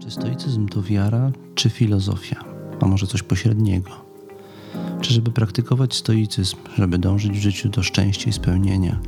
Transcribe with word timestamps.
Czy 0.00 0.10
stoicyzm 0.10 0.68
to 0.68 0.82
wiara, 0.82 1.32
czy 1.54 1.70
filozofia, 1.70 2.44
a 2.80 2.86
może 2.86 3.06
coś 3.06 3.22
pośredniego? 3.22 3.90
Czy 5.00 5.14
żeby 5.14 5.30
praktykować 5.30 5.94
stoicyzm, 5.94 6.56
żeby 6.76 6.98
dążyć 6.98 7.32
w 7.32 7.42
życiu 7.42 7.68
do 7.68 7.82
szczęścia 7.82 8.30
i 8.30 8.32
spełnienia, 8.32 9.00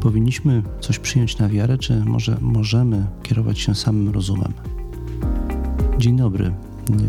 powinniśmy 0.00 0.62
coś 0.80 0.98
przyjąć 0.98 1.38
na 1.38 1.48
wiarę, 1.48 1.78
czy 1.78 2.04
może 2.04 2.38
możemy 2.40 3.06
kierować 3.22 3.58
się 3.58 3.74
samym 3.74 4.08
rozumem? 4.08 4.52
Dzień 5.98 6.16
dobry, 6.16 6.54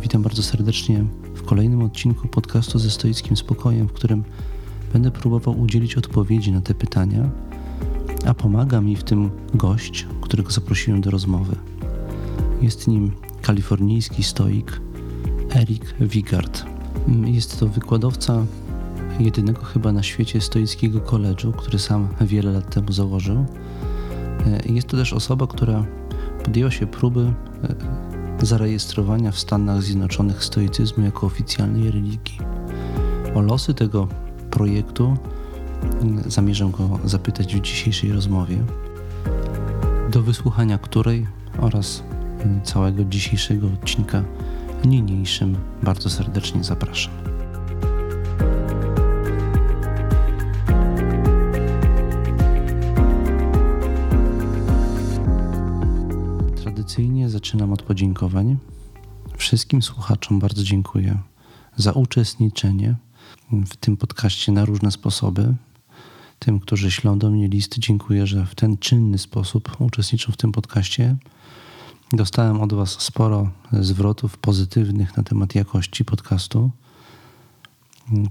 witam 0.01 0.21
bardzo 0.21 0.43
serdecznie 0.43 1.05
w 1.35 1.43
kolejnym 1.43 1.83
odcinku 1.83 2.27
podcastu 2.27 2.79
ze 2.79 2.89
stoickim 2.89 3.37
spokojem, 3.37 3.87
w 3.87 3.93
którym 3.93 4.23
będę 4.93 5.11
próbował 5.11 5.59
udzielić 5.59 5.95
odpowiedzi 5.95 6.51
na 6.51 6.61
te 6.61 6.73
pytania, 6.73 7.29
a 8.25 8.33
pomaga 8.33 8.81
mi 8.81 8.95
w 8.95 9.03
tym 9.03 9.29
gość, 9.53 10.07
którego 10.21 10.51
zaprosiłem 10.51 11.01
do 11.01 11.11
rozmowy. 11.11 11.55
Jest 12.63 12.87
nim 12.87 13.11
kalifornijski 13.41 14.23
stoik 14.23 14.81
Eric 15.55 15.93
Wigard. 15.99 16.65
Jest 17.25 17.59
to 17.59 17.67
wykładowca 17.67 18.45
jedynego 19.19 19.61
chyba 19.63 19.91
na 19.91 20.03
świecie 20.03 20.41
stoickiego 20.41 20.99
koledżu, 21.01 21.51
który 21.51 21.79
sam 21.79 22.07
wiele 22.21 22.51
lat 22.51 22.73
temu 22.73 22.91
założył. 22.91 23.45
Jest 24.65 24.87
to 24.87 24.97
też 24.97 25.13
osoba, 25.13 25.47
która 25.47 25.85
podjęła 26.43 26.71
się 26.71 26.87
próby 26.87 27.33
e, 28.41 28.45
zarejestrowania 28.45 29.31
w 29.31 29.39
Stanach 29.39 29.83
Zjednoczonych 29.83 30.43
stoicyzmu 30.43 31.03
jako 31.03 31.27
oficjalnej 31.27 31.91
religii. 31.91 32.37
O 33.35 33.41
losy 33.41 33.73
tego 33.73 34.07
projektu 34.51 35.17
zamierzam 36.27 36.71
go 36.71 36.99
zapytać 37.05 37.55
w 37.55 37.61
dzisiejszej 37.61 38.11
rozmowie, 38.11 38.63
do 40.11 40.21
wysłuchania 40.21 40.77
której 40.77 41.27
oraz 41.61 42.03
całego 42.63 43.05
dzisiejszego 43.05 43.67
odcinka 43.67 44.23
niniejszym 44.85 45.57
bardzo 45.83 46.09
serdecznie 46.09 46.63
zapraszam. 46.63 47.13
Tradycyjnie 56.55 57.29
zaczynam 57.29 57.73
od 57.73 57.81
podziękowań. 57.81 58.57
Wszystkim 59.37 59.81
słuchaczom 59.81 60.39
bardzo 60.39 60.63
dziękuję 60.63 61.17
za 61.75 61.91
uczestniczenie 61.91 62.95
w 63.51 63.75
tym 63.75 63.97
podcaście 63.97 64.51
na 64.51 64.65
różne 64.65 64.91
sposoby. 64.91 65.55
Tym, 66.39 66.59
którzy 66.59 66.91
ślą 66.91 67.19
do 67.19 67.31
mnie 67.31 67.47
listy, 67.47 67.79
dziękuję, 67.79 68.27
że 68.27 68.45
w 68.45 68.55
ten 68.55 68.77
czynny 68.77 69.17
sposób 69.17 69.81
uczestniczą 69.81 70.31
w 70.31 70.37
tym 70.37 70.51
podcaście. 70.51 71.15
Dostałem 72.13 72.61
od 72.61 72.73
Was 72.73 72.89
sporo 72.89 73.49
zwrotów 73.71 74.37
pozytywnych 74.37 75.17
na 75.17 75.23
temat 75.23 75.55
jakości 75.55 76.05
podcastu. 76.05 76.71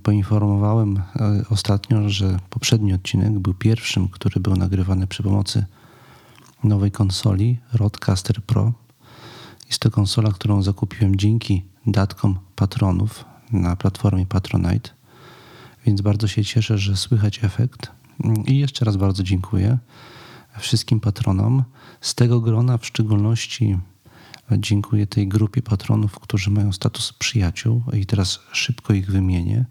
Poinformowałem 0.03 0.97
e, 0.97 1.03
ostatnio, 1.51 2.09
że 2.09 2.39
poprzedni 2.51 2.93
odcinek 2.93 3.39
był 3.39 3.55
pierwszym, 3.55 4.09
który 4.09 4.41
był 4.41 4.57
nagrywany 4.57 5.07
przy 5.07 5.23
pomocy 5.23 5.65
nowej 6.65 6.91
konsoli 6.91 7.59
Rodecaster 7.73 8.43
Pro. 8.43 8.73
Jest 9.67 9.79
to 9.79 9.91
konsola, 9.91 10.31
którą 10.31 10.63
zakupiłem 10.63 11.17
dzięki 11.17 11.63
datkom 11.87 12.39
patronów 12.57 13.25
na 13.53 13.77
platformie 13.77 14.27
Patronite, 14.27 14.91
więc 15.87 16.01
bardzo 16.01 16.29
się 16.29 16.45
cieszę, 16.45 16.79
że 16.79 16.97
słychać 16.97 17.45
efekt. 17.45 17.91
I 18.47 18.59
jeszcze 18.59 18.85
raz 18.85 18.97
bardzo 18.97 19.23
dziękuję 19.23 19.79
wszystkim 20.59 21.01
patronom. 21.01 21.65
Z 22.01 22.15
tego 22.15 22.41
grona 22.41 22.79
w 22.79 22.87
szczególności 22.87 23.79
dziękuję 24.59 25.07
tej 25.07 25.29
grupie 25.29 25.63
patronów, 25.63 26.21
którzy 26.21 26.51
mają 26.51 26.73
status 26.73 27.13
przyjaciół 27.13 27.83
i 27.93 28.07
teraz 28.07 28.41
szybko 28.53 28.93
ich 28.93 29.11
wymienię. 29.11 29.65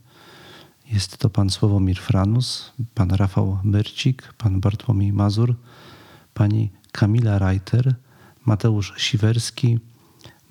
Jest 0.92 1.18
to 1.18 1.30
pan 1.30 1.50
Sławomir 1.50 2.00
Franus, 2.00 2.72
pan 2.94 3.12
Rafał 3.12 3.59
Myrcik, 3.64 4.34
pan 4.34 4.59
Bartłomiej 4.59 5.14
Mazur, 5.14 5.56
pani 6.34 6.72
Kamila 6.92 7.40
Reiter, 7.40 7.96
Mateusz 8.46 8.94
Siwerski, 8.98 9.80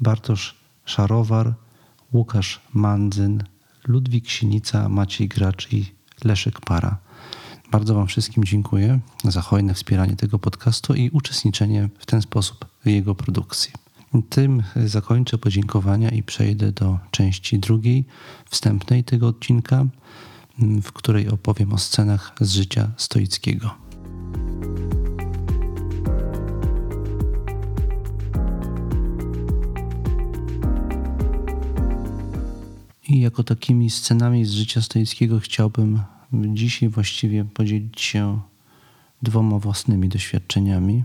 Bartosz 0.00 0.56
Szarowar, 0.84 1.54
Łukasz 2.12 2.60
Mandzyn, 2.72 3.42
Ludwik 3.88 4.28
Sinica, 4.28 4.88
Maciej 4.88 5.28
Gracz 5.28 5.72
i 5.72 5.94
Leszek 6.24 6.60
Para. 6.60 6.98
Bardzo 7.70 7.94
Wam 7.94 8.06
wszystkim 8.06 8.44
dziękuję 8.44 9.00
za 9.25 9.41
hojne 9.41 9.75
wspieranie 9.75 10.16
tego 10.16 10.38
podcastu 10.38 10.94
i 10.94 11.10
uczestniczenie 11.10 11.88
w 11.98 12.06
ten 12.06 12.22
sposób 12.22 12.66
w 12.84 12.88
jego 12.88 13.14
produkcji. 13.14 13.72
Tym 14.28 14.62
zakończę 14.86 15.38
podziękowania 15.38 16.10
i 16.10 16.22
przejdę 16.22 16.72
do 16.72 16.98
części 17.10 17.59
drugiej, 17.59 18.04
wstępnej 18.50 19.04
tego 19.04 19.28
odcinka, 19.28 19.86
w 20.82 20.92
której 20.92 21.28
opowiem 21.28 21.72
o 21.72 21.78
scenach 21.78 22.32
z 22.41 22.53
życia 22.53 22.91
stoickiego. 22.97 23.75
I 33.09 33.20
jako 33.20 33.44
takimi 33.44 33.91
scenami 33.91 34.44
z 34.44 34.50
życia 34.50 34.82
stoickiego 34.82 35.41
chciałbym 35.41 36.00
dzisiaj 36.32 36.88
właściwie 36.88 37.44
podzielić 37.44 38.00
się 38.00 38.41
dwoma 39.22 39.58
własnymi 39.58 40.08
doświadczeniami. 40.08 41.04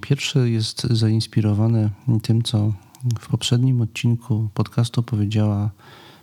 Pierwsze 0.00 0.50
jest 0.50 0.82
zainspirowane 0.82 1.90
tym, 2.22 2.42
co 2.42 2.72
w 3.20 3.28
poprzednim 3.28 3.80
odcinku 3.80 4.48
podcastu 4.54 5.02
powiedziała, 5.02 5.70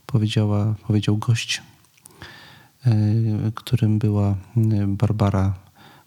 powiedziała, 0.06 0.76
powiedział 0.88 1.18
gość, 1.18 1.62
e, 2.86 2.92
którym 3.56 4.00
była 4.00 4.36
Barbara 4.88 5.54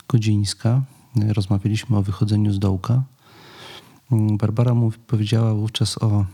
Godzińska. 0.08 0.82
Rozmawialiśmy 1.28 1.96
o 1.96 2.02
wychodzeniu 2.02 2.52
z 2.52 2.58
dołka. 2.58 3.02
Barbara 4.10 4.74
mu 4.74 4.92
powiedziała 5.06 5.54
wówczas 5.54 5.98
o 6.02 6.24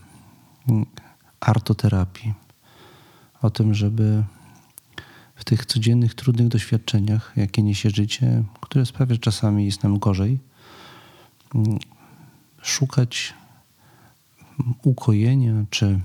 artoterapii, 1.39 2.33
o 3.41 3.49
tym, 3.49 3.73
żeby 3.73 4.23
w 5.43 5.45
tych 5.45 5.65
codziennych, 5.65 6.15
trudnych 6.15 6.47
doświadczeniach, 6.47 7.33
jakie 7.35 7.63
niesie 7.63 7.89
życie, 7.89 8.43
które 8.61 8.85
sprawia, 8.85 9.15
że 9.15 9.19
czasami 9.19 9.65
jest 9.65 9.83
nam 9.83 9.99
gorzej, 9.99 10.39
mm, 11.55 11.79
szukać 12.61 13.33
ukojenia 14.83 15.65
czy 15.69 15.99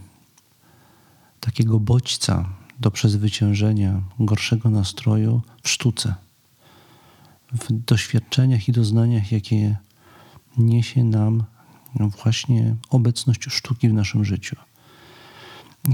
takiego 1.40 1.80
bodźca 1.80 2.48
do 2.80 2.90
przezwyciężenia 2.90 4.02
gorszego 4.20 4.70
nastroju 4.70 5.42
w 5.62 5.68
sztuce, 5.68 6.14
w 7.52 7.72
doświadczeniach 7.72 8.68
i 8.68 8.72
doznaniach, 8.72 9.32
jakie 9.32 9.76
niesie 10.56 11.04
nam 11.04 11.44
właśnie 12.22 12.76
obecność 12.90 13.44
sztuki 13.48 13.88
w 13.88 13.92
naszym 13.92 14.24
życiu. 14.24 14.56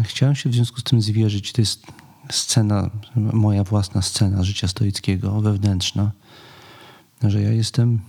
Chciałem 0.03 0.35
się 0.35 0.51
w 0.51 0.55
związku 0.55 0.81
z 0.81 0.85
tym 0.85 1.01
zwierzyć. 1.01 1.53
To 1.53 1.63
jest 1.63 2.04
scena, 2.31 2.91
moja 3.17 3.65
własna 3.65 4.03
scena 4.03 4.43
życia 4.43 4.69
stoickiego, 4.69 5.41
wewnętrzna, 5.41 6.13
że 7.23 7.43
ja 7.43 7.53
jestem 7.53 8.01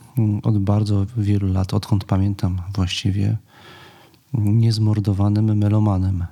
od 0.43 0.59
bardzo 0.59 1.05
wielu 1.17 1.53
lat, 1.53 1.73
odkąd 1.73 2.03
pamiętam 2.03 2.61
właściwie, 2.75 3.37
niezmordowanym 4.33 5.57
melomanem. 5.57 6.25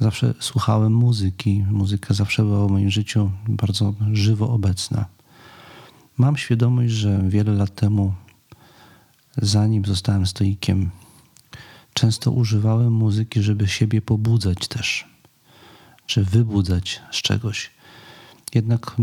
Zawsze 0.00 0.34
słuchałem 0.40 0.92
muzyki. 0.92 1.64
Muzyka 1.70 2.14
zawsze 2.14 2.42
była 2.42 2.66
w 2.66 2.70
moim 2.70 2.90
życiu 2.90 3.30
bardzo 3.48 3.94
żywo 4.12 4.50
obecna. 4.50 5.06
Mam 6.18 6.36
świadomość, 6.36 6.92
że 6.92 7.22
wiele 7.28 7.52
lat 7.52 7.74
temu, 7.74 8.14
zanim 9.36 9.84
zostałem 9.84 10.26
stoikiem, 10.26 10.90
często 11.94 12.30
używałem 12.30 12.92
muzyki, 12.92 13.42
żeby 13.42 13.68
siebie 13.68 14.02
pobudzać 14.02 14.68
też 14.68 15.13
czy 16.06 16.24
wybudzać 16.24 17.02
z 17.10 17.16
czegoś. 17.16 17.70
Jednak 18.54 18.96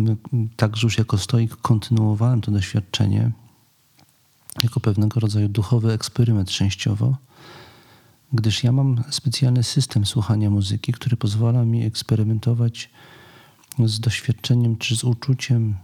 także 0.58 0.88
już 0.88 0.98
jako 0.98 1.18
stoik 1.18 1.56
kontynuowałem 1.56 2.42
to 2.42 2.52
doświadczenie 2.52 3.32
jako 4.64 4.80
pewnego 4.80 5.20
rodzaju 5.20 5.50
duchowy 5.50 5.94
eksperyment 5.94 6.50
częściowo, 6.50 7.16
gdyż 8.34 8.64
ja 8.64 8.72
mam 8.72 9.04
specjalny 9.10 9.64
system 9.64 10.06
słuchania 10.06 10.50
muzyki, 10.50 10.92
który 10.92 11.18
pozwala 11.18 11.66
mi 11.66 11.86
eksperymentować 11.86 12.90
z 13.86 14.00
doświadczeniem 14.00 14.78
czy 14.78 14.96
z 14.96 15.04
uczuciem 15.04 15.76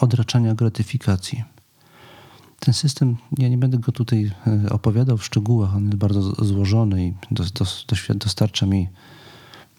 odraczania 0.00 0.54
gratyfikacji. 0.54 1.44
Ten 2.58 2.74
system, 2.74 3.16
ja 3.38 3.48
nie 3.48 3.58
będę 3.58 3.78
go 3.78 3.92
tutaj 3.92 4.30
e, 4.46 4.70
opowiadał 4.70 5.18
w 5.18 5.24
szczegółach, 5.24 5.76
on 5.76 5.84
jest 5.84 5.96
bardzo 5.96 6.44
złożony 6.44 7.06
i 7.06 7.14
dostarcza 8.14 8.66
mi 8.66 8.88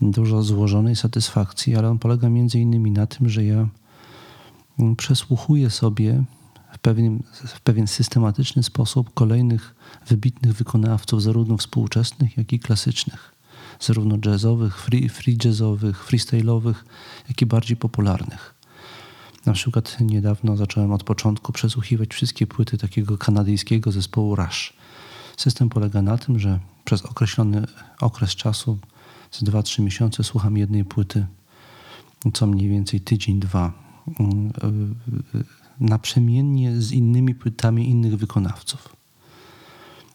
dużo 0.02 0.44
złożonej 0.44 0.96
satysfakcji, 0.96 1.76
ale 1.76 1.90
on 1.90 2.00
polega 2.00 2.30
między 2.30 2.60
innymi 2.60 2.92
na 2.92 3.08
tym, 3.08 3.30
że 3.30 3.44
ja 3.44 3.68
przesłuchuję 4.98 5.70
sobie 5.70 6.24
w 6.74 6.80
pewien, 6.80 7.24
w 7.48 7.62
pewien 7.62 7.88
systematyczny 7.88 8.64
sposób 8.64 9.14
kolejnych 9.14 9.76
wybitnych 10.08 10.54
wykonawców, 10.54 11.22
zarówno 11.22 11.58
współczesnych, 11.58 12.38
jak 12.38 12.54
i 12.54 12.60
klasycznych, 12.60 13.32
zarówno 13.80 14.18
jazzowych, 14.26 14.82
free, 14.82 15.10
free 15.10 15.38
jazzowych, 15.46 16.08
freestyle'owych, 16.08 16.76
jak 17.30 17.42
i 17.42 17.46
bardziej 17.46 17.78
popularnych. 17.78 18.56
Na 19.46 19.54
przykład 19.54 19.98
niedawno 20.00 20.58
zacząłem 20.58 20.92
od 20.92 21.04
początku 21.04 21.52
przesłuchiwać 21.54 22.10
wszystkie 22.14 22.48
płyty 22.48 22.78
takiego 22.78 23.18
kanadyjskiego 23.18 23.92
zespołu 23.92 24.36
Rush. 24.36 24.74
System 25.38 25.70
polega 25.70 26.02
na 26.02 26.18
tym, 26.18 26.40
że 26.40 26.60
przez 26.86 27.06
określony 27.06 27.68
okres 28.02 28.36
czasu, 28.36 28.78
z 29.36 29.44
2-3 29.44 29.82
miesiące, 29.82 30.24
słucham 30.24 30.58
jednej 30.58 30.86
płyty, 30.86 31.26
co 32.34 32.48
mniej 32.48 32.70
więcej 32.70 33.02
tydzień, 33.02 33.40
dwa, 33.40 33.74
mm, 34.20 34.96
naprzemiennie 35.80 36.82
z 36.82 36.92
innymi 36.92 37.36
płytami 37.36 37.90
innych 37.90 38.18
wykonawców. 38.18 38.96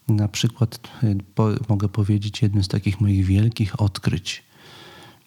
Na 0.08 0.28
przykład 0.28 0.80
po, 1.34 1.48
mogę 1.68 1.88
powiedzieć, 1.88 2.42
jednym 2.42 2.64
z 2.64 2.68
takich 2.68 3.00
moich 3.00 3.24
wielkich 3.24 3.80
odkryć 3.80 4.42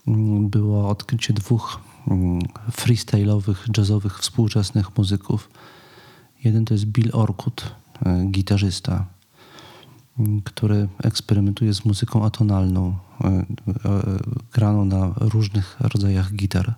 mm, 0.08 0.50
było 0.50 0.90
odkrycie 0.90 1.34
dwóch 1.34 1.80
mm, 2.08 2.40
freestyle'owych, 2.72 3.56
jazzowych, 3.78 4.20
współczesnych 4.20 4.98
muzyków. 4.98 5.50
Jeden 6.44 6.66
to 6.66 6.74
jest 6.74 6.86
Bill 6.86 7.10
Orkut, 7.14 7.76
gitarzysta, 8.32 9.06
który 10.44 10.88
eksperymentuje 11.04 11.74
z 11.74 11.86
muzyką 11.86 12.26
atonalną, 12.26 12.96
y, 13.22 13.26
graną 14.54 14.86
na 14.86 15.14
różnych 15.18 15.78
rodzajach 15.80 16.34
gitar. 16.34 16.76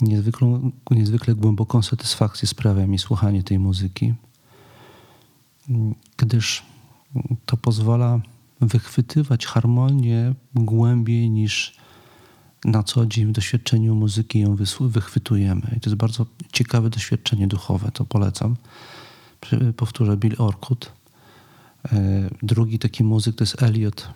Niezwykle, 0.00 0.60
niezwykle 0.90 1.34
głęboką 1.34 1.82
satysfakcję 1.82 2.48
sprawia 2.48 2.86
mi 2.86 2.98
słuchanie 2.98 3.42
tej 3.42 3.58
muzyki, 3.58 4.14
gdyż 6.16 6.62
to 7.46 7.56
pozwala 7.56 8.20
wychwytywać 8.60 9.46
harmonię 9.46 10.34
głębiej 10.54 11.30
niż 11.30 11.76
na 12.64 12.82
co 12.82 13.06
dzień 13.06 13.26
w 13.26 13.32
doświadczeniu 13.32 13.94
muzyki 13.94 14.40
ją 14.40 14.56
wychwytujemy. 14.80 15.62
I 15.76 15.80
to 15.80 15.90
jest 15.90 15.96
bardzo 15.96 16.26
ciekawe 16.52 16.90
doświadczenie 16.90 17.46
duchowe, 17.46 17.90
to 17.92 18.04
polecam. 18.04 18.56
Powtórzę, 19.76 20.16
Bill 20.16 20.34
Orkut. 20.38 20.92
E, 21.84 22.28
drugi 22.42 22.78
taki 22.78 23.04
muzyk 23.04 23.36
to 23.36 23.44
jest 23.44 23.62
Elliot, 23.62 24.08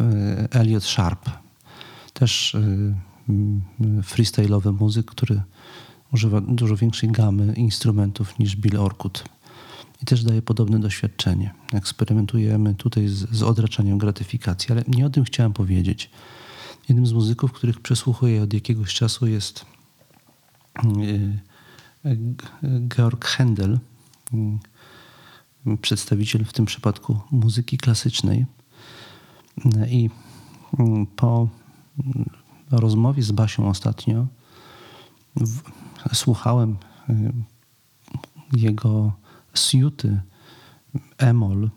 e, 0.00 0.48
Elliot 0.50 0.84
Sharp. 0.84 1.30
Też 2.12 2.54
e, 2.54 2.60
freestyle'owy 4.02 4.72
muzyk, 4.80 5.06
który 5.06 5.42
używa 6.12 6.40
dużo 6.40 6.76
większej 6.76 7.10
gamy 7.10 7.52
instrumentów 7.52 8.38
niż 8.38 8.56
Bill 8.56 8.76
Orkut 8.76 9.24
i 10.02 10.04
też 10.04 10.24
daje 10.24 10.42
podobne 10.42 10.80
doświadczenie. 10.80 11.54
Eksperymentujemy 11.72 12.74
tutaj 12.74 13.08
z, 13.08 13.30
z 13.30 13.42
odraczaniem 13.42 13.98
gratyfikacji, 13.98 14.72
ale 14.72 14.82
nie 14.88 15.06
o 15.06 15.10
tym 15.10 15.24
chciałem 15.24 15.52
powiedzieć. 15.52 16.10
Jednym 16.88 17.06
z 17.06 17.12
muzyków, 17.12 17.52
których 17.52 17.80
przesłuchuję 17.80 18.42
od 18.42 18.54
jakiegoś 18.54 18.94
czasu 18.94 19.26
jest 19.26 19.66
y, 20.84 20.88
y, 22.06 22.18
Georg 22.88 23.36
Händel, 23.36 23.74
y, 23.74 23.78
przedstawiciel 25.82 26.44
w 26.44 26.52
tym 26.52 26.66
przypadku 26.66 27.20
muzyki 27.30 27.78
klasycznej. 27.78 28.46
I 29.90 30.10
po 31.16 31.48
rozmowie 32.70 33.22
z 33.22 33.32
Basią 33.32 33.68
ostatnio 33.68 34.26
słuchałem 36.12 36.76
jego 38.52 39.12
Siuty 39.54 40.20
Emol, 41.18 41.70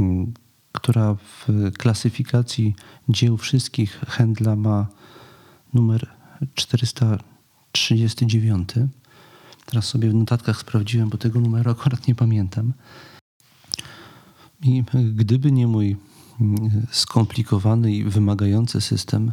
mm, 0.00 0.34
która 0.72 1.14
w 1.14 1.48
klasyfikacji 1.78 2.74
dzieł 3.08 3.36
wszystkich 3.36 4.00
Händla 4.00 4.56
ma 4.56 4.86
numer 5.74 6.08
439. 6.54 8.68
Teraz 9.66 9.84
sobie 9.84 10.10
w 10.10 10.14
notatkach 10.14 10.60
sprawdziłem, 10.60 11.08
bo 11.08 11.18
tego 11.18 11.40
numeru 11.40 11.70
akurat 11.70 12.08
nie 12.08 12.14
pamiętam. 12.14 12.72
I 14.62 14.84
gdyby 15.14 15.52
nie 15.52 15.66
mój 15.66 15.96
mm, 16.40 16.86
skomplikowany 16.90 17.92
i 17.94 18.04
wymagający 18.04 18.80
system, 18.80 19.32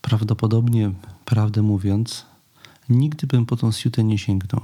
prawdopodobnie, 0.00 0.92
prawdę 1.24 1.62
mówiąc, 1.62 2.26
nigdy 2.88 3.26
bym 3.26 3.46
po 3.46 3.56
tą 3.56 3.72
siutę 3.72 4.04
nie 4.04 4.18
sięgnął. 4.18 4.60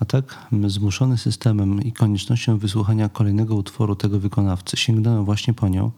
A 0.00 0.04
tak, 0.04 0.46
zmuszony 0.66 1.18
systemem 1.18 1.82
i 1.82 1.92
koniecznością 1.92 2.58
wysłuchania 2.58 3.08
kolejnego 3.08 3.54
utworu 3.54 3.96
tego 3.96 4.20
wykonawcy, 4.20 4.76
sięgnąłem 4.76 5.24
właśnie 5.24 5.54
po 5.54 5.68
nią. 5.68 5.90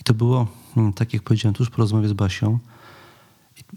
I 0.00 0.04
to 0.04 0.14
było, 0.14 0.46
mm, 0.76 0.92
tak 0.92 1.14
jak 1.14 1.22
powiedziałem 1.22 1.54
tuż 1.54 1.70
po 1.70 1.76
rozmowie 1.76 2.08
z 2.08 2.12
Basią, 2.12 2.58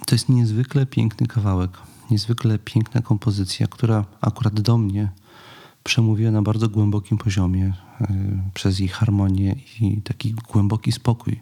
to 0.05 0.15
jest 0.15 0.29
niezwykle 0.29 0.85
piękny 0.85 1.27
kawałek, 1.27 1.71
niezwykle 2.11 2.59
piękna 2.59 3.01
kompozycja, 3.01 3.67
która 3.67 4.05
akurat 4.21 4.61
do 4.61 4.77
mnie 4.77 5.11
przemówiła 5.83 6.31
na 6.31 6.41
bardzo 6.41 6.69
głębokim 6.69 7.17
poziomie 7.17 7.73
yy, 7.99 8.07
przez 8.53 8.79
jej 8.79 8.89
harmonię 8.89 9.55
i 9.81 10.01
taki 10.01 10.33
głęboki 10.33 10.91
spokój, 10.91 11.41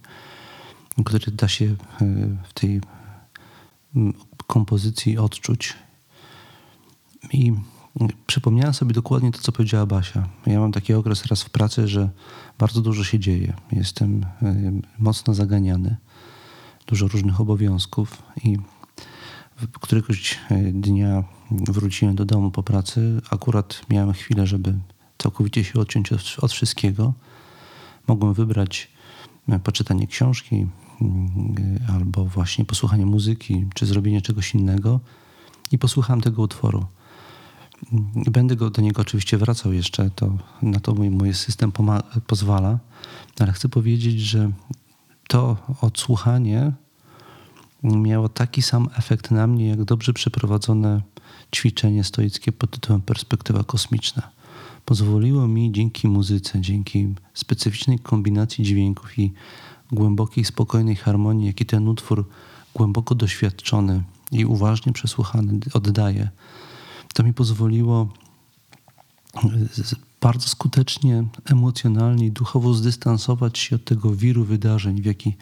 który 1.06 1.32
da 1.32 1.48
się 1.48 1.66
yy, 1.66 1.78
w 2.44 2.54
tej 2.54 2.82
kompozycji 4.48 5.18
odczuć. 5.18 5.74
I 7.34 7.54
przypomniałem 8.28 8.74
sobie 8.74 8.94
dokładnie 8.94 9.32
to, 9.32 9.40
co 9.40 9.52
powiedziała 9.52 9.86
Basia. 9.86 10.28
Ja 10.46 10.60
mam 10.60 10.72
taki 10.72 10.94
okres 10.94 11.26
raz 11.26 11.44
w 11.44 11.50
pracy, 11.50 11.88
że 11.88 12.10
bardzo 12.60 12.82
dużo 12.82 13.04
się 13.04 13.20
dzieje. 13.20 13.54
Jestem 13.72 14.26
y, 14.42 14.72
mocno 15.00 15.34
zaganiany, 15.34 15.96
dużo 16.88 17.08
różnych 17.08 17.42
obowiązków 17.42 18.24
i 18.44 18.58
któregoś 19.82 20.40
y, 20.52 20.72
dnia 20.74 21.24
wróciłem 21.52 22.16
do 22.16 22.26
domu 22.26 22.52
po 22.52 22.64
pracy. 22.64 23.22
Akurat 23.30 23.82
miałem 23.90 24.14
chwilę, 24.14 24.48
żeby 24.48 24.74
całkowicie 25.18 25.64
się 25.64 25.80
odciąć 25.80 26.12
od, 26.12 26.22
od 26.42 26.52
wszystkiego. 26.52 27.14
Mogłem 28.08 28.34
wybrać 28.34 28.92
y, 29.50 29.60
poczytanie 29.60 30.08
książki, 30.08 30.68
albo 31.90 32.26
właśnie 32.26 32.66
posłuchanie 32.66 33.06
muzyki, 33.06 33.66
czy 33.74 33.86
zrobienie 33.86 34.22
czegoś 34.22 34.56
innego. 34.56 35.00
I 35.72 35.78
posłuchałem 35.78 36.22
tego 36.22 36.42
utworu. 36.42 36.86
Będę 38.16 38.56
go, 38.56 38.70
do 38.70 38.82
niego 38.82 39.02
oczywiście 39.02 39.38
wracał 39.38 39.74
jeszcze, 39.74 40.10
to, 40.10 40.38
na 40.62 40.80
to 40.80 40.94
mój, 40.94 41.10
mój 41.10 41.34
system 41.34 41.72
pozwala, 42.28 42.80
ale 43.40 43.52
chcę 43.52 43.70
powiedzieć, 43.70 44.20
że 44.20 44.52
to 45.28 45.58
odsłuchanie 45.82 46.72
miało 47.84 48.30
taki 48.30 48.62
sam 48.62 48.90
efekt 48.98 49.32
na 49.32 49.48
mnie, 49.48 49.68
jak 49.68 49.84
dobrze 49.84 50.14
przeprowadzone 50.14 51.02
ćwiczenie 51.56 52.04
stoickie 52.04 52.52
pod 52.52 52.72
tytułem 52.72 53.02
Perspektywa 53.02 53.64
kosmiczna. 53.64 54.32
Pozwoliło 54.86 55.48
mi 55.48 55.72
dzięki 55.72 56.08
muzyce, 56.08 56.62
dzięki 56.62 57.14
specyficznej 57.34 58.00
kombinacji 58.00 58.64
dźwięków 58.64 59.20
i 59.20 59.34
głębokiej, 59.92 60.46
spokojnej 60.46 60.96
harmonii, 60.96 61.48
jaki 61.48 61.66
ten 61.66 61.88
utwór 61.88 62.30
głęboko 62.76 63.16
doświadczony 63.16 64.04
i 64.32 64.46
uważnie 64.46 64.94
przesłuchany 64.94 65.60
oddaje, 65.74 66.30
to 67.14 67.24
mi 67.24 67.34
pozwoliło 67.34 68.10
e, 69.36 69.40
bardzo 70.22 70.48
skutecznie, 70.48 71.24
emocjonalnie 71.46 72.26
i 72.26 72.32
duchowo 72.32 72.74
zdystansować 72.74 73.60
się 73.60 73.76
od 73.76 73.86
tego 73.86 74.16
wiru 74.16 74.46
wydarzeń, 74.46 75.02
w 75.02 75.06
jaki 75.06 75.36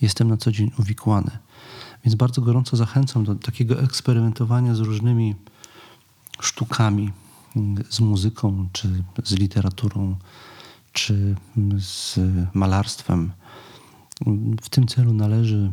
jestem 0.00 0.28
na 0.28 0.36
co 0.36 0.52
dzień 0.52 0.70
uwikłany. 0.78 1.30
Więc 2.04 2.14
bardzo 2.14 2.42
gorąco 2.42 2.76
zachęcam 2.76 3.24
do 3.24 3.34
takiego 3.34 3.82
eksperymentowania 3.82 4.74
z 4.74 4.80
różnymi 4.80 5.34
sztukami, 6.40 7.12
z 7.90 8.00
muzyką, 8.00 8.68
czy 8.72 9.04
z 9.24 9.32
literaturą, 9.32 10.16
czy 10.92 11.36
z 11.78 12.18
malarstwem. 12.54 13.32
W 14.62 14.68
tym 14.68 14.86
celu 14.86 15.12
należy 15.12 15.72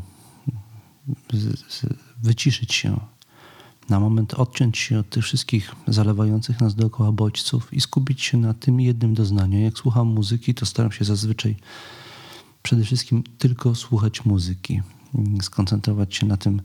wyciszyć 2.21 2.73
się, 2.73 2.99
na 3.89 3.99
moment 3.99 4.33
odciąć 4.33 4.77
się 4.77 4.99
od 4.99 5.09
tych 5.09 5.23
wszystkich 5.23 5.75
zalewających 5.87 6.61
nas 6.61 6.75
dookoła 6.75 7.11
bodźców 7.11 7.73
i 7.73 7.81
skupić 7.81 8.21
się 8.21 8.37
na 8.37 8.53
tym 8.53 8.79
jednym 8.79 9.13
doznaniu. 9.13 9.59
Jak 9.59 9.77
słucham 9.77 10.07
muzyki, 10.07 10.53
to 10.53 10.65
staram 10.65 10.91
się 10.91 11.05
zazwyczaj 11.05 11.55
przede 12.63 12.83
wszystkim 12.83 13.23
tylko 13.37 13.75
słuchać 13.75 14.25
muzyki, 14.25 14.81
skoncentrować 15.41 16.15
się 16.15 16.25
na 16.25 16.37
tym 16.37 16.61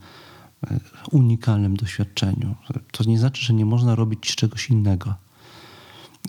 e, 0.66 0.80
unikalnym 1.10 1.76
doświadczeniu. 1.76 2.54
To 2.92 3.04
nie 3.04 3.18
znaczy, 3.18 3.44
że 3.44 3.54
nie 3.54 3.64
można 3.64 3.94
robić 3.94 4.36
czegoś 4.36 4.70
innego, 4.70 5.14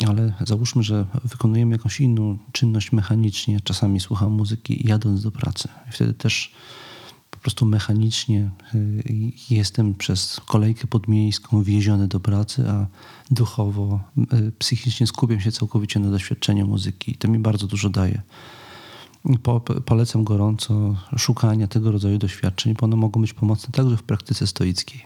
ale 0.08 0.34
załóżmy, 0.46 0.84
że 0.84 1.06
wykonujemy 1.24 1.76
jakąś 1.76 2.00
inną 2.00 2.38
czynność 2.52 2.92
mechanicznie, 2.92 3.62
czasami 3.62 4.00
słucham 4.00 4.32
muzyki 4.32 4.88
jadąc 4.88 5.24
do 5.24 5.32
pracy. 5.32 5.70
Wtedy 5.92 6.14
też 6.14 6.52
po 7.32 7.38
prostu 7.38 7.66
mechanicznie 7.66 8.52
y, 8.76 9.04
jestem 9.50 9.96
przez 9.96 10.42
kolejkę 10.46 10.88
podmiejską 10.88 11.64
wieziony 11.64 12.08
do 12.08 12.20
pracy, 12.20 12.70
a 12.70 12.88
duchowo, 13.32 14.00
y, 14.34 14.52
psychicznie 14.60 15.08
skupiam 15.08 15.40
się 15.40 15.52
całkowicie 15.52 16.00
na 16.00 16.12
doświadczeniu 16.12 16.68
muzyki. 16.68 17.16
To 17.16 17.28
mi 17.28 17.40
bardzo 17.40 17.68
dużo 17.68 17.90
daje. 17.90 18.22
Po, 19.44 19.60
polecam 19.60 20.24
gorąco 20.24 20.96
szukania 21.18 21.68
tego 21.68 21.92
rodzaju 21.92 22.18
doświadczeń, 22.18 22.74
bo 22.74 22.86
one 22.86 22.96
mogą 22.96 23.22
być 23.22 23.34
pomocne 23.34 23.72
także 23.72 23.98
w 23.98 24.04
praktyce 24.04 24.48
stoickiej. 24.48 25.02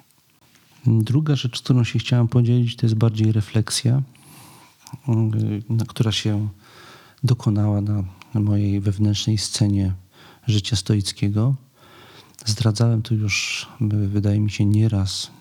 Druga 0.86 1.36
rzecz, 1.36 1.60
z 1.60 1.62
którą 1.62 1.84
się 1.84 2.00
chciałem 2.00 2.28
podzielić, 2.28 2.76
to 2.76 2.86
jest 2.86 2.96
bardziej 2.96 3.32
refleksja, 3.32 4.02
y, 5.10 5.86
która 5.88 6.12
się 6.12 6.48
dokonała 7.24 7.82
na 7.82 8.04
mojej 8.34 8.80
wewnętrznej 8.80 9.38
scenie 9.38 9.94
życia 10.48 10.76
stoickiego. 10.76 11.56
Zdradzałem 12.46 13.02
tu 13.02 13.16
już, 13.16 13.68
wydaje 14.08 14.40
mi 14.40 14.52
się, 14.52 14.66
nieraz, 14.66 15.32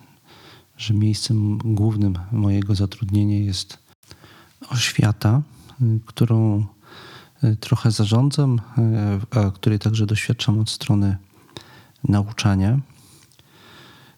że 0.76 0.94
miejscem 0.94 1.58
głównym 1.58 2.18
mojego 2.32 2.74
zatrudnienia 2.74 3.38
jest 3.38 3.78
oświata, 4.70 5.42
którą 6.06 6.66
trochę 7.60 7.90
zarządzam, 7.90 8.60
e, 8.78 9.20
a 9.40 9.50
której 9.50 9.78
także 9.78 10.06
doświadczam 10.06 10.58
od 10.58 10.70
strony 10.70 11.16
nauczania. 12.08 12.80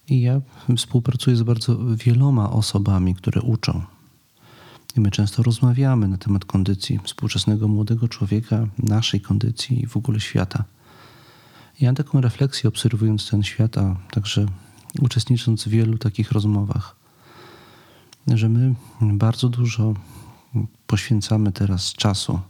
I 0.08 0.20
ja 0.20 0.40
współpracuję 0.76 1.36
z 1.36 1.42
bardzo 1.42 1.78
wieloma 1.96 2.50
osobami, 2.50 3.14
które 3.14 3.42
uczą. 3.42 3.82
I 4.96 5.00
my 5.00 5.10
często 5.10 5.42
rozmawiamy 5.42 6.08
na 6.08 6.18
temat 6.18 6.44
kondycji 6.44 7.00
współczesnego 7.04 7.68
młodego 7.68 8.08
człowieka, 8.08 8.66
naszej 8.78 9.20
kondycji 9.20 9.82
i 9.82 9.86
w 9.86 9.96
ogóle 9.96 10.20
świata. 10.20 10.64
Ja 11.80 11.88
mam 11.88 11.94
taką 11.94 12.20
refleksję, 12.20 12.68
obserwując 12.68 13.30
ten 13.30 13.42
świat, 13.42 13.78
a 13.78 13.96
także 14.10 14.46
uczestnicząc 15.00 15.64
w 15.64 15.68
wielu 15.68 15.98
takich 15.98 16.32
rozmowach, 16.32 16.96
że 18.26 18.48
my 18.48 18.74
bardzo 19.00 19.48
dużo 19.48 19.94
poświęcamy 20.86 21.52
teraz 21.52 21.92
czasu 21.92 22.40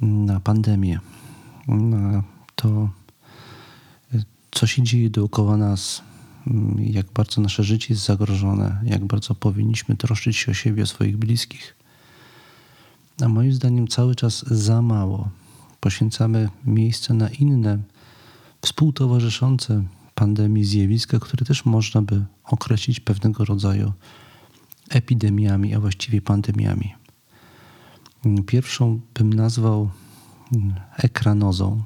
na 0.00 0.40
pandemię, 0.40 1.00
na 1.68 2.22
to, 2.54 2.88
co 4.50 4.66
się 4.66 4.82
dzieje 4.82 5.10
dookoła 5.10 5.56
nas, 5.56 6.02
jak 6.78 7.06
bardzo 7.12 7.40
nasze 7.40 7.64
życie 7.64 7.86
jest 7.90 8.04
zagrożone, 8.04 8.80
jak 8.84 9.04
bardzo 9.04 9.34
powinniśmy 9.34 9.96
troszczyć 9.96 10.36
się 10.36 10.50
o 10.50 10.54
siebie, 10.54 10.82
o 10.82 10.86
swoich 10.86 11.16
bliskich. 11.16 11.76
A 13.22 13.28
moim 13.28 13.52
zdaniem 13.52 13.88
cały 13.88 14.14
czas 14.14 14.44
za 14.46 14.82
mało 14.82 15.28
poświęcamy 15.80 16.48
miejsce 16.64 17.14
na 17.14 17.28
inne 17.28 17.78
współtowarzyszące 18.62 19.84
pandemii 20.14 20.64
zjawiska, 20.64 21.18
które 21.18 21.46
też 21.46 21.64
można 21.64 22.02
by 22.02 22.24
określić 22.44 23.00
pewnego 23.00 23.44
rodzaju 23.44 23.92
epidemiami, 24.90 25.74
a 25.74 25.80
właściwie 25.80 26.20
pandemiami. 26.20 26.97
Pierwszą 28.46 29.00
bym 29.14 29.32
nazwał 29.32 29.90
ekranozą, 30.96 31.82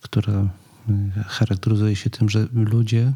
która 0.00 0.48
charakteryzuje 1.26 1.96
się 1.96 2.10
tym, 2.10 2.28
że 2.28 2.48
ludzie, 2.52 3.12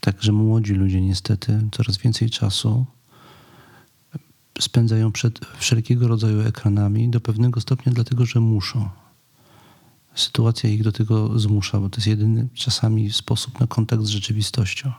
także 0.00 0.32
młodzi 0.32 0.74
ludzie 0.74 1.00
niestety, 1.00 1.68
coraz 1.72 1.98
więcej 1.98 2.30
czasu 2.30 2.86
spędzają 4.60 5.12
przed 5.12 5.40
wszelkiego 5.58 6.08
rodzaju 6.08 6.40
ekranami 6.40 7.08
do 7.08 7.20
pewnego 7.20 7.60
stopnia, 7.60 7.92
dlatego 7.92 8.26
że 8.26 8.40
muszą 8.40 8.88
sytuacja 10.14 10.70
ich 10.70 10.82
do 10.82 10.92
tego 10.92 11.38
zmusza, 11.38 11.80
bo 11.80 11.90
to 11.90 11.96
jest 11.96 12.06
jedyny 12.06 12.48
czasami 12.54 13.12
sposób 13.12 13.60
na 13.60 13.66
kontakt 13.66 14.02
z 14.02 14.08
rzeczywistością. 14.08 14.92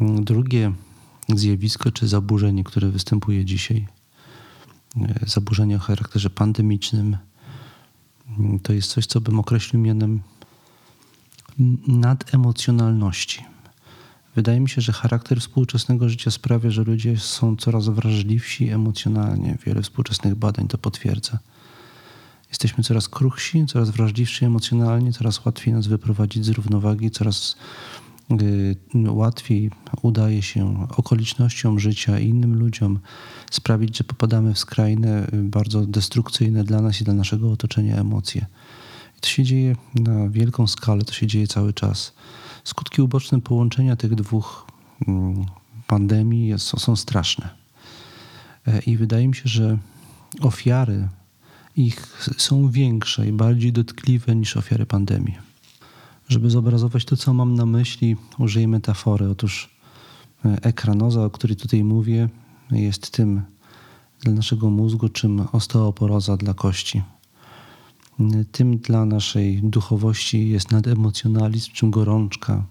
Drugie 0.00 0.72
zjawisko 1.28 1.92
czy 1.92 2.08
zaburzenie, 2.08 2.64
które 2.64 2.88
występuje 2.88 3.44
dzisiaj, 3.44 3.86
e, 5.00 5.14
zaburzenie 5.26 5.76
o 5.76 5.78
charakterze 5.78 6.30
pandemicznym, 6.30 7.16
to 8.62 8.72
jest 8.72 8.90
coś, 8.90 9.06
co 9.06 9.20
bym 9.20 9.40
określił 9.40 9.82
mianem 9.82 10.20
nademocjonalności. 11.86 13.44
Wydaje 14.36 14.60
mi 14.60 14.68
się, 14.68 14.80
że 14.80 14.92
charakter 14.92 15.40
współczesnego 15.40 16.08
życia 16.08 16.30
sprawia, 16.30 16.70
że 16.70 16.84
ludzie 16.84 17.18
są 17.18 17.56
coraz 17.56 17.88
wrażliwsi 17.88 18.68
emocjonalnie. 18.68 19.58
Wiele 19.66 19.82
współczesnych 19.82 20.34
badań 20.34 20.68
to 20.68 20.78
potwierdza. 20.78 21.38
Jesteśmy 22.48 22.84
coraz 22.84 23.08
kruchsi, 23.08 23.66
coraz 23.66 23.90
wrażliwsi 23.90 24.44
emocjonalnie, 24.44 25.12
coraz 25.12 25.44
łatwiej 25.44 25.74
nas 25.74 25.86
wyprowadzić 25.86 26.44
z 26.44 26.48
równowagi, 26.48 27.10
coraz 27.10 27.56
łatwiej 29.08 29.70
udaje 30.02 30.42
się 30.42 30.86
okolicznościom 30.96 31.80
życia 31.80 32.18
i 32.18 32.28
innym 32.28 32.58
ludziom 32.58 32.98
sprawić, 33.50 33.98
że 33.98 34.04
popadamy 34.04 34.54
w 34.54 34.58
skrajne, 34.58 35.26
bardzo 35.32 35.86
destrukcyjne 35.86 36.64
dla 36.64 36.80
nas 36.80 37.00
i 37.00 37.04
dla 37.04 37.14
naszego 37.14 37.52
otoczenia 37.52 37.96
emocje. 37.96 38.46
I 39.18 39.20
to 39.20 39.28
się 39.28 39.44
dzieje 39.44 39.76
na 39.94 40.28
wielką 40.28 40.66
skalę, 40.66 41.04
to 41.04 41.12
się 41.12 41.26
dzieje 41.26 41.46
cały 41.46 41.72
czas. 41.72 42.12
Skutki 42.64 43.02
uboczne 43.02 43.40
połączenia 43.40 43.96
tych 43.96 44.14
dwóch 44.14 44.66
mm, 45.08 45.46
pandemii 45.86 46.54
są 46.58 46.96
straszne. 46.96 47.48
E, 48.66 48.80
I 48.80 48.96
wydaje 48.96 49.28
mi 49.28 49.34
się, 49.34 49.42
że 49.44 49.78
ofiary 50.40 51.08
ich 51.76 52.26
są 52.38 52.70
większe 52.70 53.28
i 53.28 53.32
bardziej 53.32 53.72
dotkliwe 53.72 54.36
niż 54.36 54.56
ofiary 54.56 54.86
pandemii. 54.86 55.51
Żeby 56.28 56.50
zobrazować 56.50 57.04
to, 57.04 57.16
co 57.16 57.34
mam 57.34 57.54
na 57.54 57.66
myśli, 57.66 58.16
użyję 58.38 58.68
metafory. 58.68 59.30
Otóż 59.30 59.70
e, 60.44 60.58
ekranoza, 60.62 61.24
o 61.24 61.30
której 61.30 61.56
tutaj 61.56 61.84
mówię, 61.84 62.28
jest 62.70 63.10
tym 63.10 63.42
dla 64.20 64.32
naszego 64.32 64.70
mózgu, 64.70 65.08
czym 65.08 65.46
osteoporoza 65.52 66.36
dla 66.36 66.54
kości. 66.54 67.02
Tym 68.52 68.78
dla 68.78 69.04
naszej 69.04 69.62
duchowości 69.62 70.48
jest 70.48 70.70
nademocjonalizm, 70.70 71.72
czym 71.72 71.90
gorączka, 71.90 72.64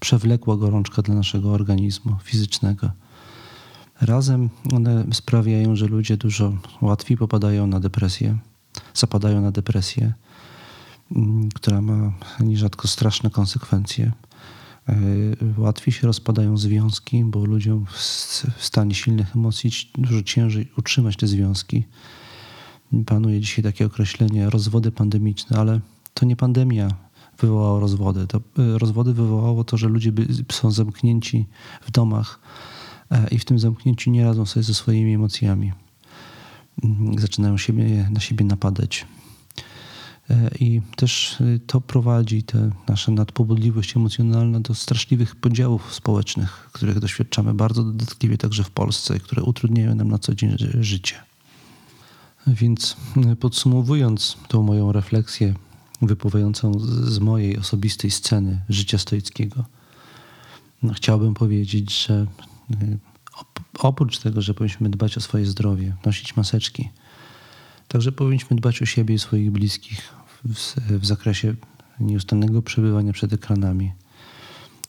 przewlekła 0.00 0.56
gorączka 0.56 1.02
dla 1.02 1.14
naszego 1.14 1.52
organizmu 1.52 2.16
fizycznego. 2.22 2.90
Razem 4.00 4.50
one 4.72 5.04
sprawiają, 5.12 5.76
że 5.76 5.86
ludzie 5.86 6.16
dużo 6.16 6.52
łatwiej 6.80 7.16
popadają 7.16 7.66
na 7.66 7.80
depresję, 7.80 8.38
zapadają 8.94 9.40
na 9.40 9.52
depresję, 9.52 10.12
która 11.54 11.80
ma 11.80 12.12
nierzadko 12.40 12.88
straszne 12.88 13.30
konsekwencje. 13.30 14.12
E, 14.88 14.94
łatwiej 15.56 15.92
się 15.92 16.06
rozpadają 16.06 16.56
związki, 16.56 17.24
bo 17.24 17.44
ludziom 17.44 17.86
w 18.56 18.64
stanie 18.64 18.94
silnych 18.94 19.36
emocji 19.36 19.70
dużo 19.98 20.22
ciężej 20.22 20.72
utrzymać 20.78 21.16
te 21.16 21.26
związki. 21.26 21.84
Panuje 23.06 23.40
dzisiaj 23.40 23.64
takie 23.64 23.86
określenie 23.86 24.50
rozwody 24.50 24.92
pandemiczne, 24.92 25.58
ale 25.58 25.80
to 26.14 26.26
nie 26.26 26.36
pandemia 26.36 26.88
wywołała 27.38 27.80
rozwody. 27.80 28.26
To 28.26 28.38
e, 28.38 28.78
rozwody 28.78 29.14
wywołało 29.14 29.64
to, 29.64 29.76
że 29.76 29.88
ludzie 29.88 30.12
są 30.52 30.70
zamknięci 30.70 31.46
w 31.82 31.90
domach 31.90 32.40
E, 33.12 33.28
i 33.30 33.38
w 33.38 33.44
tym 33.44 33.58
zamknięciu 33.58 34.10
nie 34.10 34.24
radzą 34.24 34.46
sobie 34.46 34.62
ze 34.64 34.74
swoimi 34.74 35.14
emocjami. 35.14 35.72
Mm, 36.84 37.18
zaczynają 37.18 37.58
siebie, 37.58 38.08
na 38.10 38.20
siebie 38.20 38.44
napadać. 38.44 39.06
E, 40.32 40.50
I 40.60 40.80
też 40.96 41.40
y, 41.40 41.60
to 41.66 41.80
prowadzi 41.80 42.42
tę 42.42 42.70
naszą 42.88 43.12
nadpobudliwość 43.12 43.96
emocjonalna 43.96 44.60
do 44.60 44.74
straszliwych 44.74 45.36
podziałów 45.36 45.94
społecznych, 45.94 46.68
których 46.72 46.98
doświadczamy 46.98 47.54
bardzo 47.54 47.84
dodatkowo 47.84 48.36
także 48.36 48.64
w 48.64 48.70
Polsce, 48.70 49.20
które 49.20 49.42
utrudniają 49.42 49.94
nam 49.94 50.08
na 50.08 50.18
co 50.18 50.34
dzień 50.34 50.56
życie. 50.80 51.14
Więc 52.46 52.96
y, 53.32 53.36
podsumowując 53.36 54.36
tą 54.48 54.62
moją 54.62 54.92
refleksję 54.92 55.54
wypływającą 56.02 56.72
z 57.04 57.18
mojej 57.18 57.58
osobistej 57.58 58.10
sceny 58.10 58.60
życia 58.68 58.98
stoickiego, 58.98 59.64
no, 60.82 60.92
chciałbym 60.92 61.34
powiedzieć, 61.34 62.06
że 62.06 62.26
Y, 62.82 62.98
oprócz 63.78 64.18
tego, 64.18 64.42
że 64.42 64.54
powinniśmy 64.54 64.90
dbać 64.90 65.16
o 65.16 65.20
swoje 65.20 65.46
zdrowie, 65.46 65.96
nosić 66.06 66.36
maseczki, 66.36 66.90
także 67.88 68.12
powinniśmy 68.12 68.56
dbać 68.56 68.82
o 68.82 68.86
siebie 68.86 69.14
i 69.14 69.18
swoich 69.18 69.50
bliskich 69.50 70.14
w, 70.44 71.06
zakresie 71.06 71.54
nieustannego 72.00 72.62
przebywania 72.62 73.12
przed 73.12 73.32
ekranami. 73.32 73.92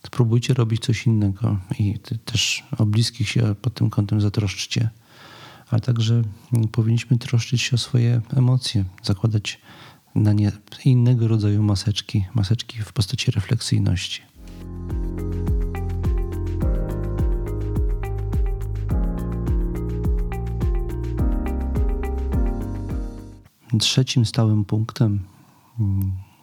Spróbujcie 0.05 0.53
robić 0.53 0.85
coś 0.85 1.07
innego 1.07 1.57
i 1.79 1.99
też 2.25 2.63
o 2.77 2.85
bliskich 2.85 3.29
się 3.29 3.55
pod 3.61 3.73
tym 3.73 3.89
kątem 3.89 4.21
zatroszczcie. 4.21 4.89
Ale 5.69 5.81
także 5.81 6.21
powinniśmy 6.71 7.17
troszczyć 7.17 7.61
się 7.61 7.75
o 7.75 7.77
swoje 7.77 8.21
emocje, 8.35 8.85
zakładać 9.03 9.61
na 10.15 10.33
nie 10.33 10.51
innego 10.85 11.27
rodzaju 11.27 11.63
maseczki, 11.63 12.25
maseczki 12.33 12.81
w 12.81 12.93
postaci 12.93 13.31
refleksyjności. 13.31 14.21
Trzecim 23.79 24.25
stałym 24.25 24.65
punktem 24.65 25.11
mm, 25.11 25.32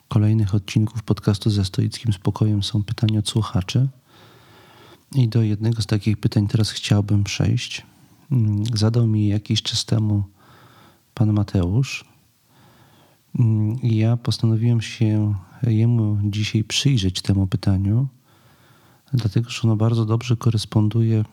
kolejnych 0.08 0.54
odcinków 0.54 1.02
podcastu 1.02 1.50
ze 1.50 1.64
stoickim 1.64 2.12
spokojem 2.12 2.62
są 2.62 2.84
pytania 2.84 3.18
od 3.18 3.28
słuchaczy. 3.28 3.88
I 5.14 5.28
do 5.28 5.42
jednego 5.42 5.82
z 5.82 5.86
takich 5.86 6.16
pytań 6.16 6.48
teraz 6.48 6.70
chciałbym 6.70 7.24
przejść. 7.24 7.86
Zadał 8.74 9.06
mi 9.06 9.28
jakiś 9.28 9.62
czas 9.62 9.84
temu 9.84 10.22
pan 11.14 11.32
Mateusz. 11.32 12.04
Ja 13.82 14.16
postanowiłem 14.16 14.80
się 14.80 15.34
jemu 15.62 16.18
dzisiaj 16.24 16.64
przyjrzeć 16.64 17.22
temu 17.22 17.46
pytaniu, 17.46 18.08
dlatego 19.12 19.50
że 19.50 19.60
ono 19.64 19.76
bardzo 19.76 20.04
dobrze 20.04 20.36
koresponduje 20.36 21.24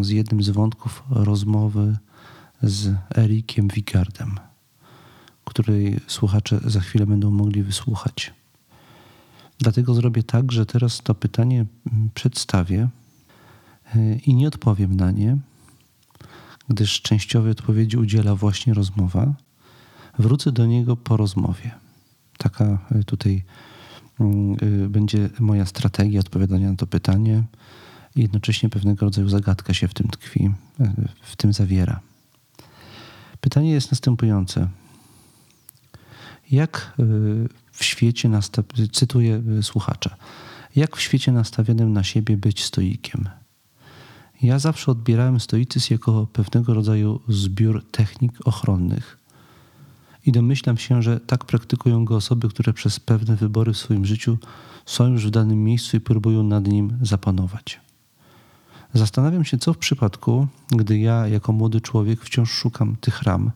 z 0.00 0.08
jednym 0.08 0.42
z 0.42 0.50
wątków 0.50 1.02
rozmowy 1.10 1.98
z 2.62 2.94
Erikiem 3.16 3.68
Wigardem, 3.68 4.40
której 5.44 6.00
słuchacze 6.06 6.60
za 6.64 6.80
chwilę 6.80 7.06
będą 7.06 7.30
mogli 7.30 7.62
wysłuchać. 7.62 8.32
Dlatego 9.58 9.94
zrobię 9.94 10.22
tak, 10.22 10.52
że 10.52 10.66
teraz 10.66 11.00
to 11.00 11.14
pytanie 11.14 11.66
przedstawię 12.14 12.88
e, 13.94 14.14
i 14.16 14.34
nie 14.34 14.48
odpowiem 14.48 14.96
na 14.96 15.10
nie, 15.10 15.38
gdyż 16.68 17.02
częściowej 17.02 17.52
odpowiedzi 17.52 17.96
udziela 17.96 18.34
właśnie 18.34 18.74
rozmowa. 18.74 19.34
Wrócę 20.18 20.52
do 20.52 20.66
niego 20.66 20.96
po 20.96 21.16
rozmowie. 21.16 21.70
Taka 22.38 22.78
e, 22.90 23.04
tutaj 23.04 23.44
mm, 24.20 24.56
e, 24.84 24.88
będzie 24.88 25.30
moja 25.40 25.66
strategia 25.66 26.20
odpowiadania 26.20 26.70
na 26.70 26.76
to 26.76 26.86
pytanie 26.86 27.44
i 28.16 28.22
jednocześnie 28.22 28.68
pewnego 28.68 29.06
rodzaju 29.06 29.28
zagadka 29.28 29.74
się 29.74 29.88
w 29.88 29.94
tym 29.94 30.08
tkwi, 30.08 30.50
w 31.22 31.36
tym 31.36 31.52
zawiera. 31.52 32.00
Pytanie 33.40 33.70
jest 33.70 33.90
następujące. 33.90 34.68
Jak 36.50 36.94
y, 36.98 37.02
w 37.72 37.84
świecie, 37.84 38.30
cytuję 38.92 39.42
y, 39.58 39.62
słuchacza, 39.62 40.16
jak 40.76 40.96
w 40.96 41.00
świecie 41.00 41.32
nastawionym 41.32 41.92
na 41.92 42.04
siebie 42.04 42.36
być 42.36 42.64
stoikiem? 42.64 43.28
Ja 44.42 44.58
zawsze 44.58 44.90
odbierałem 44.90 45.40
stoicyzm 45.40 45.94
jako 45.94 46.26
pewnego 46.32 46.74
rodzaju 46.74 47.20
zbiór 47.28 47.84
technik 47.90 48.32
ochronnych. 48.44 49.18
I 50.26 50.32
domyślam 50.32 50.76
się, 50.76 51.02
że 51.02 51.20
tak 51.20 51.44
praktykują 51.44 52.04
go 52.04 52.16
osoby, 52.16 52.48
które 52.48 52.72
przez 52.72 53.00
pewne 53.00 53.36
wybory 53.36 53.72
w 53.72 53.78
swoim 53.78 54.06
życiu 54.06 54.38
są 54.86 55.06
już 55.06 55.26
w 55.26 55.30
danym 55.30 55.64
miejscu 55.64 55.96
i 55.96 56.00
próbują 56.00 56.42
nad 56.42 56.66
nim 56.66 56.98
zapanować. 57.02 57.80
Zastanawiam 58.94 59.44
się, 59.44 59.58
co 59.58 59.72
w 59.72 59.78
przypadku, 59.78 60.46
gdy 60.70 60.98
ja 60.98 61.28
jako 61.28 61.52
młody 61.52 61.80
człowiek 61.80 62.20
wciąż 62.20 62.50
szukam 62.50 62.96
tych 62.96 63.22
ram, 63.22 63.50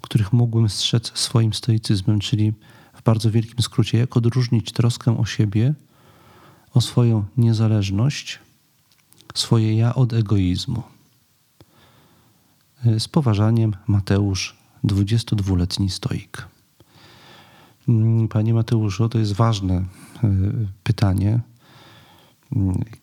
których 0.00 0.32
mógłbym 0.32 0.68
strzec 0.68 1.12
swoim 1.14 1.52
stoicyzmem, 1.52 2.18
czyli 2.20 2.52
w 2.94 3.02
bardzo 3.02 3.30
wielkim 3.30 3.62
skrócie, 3.62 3.98
jak 3.98 4.16
odróżnić 4.16 4.72
troskę 4.72 5.18
o 5.18 5.24
siebie, 5.24 5.74
o 6.74 6.80
swoją 6.80 7.24
niezależność, 7.36 8.38
swoje 9.34 9.76
ja 9.76 9.94
od 9.94 10.12
egoizmu. 10.12 10.82
Z 12.98 13.08
poważaniem 13.08 13.72
Mateusz, 13.86 14.56
22-letni 14.84 15.90
stoik. 15.90 16.48
Panie 18.30 18.54
Mateuszu, 18.54 19.08
to 19.08 19.18
jest 19.18 19.32
ważne 19.32 19.74
e, 19.74 19.84
pytanie. 20.82 21.40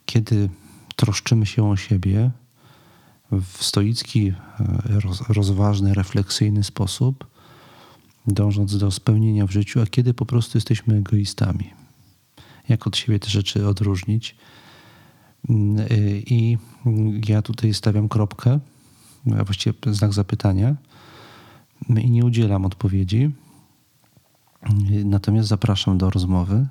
Kiedy 0.06 0.50
troszczymy 0.96 1.46
się 1.46 1.70
o 1.70 1.78
siebie 1.78 2.32
w 3.42 3.64
stoicki, 3.64 4.28
e, 4.28 4.34
rozważny, 5.30 5.94
refleksyjny 5.94 6.64
sposób, 6.64 7.28
dążąc 8.28 8.78
do 8.78 8.92
spełnienia 8.92 9.48
w 9.48 9.52
życiu, 9.52 9.82
a 9.82 9.86
kiedy 9.86 10.14
po 10.14 10.26
prostu 10.26 10.58
jesteśmy 10.58 10.96
egoistami. 10.96 11.70
Jak 12.70 12.88
od 12.88 12.98
siebie 12.98 13.20
te 13.20 13.30
rzeczy 13.30 13.68
odróżnić. 13.68 14.36
Mm, 15.50 15.80
e, 15.80 15.86
I 16.18 16.58
ja 17.28 17.42
tutaj 17.42 17.74
stawiam 17.74 18.10
kropkę, 18.10 18.60
a 19.40 19.44
właściwie 19.44 19.76
znak 19.88 20.14
zapytania 20.14 20.76
i 21.90 22.12
nie 22.12 22.26
udzielam 22.26 22.66
odpowiedzi. 22.66 23.32
Natomiast 25.06 25.50
zapraszam 25.50 25.98
do 25.98 26.10
rozmowy, 26.10 26.68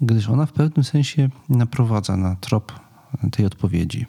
gdyż 0.00 0.28
ona 0.28 0.46
w 0.46 0.52
pewnym 0.52 0.84
sensie 0.84 1.28
naprowadza 1.48 2.16
na 2.16 2.36
trop 2.36 2.72
tej 3.32 3.46
odpowiedzi. 3.46 4.06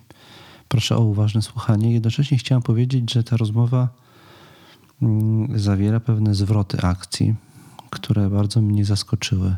Proszę 0.69 0.97
o 0.97 1.01
uważne 1.01 1.41
słuchanie. 1.41 1.93
Jednocześnie 1.93 2.38
chciałem 2.38 2.62
powiedzieć, 2.62 3.13
że 3.13 3.23
ta 3.23 3.38
rozmowa 3.38 3.89
mm, 5.01 5.60
zawiera 5.60 5.99
pewne 5.99 6.36
zwroty 6.36 6.82
akcji, 6.82 7.36
które 7.89 8.30
bardzo 8.30 8.62
mnie 8.62 8.86
zaskoczyły, 8.86 9.56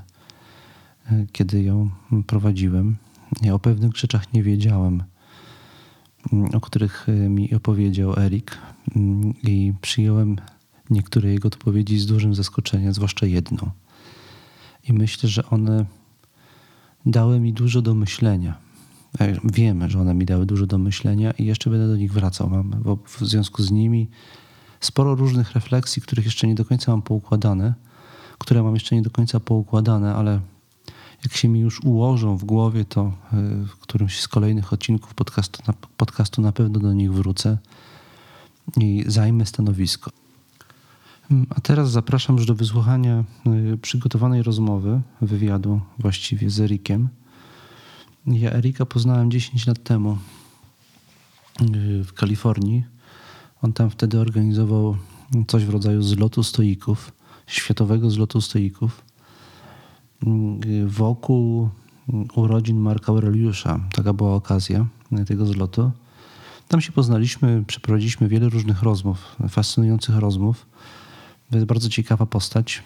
e, 1.11 1.25
kiedy 1.31 1.63
ją 1.63 1.89
prowadziłem. 2.27 2.97
Ja 3.41 3.53
o 3.53 3.59
pewnych 3.59 3.97
rzeczach 3.97 4.33
nie 4.33 4.43
wiedziałem, 4.43 5.03
mm, 6.33 6.49
o 6.55 6.61
których 6.61 7.09
e, 7.09 7.11
mi 7.11 7.53
opowiedział 7.53 8.19
Erik, 8.19 8.57
mm, 8.95 9.33
i 9.43 9.73
przyjąłem 9.81 10.35
niektóre 10.89 11.29
jego 11.29 11.47
odpowiedzi 11.47 11.99
z 11.99 12.05
dużym 12.05 12.35
zaskoczeniem, 12.35 12.93
zwłaszcza 12.93 13.25
jedną. 13.25 13.71
I 14.89 14.93
myślę, 14.93 15.29
że 15.29 15.45
one 15.45 15.85
dały 17.05 17.39
mi 17.39 17.53
dużo 17.53 17.81
do 17.81 17.95
myślenia 17.95 18.68
Wiemy, 19.43 19.89
że 19.89 20.01
one 20.01 20.13
mi 20.13 20.25
dały 20.25 20.45
dużo 20.45 20.65
do 20.65 20.77
myślenia 20.77 21.31
i 21.31 21.45
jeszcze 21.45 21.69
będę 21.69 21.87
do 21.87 21.95
nich 21.95 22.13
wracał. 22.13 22.49
Mam 22.49 22.97
w 23.05 23.19
związku 23.19 23.63
z 23.63 23.71
nimi 23.71 24.09
sporo 24.79 25.15
różnych 25.15 25.51
refleksji, 25.51 26.01
których 26.01 26.25
jeszcze 26.25 26.47
nie 26.47 26.55
do 26.55 26.65
końca 26.65 26.91
mam 26.91 27.01
poukładane, 27.01 27.73
które 28.37 28.63
mam 28.63 28.73
jeszcze 28.73 28.95
nie 28.95 29.01
do 29.01 29.09
końca 29.09 29.39
poukładane, 29.39 30.15
ale 30.15 30.39
jak 31.23 31.33
się 31.33 31.47
mi 31.47 31.59
już 31.59 31.83
ułożą 31.83 32.37
w 32.37 32.43
głowie, 32.43 32.85
to 32.85 33.01
e, 33.01 33.11
w 33.65 33.75
którymś 33.79 34.21
z 34.21 34.27
kolejnych 34.27 34.73
odcinków 34.73 35.13
podcastu 35.13 35.73
podcastu 35.97 36.41
na 36.41 36.51
pewno 36.51 36.79
do 36.79 36.93
nich 36.93 37.13
wrócę 37.13 37.57
i 38.77 39.03
zajmę 39.07 39.45
stanowisko. 39.45 40.11
Mm, 41.31 41.47
a 41.49 41.61
teraz 41.61 41.91
zapraszam 41.91 42.35
już 42.35 42.45
do 42.45 42.55
wysłuchania 42.55 43.23
e, 43.73 43.77
przygotowanej 43.77 44.43
rozmowy, 44.43 45.01
wywiadu 45.21 45.81
właściwie 45.99 46.49
z 46.49 46.59
Erikiem 46.59 47.09
ja 48.29 48.51
Erika 48.51 48.85
poznałem 48.85 49.31
10 49.31 49.67
lat 49.67 49.83
temu 49.83 50.17
y, 51.61 52.03
w 52.03 52.13
Kalifornii. 52.13 52.83
On 53.61 53.73
tam 53.73 53.89
wtedy 53.89 54.19
organizował 54.19 54.97
coś 55.47 55.65
w 55.65 55.69
rodzaju 55.69 56.01
zlotu 56.01 56.43
stoików, 56.43 57.11
światowego 57.47 58.09
zlotu 58.09 58.41
stoików. 58.41 59.01
Y, 60.65 60.87
wokół 60.87 61.69
urodzin 62.35 62.79
Marka 62.79 63.11
Aureliusza, 63.11 63.79
taka 63.91 64.13
była 64.13 64.35
okazja 64.35 64.85
tego 65.27 65.45
zlotu. 65.45 65.91
Tam 66.67 66.81
się 66.81 66.91
poznaliśmy, 66.91 67.63
przeprowadziliśmy 67.67 68.27
wiele 68.27 68.49
różnych 68.49 68.83
rozmów, 68.83 69.35
fascynujących 69.49 70.15
rozmów. 70.15 70.65
To 71.51 71.55
jest 71.55 71.67
bardzo 71.67 71.89
ciekawa 71.89 72.25
postać. 72.25 72.83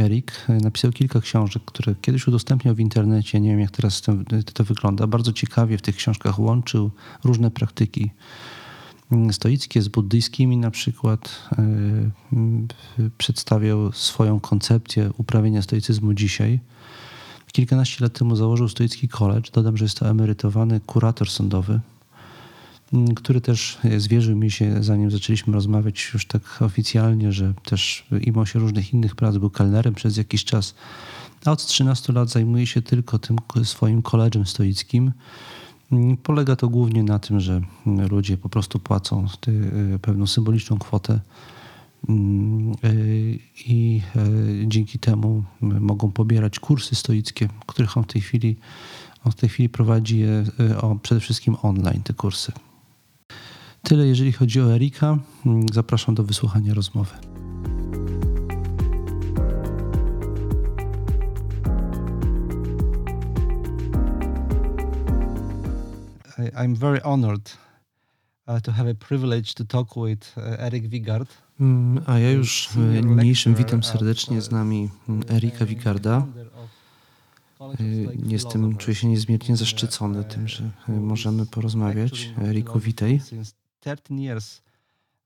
Erik 0.00 0.46
napisał 0.48 0.92
kilka 0.92 1.20
książek, 1.20 1.62
które 1.66 1.94
kiedyś 2.00 2.26
udostępniał 2.26 2.74
w 2.74 2.80
internecie. 2.80 3.40
Nie 3.40 3.50
wiem, 3.50 3.60
jak 3.60 3.70
teraz 3.70 4.00
to, 4.00 4.12
to 4.54 4.64
wygląda. 4.64 5.06
Bardzo 5.06 5.32
ciekawie 5.32 5.78
w 5.78 5.82
tych 5.82 5.96
książkach 5.96 6.38
łączył 6.38 6.90
różne 7.24 7.50
praktyki 7.50 8.10
stoickie 9.32 9.82
z 9.82 9.88
buddyjskimi 9.88 10.56
na 10.56 10.70
przykład. 10.70 11.48
E, 11.52 11.62
przedstawiał 13.18 13.92
swoją 13.92 14.40
koncepcję 14.40 15.10
uprawienia 15.18 15.62
stoicyzmu 15.62 16.14
dzisiaj. 16.14 16.60
Kilkanaście 17.52 18.04
lat 18.04 18.18
temu 18.18 18.36
założył 18.36 18.68
stoicki 18.68 19.08
college. 19.08 19.50
Dodam, 19.52 19.76
że 19.76 19.84
jest 19.84 19.98
to 19.98 20.08
emerytowany 20.08 20.80
kurator 20.80 21.30
sądowy 21.30 21.80
Mm, 21.80 21.95
który 23.16 23.40
też 23.40 23.78
zwierzył 23.98 24.36
mi 24.36 24.50
się, 24.50 24.82
zanim 24.82 25.10
zaczęliśmy 25.10 25.52
rozmawiać 25.52 26.10
już 26.14 26.26
tak 26.26 26.62
oficjalnie, 26.62 27.32
że 27.32 27.54
też 27.64 28.06
mimo 28.26 28.46
się 28.46 28.58
różnych 28.58 28.92
innych 28.92 29.14
prac 29.14 29.36
był 29.36 29.50
kelnerem 29.50 29.94
przez 29.94 30.16
jakiś 30.16 30.44
czas, 30.44 30.74
a 31.44 31.50
od 31.52 31.66
13 31.66 32.12
lat 32.12 32.28
zajmuje 32.28 32.66
się 32.66 32.82
tylko 32.82 33.18
tym 33.18 33.36
swoim 33.64 34.02
koledżem 34.02 34.46
stoickim. 34.46 35.12
Mm, 35.92 36.16
polega 36.16 36.56
to 36.56 36.68
głównie 36.68 37.02
na 37.02 37.18
tym, 37.18 37.40
że 37.40 37.60
ludzie 38.10 38.36
po 38.36 38.48
prostu 38.48 38.78
płacą 38.78 39.26
y, 39.48 39.98
pewną 39.98 40.26
symboliczną 40.26 40.78
kwotę 40.78 41.20
mm, 42.08 42.72
y, 42.84 43.38
i 43.66 44.02
y, 44.16 44.64
dzięki 44.68 44.98
temu 44.98 45.44
mogą 45.60 46.12
pobierać 46.12 46.58
kursy 46.58 46.94
stoickie, 46.94 47.48
których 47.66 47.96
on 47.96 48.04
w 48.04 48.06
tej 48.06 48.22
chwili, 48.22 48.56
on 49.24 49.32
w 49.32 49.34
tej 49.34 49.48
chwili 49.48 49.68
prowadzi 49.68 50.18
je 50.18 50.44
przede 51.02 51.20
wszystkim 51.20 51.56
online, 51.62 52.02
te 52.02 52.14
kursy. 52.14 52.52
Tyle 53.88 54.06
jeżeli 54.06 54.32
chodzi 54.32 54.60
o 54.60 54.74
Erika. 54.74 55.18
Mm, 55.46 55.66
zapraszam 55.72 56.14
do 56.14 56.22
wysłuchania 56.22 56.74
rozmowy. 56.74 57.14
I'm 66.38 66.76
very 66.76 67.00
honored 67.00 67.56
uh, 68.48 68.60
to 68.60 68.72
have 68.72 68.90
a 68.90 68.94
privilege 68.94 69.54
to 69.54 69.64
talk 69.64 69.88
with 70.06 70.36
uh, 70.36 70.42
Eric 70.58 70.88
Wigard. 70.88 71.28
Mm, 71.60 72.00
A 72.06 72.18
ja 72.18 72.30
już 72.30 72.68
Senior 72.68 73.04
e, 73.04 73.08
niniejszym 73.08 73.54
witam 73.54 73.82
serdecznie 73.82 74.40
z 74.40 74.50
nami 74.50 74.88
mm, 75.08 75.22
Erika 75.30 75.64
uh, 75.64 75.70
Wigarda. 75.70 76.26
Stoic 77.54 78.30
Jestem, 78.30 78.76
czuję 78.76 78.94
się 78.94 79.08
niezmiernie 79.08 79.56
zaszczycony 79.56 80.20
uh, 80.20 80.26
tym, 80.26 80.48
że 80.48 80.70
who 80.88 80.94
możemy 81.00 81.46
porozmawiać. 81.46 82.30
Eriku, 82.42 82.80
witaj. 82.80 83.20
Since 83.86 84.00
13 84.00 84.18
years 84.18 84.62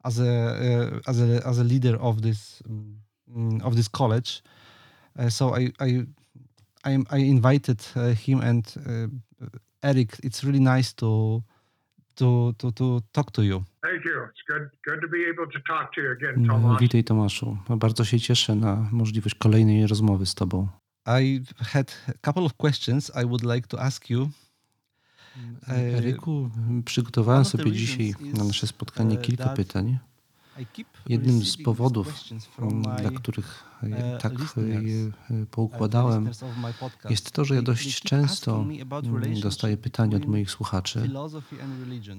as 0.05 0.19
a, 0.21 0.25
uh, 0.25 1.11
as 1.11 1.21
a, 1.21 1.47
as 1.47 1.59
a 1.59 1.65
leader 1.65 1.97
of 2.01 2.21
this, 2.23 2.63
um, 2.69 3.61
of 3.65 3.75
this 3.77 3.89
college. 3.89 4.43
Uh, 5.19 5.29
so 5.29 5.55
I, 5.55 5.73
I, 5.81 6.07
I, 6.85 6.99
I 7.11 7.19
invited 7.19 7.81
uh, 7.97 8.15
him 8.15 8.41
and 8.41 8.65
uh, 8.87 9.09
Eric. 9.83 10.17
It's 10.23 10.45
really 10.45 10.61
nice 10.61 10.93
to, 10.95 11.43
to, 12.17 12.55
to, 12.59 12.73
to 12.73 13.01
talk 13.13 13.33
to 13.33 13.43
you. 13.43 13.65
Thank 13.83 14.05
you. 14.05 14.25
It's 14.31 14.43
good 14.47 14.71
good 14.85 15.01
to 15.01 15.09
be 15.09 15.25
able 15.25 15.47
to 15.53 15.61
talk 15.67 15.93
to 15.95 16.01
you 16.03 16.13
again, 16.13 16.35
Mm, 16.37 16.49
Tomasz. 16.49 16.81
Witaj 16.81 17.05
Tomaszu. 17.05 17.57
Bardzo 17.77 18.05
się 18.05 18.21
cieszę 18.21 18.55
na 18.55 18.89
możliwość 18.93 19.35
kolejnej 19.35 19.87
rozmowy 19.87 20.27
z 20.27 20.35
Tobą. 20.35 20.69
I 21.07 21.41
had 21.57 21.93
a 22.09 22.13
couple 22.23 22.45
of 22.45 22.55
questions 22.57 23.11
I 23.11 23.25
would 23.27 23.43
like 23.43 23.69
to 23.69 23.81
ask 23.81 24.11
you. 24.11 24.31
Eryku, 25.69 26.51
przygotowałem 26.85 27.45
sobie 27.45 27.73
dzisiaj 27.73 28.07
is, 28.07 28.17
na 28.39 28.45
nasze 28.45 28.67
spotkanie 28.67 29.17
kilka 29.17 29.49
pytań. 29.49 29.99
Jednym 31.09 31.45
z 31.45 31.57
powodów, 31.57 32.25
mm, 32.59 32.83
dla 32.83 33.11
których 33.11 33.65
e, 33.83 34.19
tak 34.19 34.33
e, 34.33 34.39
listeners, 34.39 34.87
je 34.87 35.11
e, 35.43 35.47
poukładałem, 35.51 36.31
jest 37.11 37.31
to, 37.31 37.45
że 37.45 37.55
ja 37.55 37.63
dość 37.63 38.01
często 38.01 38.67
mm, 39.05 39.41
dostaję 39.41 39.77
pytania 39.77 40.17
od 40.17 40.27
moich 40.27 40.51
słuchaczy, 40.51 41.11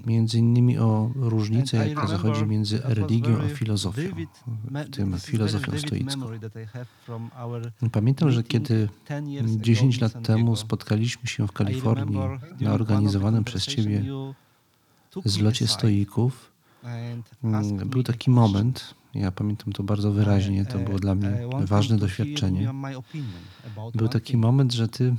między 0.06 0.38
innymi 0.38 0.78
o 0.78 1.10
różnicę, 1.14 1.88
jaka 1.88 2.06
zachodzi 2.06 2.46
między 2.46 2.80
religią 2.84 3.38
a 3.40 3.48
filozofią, 3.48 4.02
w 4.70 4.90
tym 4.90 5.18
filozofią 5.18 5.78
stoicką. 5.78 6.26
our 7.36 7.72
Pamiętam, 7.92 8.30
że 8.30 8.42
kiedy 8.42 8.88
10 9.08 9.28
years 9.28 9.52
ago 9.52 9.62
10 9.62 9.96
in 9.96 10.02
lat 10.02 10.22
temu 10.22 10.56
spotkaliśmy 10.56 11.28
się 11.28 11.46
w 11.46 11.52
Kalifornii 11.52 12.20
na 12.60 12.72
organizowanym 12.72 13.44
przez 13.44 13.66
Ciebie 13.66 14.04
zlocie 15.24 15.66
stoików. 15.66 16.51
Mm, 16.84 17.88
Był 17.88 18.02
taki 18.02 18.30
moment, 18.30 18.94
ja 19.14 19.32
pamiętam 19.32 19.72
to 19.72 19.82
bardzo 19.82 20.12
wyraźnie, 20.12 20.66
to 20.66 20.78
było 20.78 20.98
dla 20.98 21.14
mnie 21.14 21.30
ważne 21.60 21.96
doświadczenie. 21.96 22.72
Był 23.94 24.08
taki 24.08 24.36
moment, 24.36 24.72
że 24.72 24.88
ty 24.88 25.16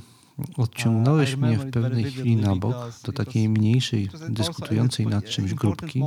odciągnąłeś 0.56 1.32
I 1.32 1.36
mnie 1.36 1.58
w 1.58 1.70
pewnej 1.70 2.04
chwili 2.04 2.36
na 2.36 2.56
bok 2.56 2.76
do 3.04 3.12
takiej 3.12 3.48
mniejszej, 3.48 4.08
dyskutującej 4.28 5.06
nad 5.06 5.24
czymś 5.24 5.54
grupki 5.54 6.02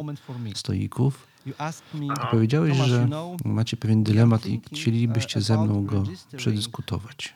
stoików. 0.55 1.27
A 1.59 2.27
Powiedziałeś, 2.31 2.77
że 2.77 3.09
macie 3.45 3.77
pewien 3.77 4.03
dylemat 4.03 4.45
i 4.45 4.61
chcielibyście 4.73 5.39
uh, 5.39 5.45
ze 5.45 5.63
mną 5.63 5.85
go 5.85 6.03
przedyskutować. 6.37 7.35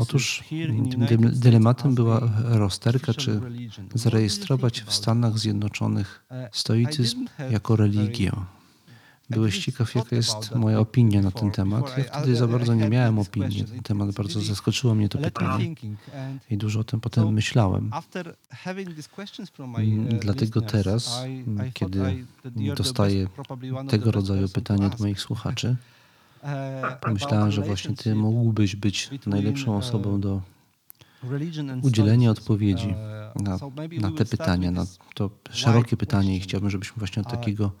Otóż 0.00 0.44
tym 1.08 1.30
dylematem 1.32 1.94
była 1.94 2.30
rozterka, 2.42 3.14
czy 3.14 3.40
zarejestrować 3.94 4.80
w 4.80 4.92
Stanach? 4.92 5.38
Zjednoczonych 5.38 6.22
Uh, 6.30 6.36
stoicyzm 6.52 7.26
jako 7.50 7.76
religię. 7.76 8.32
Byłeś 9.30 9.64
ciekaw, 9.64 9.94
jaka 9.94 10.16
jest 10.16 10.54
moja 10.54 10.78
opinia 10.78 11.22
na 11.22 11.30
ten 11.30 11.50
temat. 11.50 11.98
Ja 11.98 12.04
wtedy 12.04 12.36
za 12.36 12.46
bardzo 12.46 12.74
nie 12.74 12.88
miałem 12.88 13.18
opinii 13.18 13.62
na 13.62 13.68
ten 13.68 13.82
temat. 13.82 14.10
Bardzo 14.10 14.40
zaskoczyło 14.40 14.94
mnie 14.94 15.08
to 15.08 15.18
pytanie 15.18 15.74
i 16.50 16.56
dużo 16.56 16.80
o 16.80 16.84
tym 16.84 17.00
potem 17.00 17.32
myślałem. 17.32 17.90
Mm, 19.78 20.06
uh, 20.06 20.20
dlatego 20.20 20.60
teraz, 20.60 21.22
mm, 21.24 21.72
kiedy 21.72 22.24
dostaję 22.76 23.28
Tego 23.88 24.10
rodzaju 24.10 24.48
pytania 24.48 24.86
od 24.86 25.00
moich 25.00 25.20
słuchaczy. 25.20 25.76
Pomyślałem, 27.00 27.40
about 27.40 27.54
że 27.54 27.62
właśnie 27.62 27.96
ty 27.96 28.14
mógłbyś 28.14 28.76
być 28.76 29.10
najlepszą 29.26 29.70
uh, 29.70 29.78
osobą 29.78 30.20
do 30.20 30.42
udzielenia 31.82 32.30
odpowiedzi 32.30 32.94
Uh, 33.36 33.42
na, 33.42 33.58
na 34.00 34.16
te 34.16 34.24
pytania, 34.24 34.70
na 34.70 34.86
to 35.14 35.30
szerokie 35.50 35.96
pytanie 35.96 36.36
i 36.36 36.40
chciałbym, 36.40 36.70
żebyśmy 36.70 36.98
właśnie 36.98 37.22
od 37.22 37.30
takiego 37.30 37.72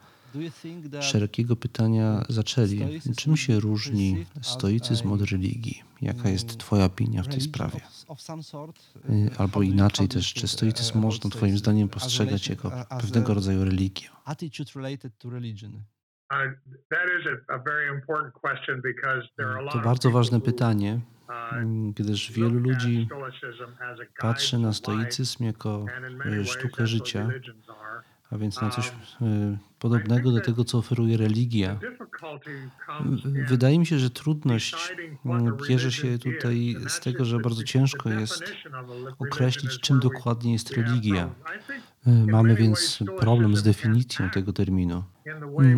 szerokiego 1.00 1.56
pytania 1.56 2.24
zaczęli. 2.28 3.00
Czym 3.16 3.36
się 3.36 3.60
różni 3.60 4.26
stoicyzm 4.42 5.12
od 5.12 5.22
religii? 5.30 5.82
Jaka 6.02 6.28
jest 6.28 6.44
mm, 6.44 6.58
Twoja 6.58 6.84
opinia 6.84 7.22
w 7.22 7.28
tej 7.28 7.40
sprawie? 7.40 7.80
Y, 9.10 9.30
how 9.30 9.38
Albo 9.38 9.62
inaczej 9.62 10.08
też, 10.08 10.34
czy 10.34 10.48
stoicyzm 10.48 10.90
uh, 10.90 10.96
about 10.96 11.04
można 11.04 11.30
Twoim 11.30 11.58
zdaniem 11.58 11.88
postrzegać 11.88 12.48
jako 12.48 12.72
pewnego 12.88 13.34
rodzaju 13.34 13.64
religię? 13.64 14.08
To? 19.36 19.42
Uh, 19.66 19.72
To 19.72 19.78
bardzo 19.78 20.10
ważne 20.10 20.40
pytanie, 20.40 21.00
uh, 21.28 21.52
mm, 21.52 21.92
gdyż 21.92 22.32
wielu 22.32 22.58
ludzi 22.58 23.08
patrzy 24.18 24.58
na 24.58 24.72
stoicyzm 24.72 25.44
jako 25.44 25.86
ways 26.24 26.50
sztukę 26.50 26.86
życia, 26.86 27.28
a 28.30 28.38
więc 28.38 28.60
na 28.60 28.70
coś 28.70 28.92
Um, 29.20 29.54
y, 29.54 29.58
podobnego 29.78 30.30
do 30.30 30.40
tego, 30.40 30.64
co 30.64 30.78
oferuje 30.78 31.16
religia. 31.16 31.78
Wydaje 33.48 33.78
mi 33.78 33.86
się, 33.86 33.98
że 33.98 34.10
trudność 34.10 34.94
mm, 35.24 35.56
bierze 35.68 35.92
się 35.92 36.18
tutaj 36.18 36.76
z 36.88 37.00
tego, 37.00 37.24
że 37.24 37.38
bardzo 37.38 37.62
ciężko 37.62 38.10
jest 38.10 38.44
określić, 39.18 39.80
czym 39.80 40.00
dokładnie 40.00 40.52
jest 40.52 40.70
religia. 40.70 41.30
Y, 42.06 42.10
Mamy 42.26 42.54
więc 42.54 42.98
problem 43.20 43.56
z 43.56 43.62
definicją 43.62 44.30
tego 44.30 44.52
terminu. 44.52 45.02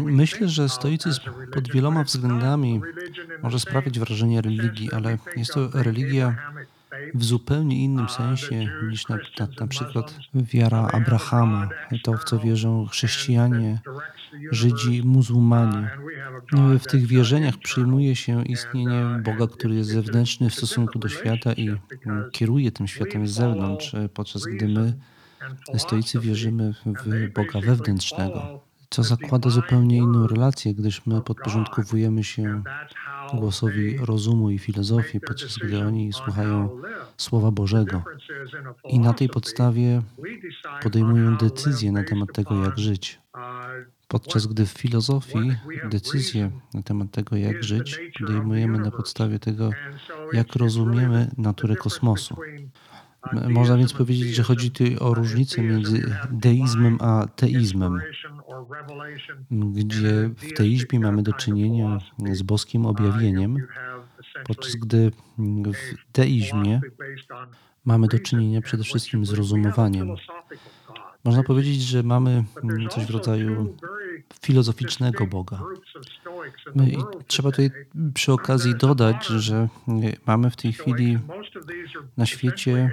Myślę, 0.05 0.49
że 0.49 0.69
stoicyzm 0.69 1.21
pod 1.53 1.73
wieloma 1.73 2.05
względami 2.05 2.81
może 3.43 3.61
sprawiać 3.61 3.99
wrażenie 3.99 4.41
religii, 4.41 4.93
ale 4.93 5.19
jest 5.37 5.55
to 5.55 5.69
religia 5.83 6.53
w 7.15 7.25
zupełnie 7.25 7.85
innym 7.85 8.09
sensie 8.09 8.69
niż 8.89 9.09
na, 9.09 9.17
na, 9.17 9.49
na 9.61 9.67
przykład 9.67 10.15
wiara 10.35 10.89
Abrahama, 10.93 11.69
to 12.03 12.13
w 12.13 12.25
co 12.25 12.39
wierzą 12.39 12.87
chrześcijanie, 12.87 13.81
Żydzi, 14.51 15.03
muzułmanie. 15.05 15.91
God 16.53 16.83
W 16.83 16.87
tych 16.87 17.07
wierzeniach 17.07 17.57
przyjmuje 17.57 18.17
się 18.17 18.45
istnienie 18.45 19.23
Boga, 19.25 19.47
który 19.47 19.75
jest 19.75 19.91
zewnętrzny 19.91 20.51
w 20.51 20.55
stosunku 20.55 20.99
do 20.99 21.09
świata 21.09 21.53
i 21.53 21.69
mm, 21.69 22.31
kieruje 22.33 22.73
tym 22.73 22.87
światem 22.87 23.29
z 23.29 23.31
zewnątrz, 23.31 23.95
e, 23.95 24.09
podczas 24.09 24.43
gdy 24.45 24.69
my, 24.69 24.95
stoicy, 25.79 26.21
wierzymy 26.21 26.75
w 26.87 27.33
Boga 27.33 27.61
wewnętrznego, 27.61 28.61
co 28.91 29.03
zakłada 29.03 29.51
zupełnie 29.51 29.97
inną 29.97 30.27
relację, 30.27 30.75
gdyż 30.75 31.07
my 31.07 31.21
podporządkowujemy 31.21 32.25
się 32.25 32.63
głosowi 33.35 33.99
rozumu 33.99 34.51
i 34.51 34.59
filozofii, 34.59 35.21
podczas 35.21 35.59
gdy 35.59 35.87
oni 35.87 36.07
on 36.07 36.13
słuchają. 36.13 36.83
Słowa 37.17 37.51
Bożego. 37.51 38.03
I 38.89 38.99
na 38.99 39.13
tej 39.13 39.29
podstawie 39.29 40.03
podejmują 40.83 41.37
decyzje 41.37 41.93
na 41.93 42.05
temat 42.05 42.33
tego, 42.33 42.65
jak 42.65 42.79
żyć. 42.79 43.21
Podczas 44.09 44.47
gdy 44.47 44.67
w 44.67 44.71
filozofii 44.71 45.57
decyzje 45.91 46.51
na 46.75 46.83
temat 46.83 47.11
tego, 47.11 47.37
jak 47.37 47.65
żyć, 47.65 48.01
podejmujemy 48.21 48.79
na 48.79 48.91
podstawie 48.91 49.39
tego, 49.39 49.71
jak 50.33 50.57
rozumiemy 50.57 51.31
naturę 51.39 51.77
kosmosu. 51.77 52.37
Można 53.33 53.77
więc 53.77 53.93
powiedzieć, 53.93 54.35
że 54.35 54.43
chodzi 54.43 54.71
tu 54.71 54.85
o 55.01 55.15
różnicę 55.15 55.63
między 55.63 56.17
deizmem 56.31 56.99
a 57.01 57.27
teizmem, 57.37 58.01
gdzie 59.51 60.31
w 60.37 60.53
teizmie 60.53 61.01
mamy 61.01 61.23
do 61.23 61.33
czynienia 61.33 61.99
z 62.33 62.43
boskim 62.43 62.87
objawieniem, 62.87 63.57
podczas 64.47 64.75
gdy 64.77 65.11
w 65.39 66.13
teizmie 66.13 66.81
mamy 67.85 68.09
do 68.09 68.19
czynienia 68.19 68.61
przede 68.61 68.85
wszystkim 68.85 69.27
z 69.27 69.33
rozumowaniem. 69.33 70.17
Można 71.25 71.43
powiedzieć, 71.43 71.83
że 71.83 72.03
mamy 72.03 72.45
mm, 72.63 72.89
coś 72.89 73.07
w 73.07 73.11
rodzaju 73.11 73.77
filozoficznego 74.43 75.27
Boga. 75.27 75.63
I 76.87 76.97
trzeba 77.27 77.51
tutaj 77.51 77.71
przy 78.15 78.33
okazji 78.33 78.75
dodać, 78.75 79.27
że 79.27 79.57
e, 79.57 79.69
mamy 80.27 80.51
w 80.51 80.57
tej 80.57 80.73
chwili 80.73 81.19
na 82.17 82.27
świecie 82.27 82.91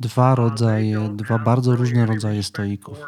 dwa 0.00 0.34
rodzaje, 0.34 1.08
dwa 1.14 1.38
bardzo 1.38 1.76
różne 1.76 2.06
rodzaje 2.06 2.42
stoików. 2.42 2.98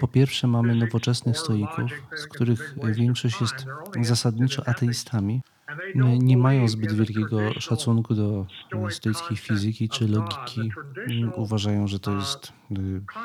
Po 0.00 0.08
pierwsze 0.08 0.46
mamy 0.46 0.74
nowoczesnych 0.74 1.38
stoików, 1.38 1.90
z 2.16 2.26
których 2.26 2.74
większość 2.84 3.40
jest 3.40 3.66
zasadniczo 4.02 4.68
ateistami. 4.68 5.40
Nie- 5.94 6.36
mają 6.36 6.68
zbyt 6.68 6.92
wielkiego 6.92 7.60
szacunku 7.60 8.14
do 8.14 8.46
stoickiej 8.90 9.36
fizyki 9.36 9.88
czy 9.88 10.08
logiki. 10.08 10.70
Mm, 11.08 11.32
Uważają, 11.36 11.88
że 11.88 11.98
to 11.98 12.14
jest 12.16 12.52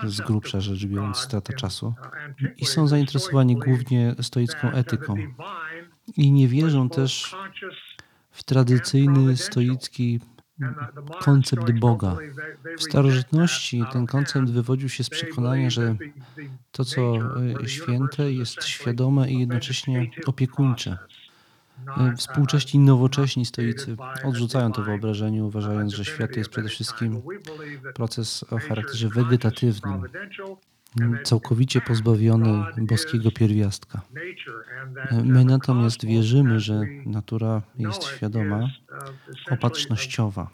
e, 0.03 0.10
z 0.10 0.21
grubsza 0.21 0.62
rzecz 0.62 0.86
biorąc 0.86 1.17
strata 1.17 1.53
czasu. 1.53 1.93
I 2.57 2.65
są 2.65 2.88
zainteresowani 2.88 3.55
głównie 3.55 4.15
stoicką 4.21 4.71
etyką. 4.71 5.15
I 6.17 6.31
nie 6.31 6.47
wierzą 6.47 6.89
też 6.89 7.36
w 8.31 8.43
tradycyjny 8.43 9.38
stoicki 9.38 10.19
koncept 11.19 11.71
Boga. 11.79 12.17
W 12.77 12.83
starożytności 12.83 13.83
ten 13.91 14.05
koncept 14.05 14.49
wywodził 14.49 14.89
się 14.89 15.03
z 15.03 15.10
przekonania, 15.10 15.69
że 15.69 15.95
to, 16.71 16.86
co 16.86 17.01
e, 17.63 17.67
święte, 17.67 18.31
jest 18.31 18.63
świadome 18.63 19.31
i 19.31 19.39
jednocześnie 19.39 20.10
opiekuńcze. 20.25 20.97
E, 21.97 22.15
Współcześni 22.15 22.79
nowocześni 22.79 23.45
stoicy 23.45 23.95
odrzucają 24.23 24.71
to 24.71 24.83
wyobrażenie, 24.83 25.43
uważając, 25.43 25.93
że 25.93 26.05
świat 26.05 26.35
jest 26.37 26.49
przede 26.49 26.69
wszystkim 26.69 27.21
proces 27.95 28.43
o 28.51 28.57
charakterze 28.59 29.09
wegetatywnym, 29.09 30.01
całkowicie 31.23 31.81
pozbawiony 31.81 32.63
boskiego 32.77 33.31
pierwiastka. 33.31 34.01
E, 35.11 35.23
My 35.23 35.45
natomiast 35.45 36.05
wierzymy, 36.05 36.59
że 36.59 36.81
natura 37.05 37.61
jest 37.77 38.03
świadoma, 38.03 38.69
opatrznościowa. 39.51 40.49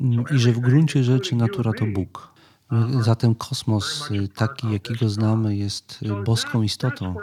mm, 0.00 0.24
i 0.30 0.38
że 0.38 0.52
w 0.52 0.58
gruncie 0.60 1.04
rzeczy 1.04 1.36
natura 1.36 1.72
to 1.72 1.86
Bóg. 1.86 2.32
E, 2.72 3.02
Zatem 3.02 3.34
kosmos, 3.34 4.08
taki 4.34 4.72
jakiego 4.72 5.08
znamy, 5.08 5.56
jest 5.56 6.00
boską 6.24 6.62
istotą, 6.62 7.14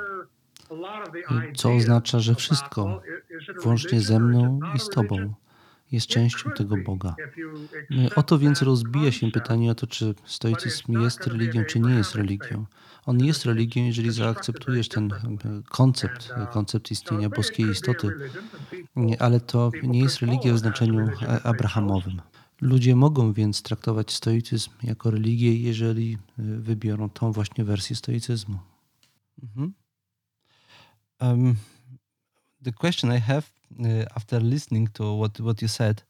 co 1.56 1.74
oznacza, 1.74 2.20
że 2.20 2.36
wszystko, 2.36 3.02
włącznie 3.64 4.02
ze 4.02 4.20
mną 4.20 4.60
i 4.76 4.80
z 4.80 4.90
Tobą, 4.90 5.34
jest 5.92 6.08
częścią 6.08 6.52
tego 6.52 6.76
Boga. 6.78 7.16
E, 8.06 8.16
O 8.16 8.24
to 8.24 8.40
więc 8.40 8.62
rozbija 8.62 9.12
się 9.12 9.32
pytanie 9.32 9.72
o 9.72 9.76
to, 9.76 9.88
czy 9.88 10.16
stoicyzm 10.26 11.02
jest 11.02 11.28
religią, 11.28 11.64
czy 11.66 11.80
nie 11.80 11.94
jest 11.96 12.16
religią. 12.16 12.66
On 13.06 13.20
jest 13.24 13.46
religią, 13.46 13.84
jeżeli 13.84 14.12
zaakceptujesz 14.12 14.90
ten 14.90 15.10
koncept, 15.70 16.34
koncept 16.52 16.92
istnienia 16.92 17.30
boskiej 17.30 17.66
istoty, 17.70 18.12
ale 19.20 19.40
to 19.40 19.72
nie 19.84 20.00
jest 20.00 20.20
religia 20.20 20.54
w 20.54 20.58
znaczeniu 20.58 21.00
e, 21.22 21.44
abrahamowym. 21.44 22.22
Ludzie 22.62 22.96
mogą 22.96 23.34
więc 23.34 23.62
traktować 23.62 24.12
stoicyzm 24.12 24.72
jako 24.84 25.12
religię, 25.12 25.56
jeżeli 25.56 26.14
e, 26.14 26.18
wybiorą 26.44 27.10
tą 27.10 27.32
właśnie 27.32 27.64
wersję 27.64 27.96
stoicyzmu. 27.96 28.60
Mhm. 29.44 29.74
Um, 31.22 31.56
the 32.64 32.72
question 32.72 33.12
I 33.12 33.20
have 33.20 33.44
uh, 33.80 33.86
after 34.16 34.44
listening 34.44 34.90
to 34.94 35.18
what, 35.18 35.40
what 35.40 35.62
you 35.62 35.68
said 35.68 36.04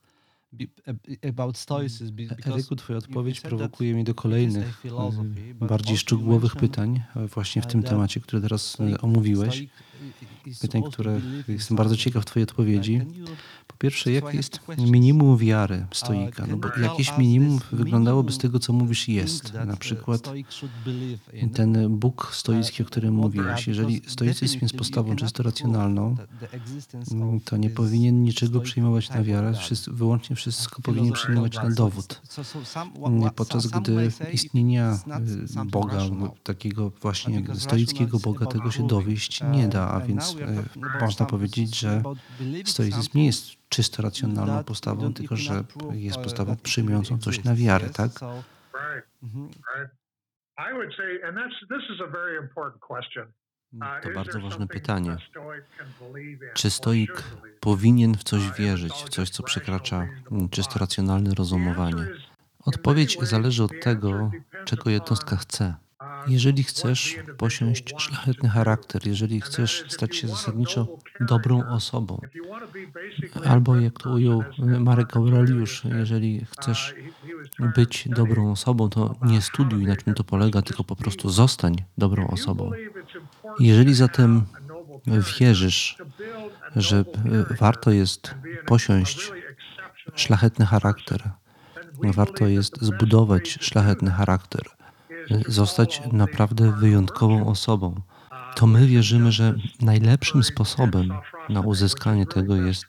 ab- 0.88 1.30
about 1.30 1.58
Stoicism, 1.58 2.15
be- 2.15 2.36
because 2.36 2.54
Eryku, 2.54 2.76
Twoja 2.76 3.00
odpowiedź 3.00 3.41
prowokuje 3.41 3.94
mnie 3.94 4.04
do 4.04 4.15
kolejnych, 4.15 4.86
e, 4.86 4.89
but 5.54 5.70
bardziej 5.70 5.98
szczegółowych 5.98 6.56
pytań 6.56 7.02
e, 7.15 7.28
właśnie 7.28 7.62
w 7.62 7.65
uh, 7.65 7.72
tym 7.72 7.84
temacie, 7.84 8.20
które 8.20 8.41
teraz 8.41 8.78
e, 8.80 9.02
omówiłeś. 9.02 9.68
Pytań, 10.62 10.84
które 10.91 11.22
jestem 11.48 11.78
bardzo 11.78 11.98
ciekaw 11.98 12.26
Twojej 12.26 12.44
odpowiedzi. 12.44 13.02
Po 13.75 13.79
pierwsze, 13.79 14.21
have 14.21 14.33
jest 14.33 14.59
minimum 14.77 15.38
wiary 15.38 15.85
stoika? 15.93 16.43
Uh, 16.43 16.49
No 16.49 16.57
bo 16.57 16.67
jakieś 16.81 17.17
minimum 17.17 17.59
wyglądałoby 17.71 18.31
z 18.31 18.38
tego, 18.38 18.59
co 18.59 18.73
mówisz, 18.73 19.07
jest. 19.07 19.53
Na 19.53 19.73
uh, 19.73 19.79
przykład 19.79 20.29
ten 21.53 21.97
Bóg 21.97 22.31
stoicki, 22.33 22.83
o 22.83 22.85
którym 22.85 23.19
are, 23.25 23.61
Jeżeli 23.67 24.01
stoicyzm 24.07 24.59
jest 24.61 24.77
postawą 24.77 25.15
czysto 25.15 25.43
racjonalną, 25.43 26.15
mm, 27.11 27.39
to 27.39 27.57
nie 27.57 27.69
powinien 27.69 28.23
niczego 28.23 28.61
przyjmować 28.61 29.09
na 29.09 29.23
wiarę, 29.23 29.53
wyłącznie 29.88 30.35
wszystko 30.35 30.81
powinien 30.81 31.13
przyjmować 31.13 31.55
na 31.55 31.69
dowód. 31.69 32.21
wha- 33.21 33.31
Podczas 33.35 33.67
gdy 33.67 34.11
istnienia 34.33 34.99
y, 35.61 35.65
Boga, 35.65 35.93
rational. 35.93 36.31
takiego 36.43 36.91
właśnie 37.01 37.43
stoickiego 37.57 38.19
Boga, 38.19 38.45
tego 38.45 38.71
się 38.71 38.88
dowieść 38.88 39.41
nie 39.51 39.67
da, 39.67 39.91
a 39.91 39.97
Uh, 39.97 40.07
więc 40.07 40.31
about 40.31 41.01
można 41.01 41.25
powiedzieć, 41.25 41.79
że 41.79 42.03
stoicyzm 42.65 43.09
nie 43.15 43.25
jest 43.25 43.65
czysto 43.75 44.01
racjonalną 44.01 44.63
postawą, 44.63 45.13
tylko 45.13 45.35
że 45.35 45.63
jest 45.93 46.17
uh, 46.17 46.23
postawą 46.23 46.55
przyjmującą 46.63 47.17
coś 47.17 47.43
na 47.43 47.55
wiarę, 47.55 47.89
tak? 47.89 48.11
Mhm. 49.23 49.49
question. 52.79 53.27
Uh, 53.73 54.03
To 54.03 54.09
bardzo 54.09 54.39
ważne 54.39 54.67
pytanie. 54.67 55.17
Czy 56.53 56.69
stoik 56.69 57.23
powinien 57.59 58.17
w 58.17 58.23
coś 58.23 58.51
wierzyć, 58.51 58.93
w 58.93 59.09
coś, 59.09 59.29
co 59.29 59.43
przekracza 59.43 60.07
mm, 60.31 60.49
czysto 60.49 60.79
racjonalne 60.79 61.33
rozumowanie? 61.33 62.07
Odpowiedź 62.65 63.17
zależy 63.21 63.63
od 63.63 63.71
tego, 63.81 64.31
czego 64.65 64.89
jednostka 64.89 65.35
chce. 65.35 65.85
Jeżeli 66.27 66.63
chcesz 66.63 67.15
posiąść 67.38 67.93
szlachetny 67.97 68.49
charakter, 68.49 69.07
jeżeli 69.07 69.41
chcesz 69.41 69.83
stać 69.88 70.15
się 70.15 70.27
zasadniczo 70.27 70.88
dobrą 71.19 71.67
osobą, 71.69 72.21
albo 73.45 73.75
jak 73.75 73.99
to 73.99 74.09
ujął 74.09 74.43
Marek 74.79 75.17
Aureliusz, 75.17 75.83
jeżeli 75.99 76.45
chcesz 76.45 76.95
być 77.75 78.07
dobrą 78.09 78.51
osobą, 78.51 78.89
to 78.89 79.15
nie 79.21 79.41
studiuj 79.41 79.85
na 79.85 79.95
czym 79.95 80.13
to 80.13 80.23
polega, 80.23 80.61
tylko 80.61 80.83
po 80.83 80.95
prostu 80.95 81.29
zostań 81.29 81.75
dobrą 81.97 82.27
osobą. 82.27 82.71
Jeżeli 83.59 83.93
zatem 83.93 84.45
wierzysz, 85.39 85.97
że 86.75 86.97
e, 86.97 87.55
warto 87.55 87.91
jest 87.91 88.35
posiąść 88.65 89.31
szlachetny 90.15 90.65
charakter, 90.65 91.31
warto 92.03 92.47
jest 92.47 92.81
zbudować 92.81 93.57
szlachetny 93.61 94.11
charakter, 94.11 94.61
zostać 95.47 96.01
naprawdę 96.11 96.71
wyjątkową 96.71 97.47
osobą, 97.47 98.01
to 98.55 98.67
my 98.67 98.88
wierzymy, 98.88 99.31
że 99.31 99.55
najlepszym 99.81 100.43
sposobem 100.43 101.09
na 101.49 101.61
uzyskanie 101.61 102.25
tego 102.25 102.55
jest 102.55 102.85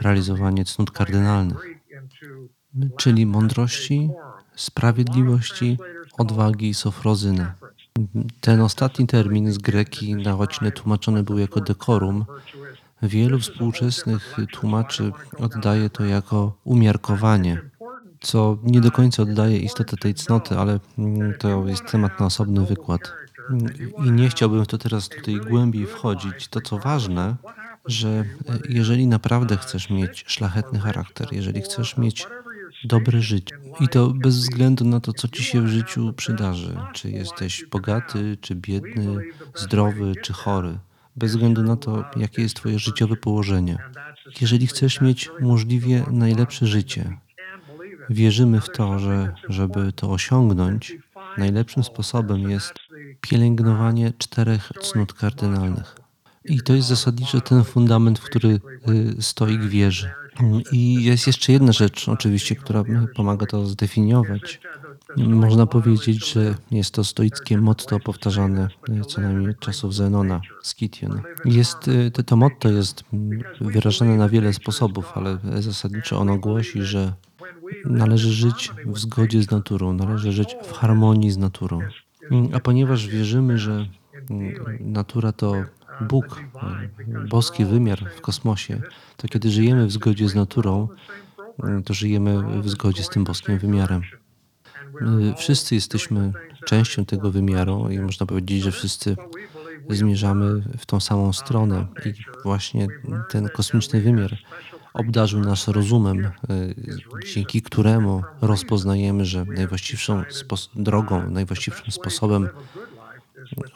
realizowanie 0.00 0.64
cnót 0.64 0.90
kardynalnych, 0.90 1.66
czyli 2.96 3.26
mądrości, 3.26 4.10
sprawiedliwości, 4.56 5.78
odwagi 6.18 6.68
i 6.68 6.74
sofrozyny. 6.74 7.46
Ten 8.40 8.60
ostatni 8.60 9.06
termin 9.06 9.52
z 9.52 9.58
greki 9.58 10.14
na 10.14 10.36
łacinę 10.36 10.72
tłumaczony 10.72 11.22
był 11.22 11.38
jako 11.38 11.60
decorum. 11.60 12.24
Wielu 13.02 13.38
współczesnych 13.38 14.36
tłumaczy 14.52 15.12
oddaje 15.38 15.90
to 15.90 16.04
jako 16.04 16.58
umiarkowanie, 16.64 17.60
co 18.24 18.58
nie 18.62 18.80
do 18.80 18.90
końca 18.90 19.22
oddaje 19.22 19.58
istotę 19.58 19.96
tej 19.96 20.14
cnoty, 20.14 20.58
ale 20.58 20.80
mm, 20.98 21.34
to 21.38 21.68
jest 21.68 21.86
temat 21.86 22.20
na 22.20 22.26
osobny 22.26 22.66
wykład. 22.66 23.12
I 24.06 24.10
nie 24.10 24.28
chciałbym 24.28 24.64
w 24.64 24.66
to 24.66 24.78
teraz 24.78 25.08
tutaj 25.08 25.36
głębiej 25.36 25.86
wchodzić. 25.86 26.48
To 26.48 26.60
co 26.60 26.78
ważne, 26.78 27.36
że 27.86 28.08
e, 28.08 28.24
jeżeli 28.68 29.06
naprawdę 29.06 29.56
chcesz 29.56 29.90
mieć 29.90 30.24
szlachetny 30.26 30.78
charakter, 30.78 31.28
jeżeli 31.32 31.62
chcesz 31.62 31.96
mieć 31.96 32.26
dobre 32.84 33.22
życie, 33.22 33.56
i 33.80 33.88
to 33.88 34.10
bez 34.10 34.36
względu 34.36 34.84
na 34.84 35.00
to, 35.00 35.12
co 35.12 35.28
ci 35.28 35.44
się 35.44 35.62
w 35.62 35.68
życiu 35.68 36.12
przydarzy, 36.12 36.76
czy 36.92 37.10
jesteś 37.10 37.64
bogaty, 37.70 38.36
czy 38.40 38.54
biedny, 38.54 39.16
zdrowy, 39.54 40.12
czy 40.22 40.32
chory, 40.32 40.78
bez 41.16 41.30
względu 41.30 41.62
na 41.62 41.76
to, 41.76 42.04
jakie 42.16 42.42
jest 42.42 42.56
twoje 42.56 42.78
życiowe 42.78 43.16
położenie. 43.16 43.78
Jeżeli 44.40 44.66
chcesz 44.66 45.00
mieć 45.00 45.30
możliwie 45.40 46.04
najlepsze 46.10 46.66
życie, 46.66 47.16
wierzymy 48.10 48.60
w 48.60 48.68
to, 48.68 48.98
że 48.98 49.34
żeby 49.48 49.92
to 49.92 50.10
osiągnąć, 50.10 50.96
najlepszym 51.38 51.84
sposobem 51.84 52.50
jest 52.50 52.74
pielęgnowanie 53.20 54.12
czterech 54.18 54.72
cnót 54.82 55.12
kardynalnych. 55.12 55.96
I 56.44 56.60
to 56.60 56.74
jest 56.74 56.88
zasadniczo 56.88 57.40
ten 57.40 57.64
fundament, 57.64 58.18
w 58.18 58.22
który 58.22 58.60
y, 59.18 59.22
stoik 59.22 59.62
wierzy. 59.62 60.10
I 60.72 61.04
jest 61.04 61.26
jeszcze 61.26 61.52
jedna 61.52 61.72
rzecz, 61.72 62.08
oczywiście, 62.08 62.56
która 62.56 62.84
pomaga 63.16 63.46
to 63.46 63.66
zdefiniować. 63.66 64.60
Można 65.16 65.66
powiedzieć, 65.66 66.32
że 66.32 66.54
jest 66.70 66.94
to 66.94 67.04
stoickie 67.04 67.58
motto 67.58 68.00
powtarzane 68.00 68.68
y, 68.88 69.00
co 69.04 69.20
najmniej 69.20 69.50
od 69.50 69.58
czasów 69.60 69.94
Zenona, 69.94 70.40
Scition. 70.64 71.22
Jest, 71.44 71.88
y, 71.88 72.10
to, 72.10 72.22
to 72.22 72.36
motto 72.36 72.68
jest 72.68 73.04
mm, 73.12 73.42
wyrażane 73.60 74.16
na 74.16 74.28
wiele 74.28 74.52
sposobów, 74.52 75.12
ale 75.14 75.38
zasadniczo 75.60 76.18
ono 76.18 76.38
głosi, 76.38 76.82
że 76.82 77.12
należy 77.84 78.32
żyć 78.32 78.70
w 78.86 78.98
zgodzie 78.98 79.42
z 79.42 79.50
naturą, 79.50 79.92
należy 79.92 80.32
żyć 80.32 80.56
w 80.64 80.72
harmonii 80.72 81.30
z 81.30 81.36
naturą. 81.36 81.80
A 82.52 82.60
ponieważ 82.60 83.08
wierzymy, 83.08 83.58
że 83.58 83.86
natura 84.80 85.32
to 85.32 85.64
Bóg, 86.00 86.40
boski 87.28 87.64
wymiar 87.64 88.04
w 88.16 88.20
kosmosie, 88.20 88.80
to 89.16 89.28
kiedy 89.28 89.50
żyjemy 89.50 89.86
w 89.86 89.92
zgodzie 89.92 90.28
z 90.28 90.34
naturą, 90.34 90.88
to 91.84 91.94
żyjemy 91.94 92.60
w 92.62 92.68
zgodzie 92.68 93.02
z 93.02 93.08
tym 93.08 93.24
boskim 93.24 93.58
wymiarem. 93.58 94.02
My 95.00 95.34
Wszyscy 95.36 95.74
jesteśmy 95.74 96.32
częścią 96.64 97.04
tego 97.04 97.30
wymiaru 97.30 97.88
i 97.90 97.98
można 97.98 98.26
powiedzieć, 98.26 98.62
że 98.62 98.72
wszyscy 98.72 99.16
zmierzamy 99.90 100.62
w 100.78 100.86
tą 100.86 101.00
samą 101.00 101.32
stronę 101.32 101.86
i 102.06 102.12
właśnie 102.42 102.86
ten 103.30 103.48
kosmiczny 103.48 104.00
wymiar 104.00 104.38
obdarzył 104.94 105.40
nas 105.40 105.68
rozumem, 105.68 106.24
y, 106.24 106.74
dzięki 107.34 107.62
któremu 107.62 108.22
rozpoznajemy, 108.40 109.24
że 109.24 109.44
najwłaściwszą 109.44 110.22
drogą, 110.76 111.30
najwłaściwszym 111.30 111.92
sposobem 111.92 112.48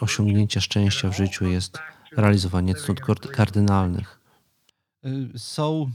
osiągnięcia 0.00 0.61
szczęścia 0.61 1.09
w 1.09 1.16
życiu 1.16 1.46
jest 1.46 1.78
realizowanie 2.16 2.74
cnót 2.74 3.00
kardynalnych. 3.33 4.20
Uh, 5.02 5.12
so, 5.37 5.87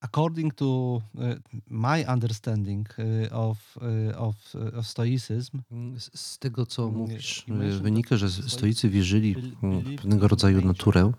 according 0.00 0.54
to 0.54 0.66
uh, 1.14 1.22
my 1.66 2.04
understanding 2.14 2.96
of 3.30 3.78
of 4.16 4.34
of 4.76 4.86
Stoicism, 4.86 5.58
Z, 5.98 6.38
tego, 6.38 6.66
co 6.66 6.82
Mm, 6.82 6.98
mówisz, 6.98 7.46
wynika, 7.82 8.16
że 8.16 8.30
stoicy 8.30 8.88
wierzyli 8.88 9.34
w 9.34 9.96
pewnego 9.96 10.28
rodzaju 10.28 10.60
naturę, 10.60 11.12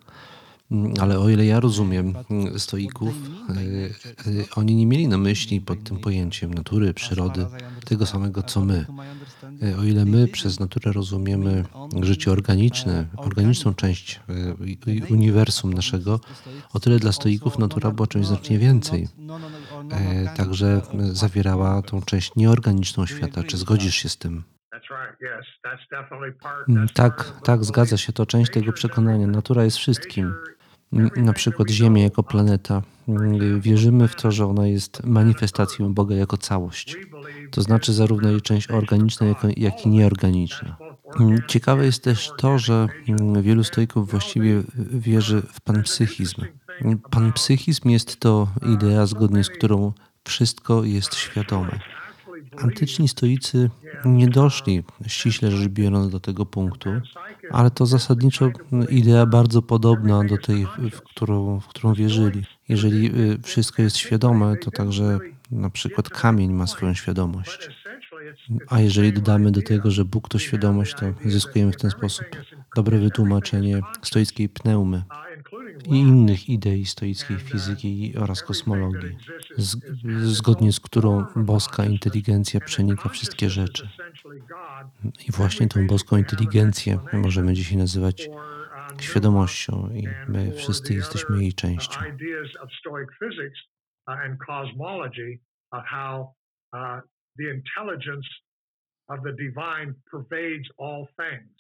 ale 1.02 1.20
o 1.20 1.30
ile 1.30 1.46
ja 1.46 1.60
rozumiem 1.60 2.14
mm, 2.30 2.60
stoików, 2.60 3.14
y, 3.50 3.94
not 4.38 4.58
oni 4.58 4.76
nie 4.76 4.86
mieli 4.86 5.08
na 5.08 5.18
myśli 5.18 5.62
pod 5.62 5.84
tym 5.84 5.98
pojęciem 5.98 6.54
natury, 6.54 6.94
przyrody, 6.94 7.46
tego 7.86 8.06
samego 8.06 8.44
co 8.44 8.66
my. 8.66 8.86
Y, 9.64 9.78
O 9.78 9.84
ile 9.84 10.06
my 10.06 10.28
przez 10.28 10.60
naturę 10.60 10.92
rozumiemy 10.92 11.66
życie 12.02 12.32
organiczne, 12.32 13.06
organiczną 13.18 13.72
organic 13.72 13.76
część 13.76 14.20
uniwersum 15.10 15.74
naszego, 15.74 16.20
o 16.74 16.80
tyle 16.80 17.00
dla 17.00 17.12
stoików 17.12 17.60
natura 17.60 17.92
była 17.92 18.08
czymś 18.08 18.26
znacznie 18.28 18.60
więcej. 18.60 19.08
E, 19.92 20.36
Także 20.38 20.82
zawierała 21.12 21.82
tą 21.82 22.02
część 22.02 22.36
nieorganiczną 22.36 23.06
świata. 23.06 23.44
Czy 23.44 23.58
zgodzisz 23.58 23.96
się 23.96 24.10
z 24.10 24.18
tym? 24.18 24.44
Mm, 26.70 26.88
Tak, 26.94 27.34
tak, 27.44 27.64
zgadza 27.66 27.98
się. 27.98 28.14
To 28.14 28.26
część 28.26 28.52
tego 28.52 28.74
przekonania. 28.74 29.28
Natura 29.28 29.64
jest 29.64 29.78
wszystkim. 29.78 30.34
Na 31.16 31.34
przykład 31.34 31.68
know 31.68 31.98
jako 31.98 32.24
planeta. 32.24 32.82
Wierzymy 33.60 34.08
w 34.08 34.16
to, 34.16 34.32
że 34.32 34.46
ona 34.46 34.68
jest 34.68 35.04
manifestacją 35.04 35.94
Boga 35.94 36.16
jako 36.16 36.38
całość. 36.38 36.98
To 37.52 37.62
znaczy 37.62 37.94
zarówno 37.94 38.30
jej 38.30 38.42
część 38.42 38.72
organiczna, 38.72 39.28
jak, 39.58 39.86
i 39.86 39.90
nieorganiczna. 39.90 40.78
Ciekawe 41.48 41.86
jest 41.86 42.04
też 42.04 42.32
to, 42.38 42.60
że 42.60 42.88
wielu 43.42 43.64
stoików 43.64 44.12
właściwie 44.12 44.64
wierzy 44.92 45.42
w 45.42 45.62
panpsychizm. 45.62 46.42
Panpsychizm 47.12 47.90
jest 47.90 48.20
to 48.20 48.48
idea, 48.74 49.06
zgodnie 49.06 49.44
z 49.44 49.50
którą 49.50 49.94
wszystko 50.24 50.84
jest 50.84 51.16
świadome. 51.16 51.80
Antyczni 52.62 53.08
stoicy 53.08 53.70
nie 54.06 54.28
doszli, 54.28 54.84
ściśle 55.08 55.52
rzecz 55.52 55.68
biorąc, 55.68 56.12
do 56.12 56.20
tego 56.20 56.46
punktu, 56.46 56.90
ale 57.52 57.72
to 57.72 57.86
zasadniczo 57.86 58.52
idea 58.90 59.26
bardzo 59.26 59.62
podobna 59.62 60.24
do 60.24 60.38
tej, 60.38 60.68
w 60.92 61.02
którą, 61.02 61.60
w 61.60 61.68
którą 61.68 61.94
wierzyli. 61.94 62.44
Jeżeli 62.70 63.20
y, 63.20 63.40
wszystko 63.44 63.82
jest 63.82 63.98
świadome, 63.98 64.58
to 64.58 64.72
także 64.72 65.20
na 65.52 65.70
przykład 65.70 66.10
kamień 66.10 66.54
ma 66.54 66.68
swoją 66.68 66.94
świadomość. 66.94 67.70
A 68.68 68.80
jeżeli 68.80 69.14
dodamy 69.14 69.52
do 69.52 69.62
tego, 69.62 69.92
że 69.92 70.06
Bóg 70.06 70.30
to 70.30 70.40
świadomość, 70.40 70.94
to 70.94 71.06
zyskujemy 71.26 71.72
w 71.72 71.78
ten 71.78 71.92
sposób 71.92 72.26
dobre 72.76 73.00
wytłumaczenie 73.00 73.82
stoickiej 74.02 74.50
pneumy 74.50 75.04
i 75.86 75.96
innych 75.96 76.50
idei 76.50 76.86
stoickiej 76.86 77.38
fizyki 77.38 78.14
oraz 78.18 78.44
kosmologii, 78.44 79.18
zgodnie 80.24 80.72
z 80.74 80.80
którą 80.80 81.26
boska 81.36 81.86
inteligencja 81.86 82.60
przenika 82.60 83.10
wszystkie 83.10 83.50
rzeczy. 83.50 83.90
I 85.28 85.32
właśnie 85.32 85.68
tą 85.68 85.88
boską 85.88 86.18
inteligencję 86.18 87.00
możemy 87.14 87.54
dzisiaj 87.54 87.78
nazywać 87.78 88.30
świadomością 89.02 89.90
i 89.94 90.08
my 90.28 90.52
wszyscy 90.52 90.94
jesteśmy 90.94 91.42
jej 91.44 91.54
częścią. 91.54 92.00
Uh, 95.72 95.84
uh, 96.74 97.02
the 97.38 97.50
intelligence 97.50 98.28
of 99.10 99.20
the 99.24 99.34
divine 99.34 99.96
pervades 100.12 100.68
all 100.80 101.08
things. 101.18 101.56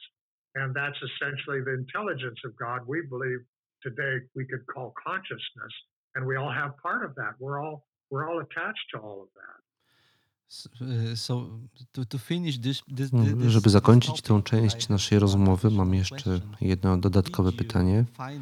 And 0.55 0.75
that's 0.75 0.97
essentially 1.09 1.61
the 1.61 1.73
intelligence 1.73 2.39
of 2.43 2.55
God. 2.55 2.87
We 2.87 3.01
believe 3.09 3.41
today 3.83 4.21
we 4.35 4.45
could 4.45 4.65
call 4.73 4.93
consciousness, 5.07 5.73
and 6.15 6.25
we 6.27 6.37
all 6.39 6.53
have 6.53 6.71
part 6.83 7.03
of 7.09 7.15
that. 7.15 7.35
We're 7.39 7.59
all 7.65 7.77
we're 8.11 8.29
all 8.29 8.39
attached 8.41 8.85
to 8.93 8.97
all 9.03 9.21
of 9.21 9.29
that. 9.33 9.59
S- 10.51 10.69
So 11.15 11.59
to, 11.91 12.05
to 12.05 12.17
finish 12.17 12.57
this, 12.57 12.83
this, 12.97 13.13
Mm, 13.13 13.39
this, 13.39 13.51
Żeby 13.51 13.69
zakończyć 13.69 14.19
I 14.39 14.43
część 14.43 14.89
naszej 14.89 15.19
rozmowy, 15.19 15.69
mam 15.71 15.93
jeszcze 15.93 16.39
jedno 16.61 16.97
dodatkowe 16.97 17.51
pytanie. 17.51 18.05
Mm, 18.19 18.41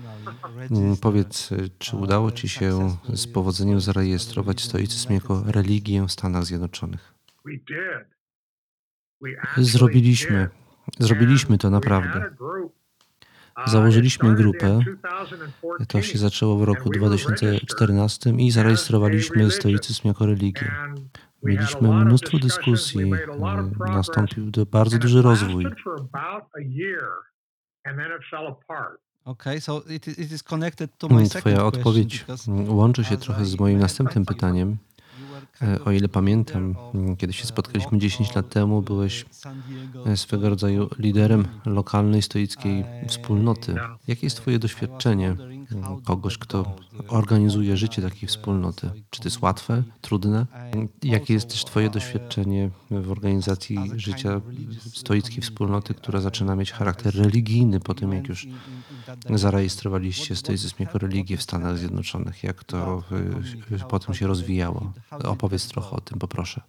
register, 0.55 0.99
Powiedz, 1.01 1.51
y, 1.51 1.69
czy 1.79 1.95
uh, 1.95 2.01
udało 2.01 2.31
Ci 2.31 2.49
się 2.49 2.97
z 3.13 3.27
powodzeniem 3.27 3.81
zarejestrować 3.81 4.61
stoicyzm 4.61 5.13
jako 5.13 5.43
religię 5.47 6.05
w 6.07 6.11
Stanach 6.11 6.43
Zjednoczonych? 6.45 7.13
We 7.45 7.51
did. 7.51 8.07
We 9.21 9.29
actually 9.41 9.65
Zrobiliśmy, 9.69 10.49
zrobiliśmy 10.99 11.57
to 11.57 11.69
naprawdę. 11.69 12.31
Założyliśmy 13.65 14.35
grupę. 14.35 14.67
in 14.67 14.97
2014, 14.97 15.85
To 15.87 16.01
się 16.01 16.17
zaczęło 16.17 16.57
w 16.57 16.63
roku 16.63 16.81
and 16.81 16.93
we 16.97 16.99
were 16.99 17.17
2014 17.17 18.29
i 18.29 18.51
zarejestrowaliśmy 18.51 19.51
stoicyzm 19.51 20.07
jako 20.07 20.25
religię. 20.25 20.71
Mieliśmy 21.43 22.05
mnóstwo 22.05 22.37
dyskusji, 22.39 23.11
nastąpił 23.79 24.51
bardzo 24.71 24.97
duży 24.97 25.21
rozwój. 25.21 25.65
Okay, 29.25 29.61
so 29.61 29.81
it, 29.89 30.07
is 30.07 30.43
connected 30.43 30.97
to 30.97 31.07
my 31.07 31.15
Mm, 31.15 31.29
Twoja 31.29 31.65
odpowiedź 31.65 32.25
łączy 32.67 33.03
się 33.03 33.17
trochę 33.17 33.45
z 33.45 33.59
moim 33.59 33.79
następnym 33.79 34.25
pytaniem. 34.25 34.77
O 35.85 35.91
ile 35.91 36.09
pamiętam, 36.09 36.75
kiedy 37.17 37.33
się 37.33 37.45
spotkaliśmy 37.45 37.97
10 37.97 38.35
lat 38.35 38.49
temu, 38.49 38.81
byłeś 38.81 39.25
e, 40.05 40.17
swego 40.17 40.49
rodzaju 40.49 40.89
liderem 40.99 41.47
lokalnej 41.65 42.21
stoickiej 42.21 42.85
wspólnoty. 43.07 43.75
Jakie 44.07 44.25
jest 44.25 44.37
Twoje 44.37 44.59
doświadczenie 44.59 45.35
did 45.71 46.05
kogoś, 46.05 46.37
kto 46.37 46.75
organizuje 47.07 47.77
życie 47.77 48.01
takiej 48.01 48.29
wspólnoty? 48.29 48.89
Czy 49.09 49.21
to 49.21 49.27
jest 49.27 49.41
łatwe, 49.41 49.83
trudne? 50.01 50.45
Jakie 51.03 51.33
jest 51.33 51.49
też 51.49 51.65
Twoje 51.65 51.89
doświadczenie 51.89 52.69
w 52.91 53.11
organizacji 53.11 53.77
życia 53.95 54.41
stoickiej 54.93 55.41
wspólnoty, 55.41 55.93
która 55.93 56.21
zaczyna 56.21 56.55
mieć 56.55 56.71
charakter 56.71 57.15
religijny 57.15 57.79
po 57.79 57.93
tym, 57.93 58.13
jak 58.13 58.27
już 58.27 58.47
zarejestrowaliście 59.29 60.35
stoicyzm 60.35 60.75
jako 60.79 60.97
religię 60.97 61.37
w 61.37 61.41
Stanach 61.41 61.77
Zjednoczonych. 61.77 62.43
Jak 62.43 62.63
to 62.63 63.03
y, 63.71 63.75
y, 63.75 63.79
potem 63.89 64.15
się 64.15 64.27
rozwijało? 64.27 64.93
Opowiedz 65.11 65.67
trochę 65.67 65.89
o 65.91 66.01
tym, 66.01 66.19
poproszę. 66.19 66.61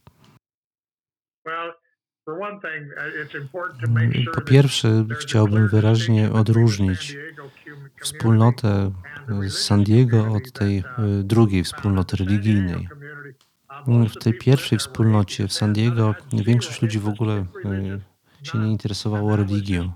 Uh, 1.47 1.53
Mm, 3.89 4.13
Po 4.35 4.41
pierwsze, 4.41 5.05
chciałbym 5.21 5.69
wyraźnie 5.69 6.33
odróżnić 6.33 7.17
wspólnotę 8.01 8.91
z 9.49 9.53
San 9.55 9.85
Diego 9.85 10.17
community 10.23 10.47
od 10.49 10.53
tej 10.53 10.79
uh, 10.79 10.99
y, 11.21 11.25
drugiej 11.25 11.65
wspólnoty 11.65 12.17
religijnej. 12.17 12.89
uh, 13.71 13.89
Mm, 13.89 14.09
W 14.09 14.17
tej 14.19 14.35
pierwszej 14.39 14.79
wspólnocie 14.79 15.49
w 15.49 15.53
San 15.53 15.73
Diego 15.73 16.15
większość 16.33 16.83
ludzi 16.83 16.99
w 16.99 17.09
ogóle 17.09 17.47
y, 17.65 18.47
się 18.47 18.59
nie 18.59 18.71
interesowało 18.73 19.37
religią. 19.37 19.93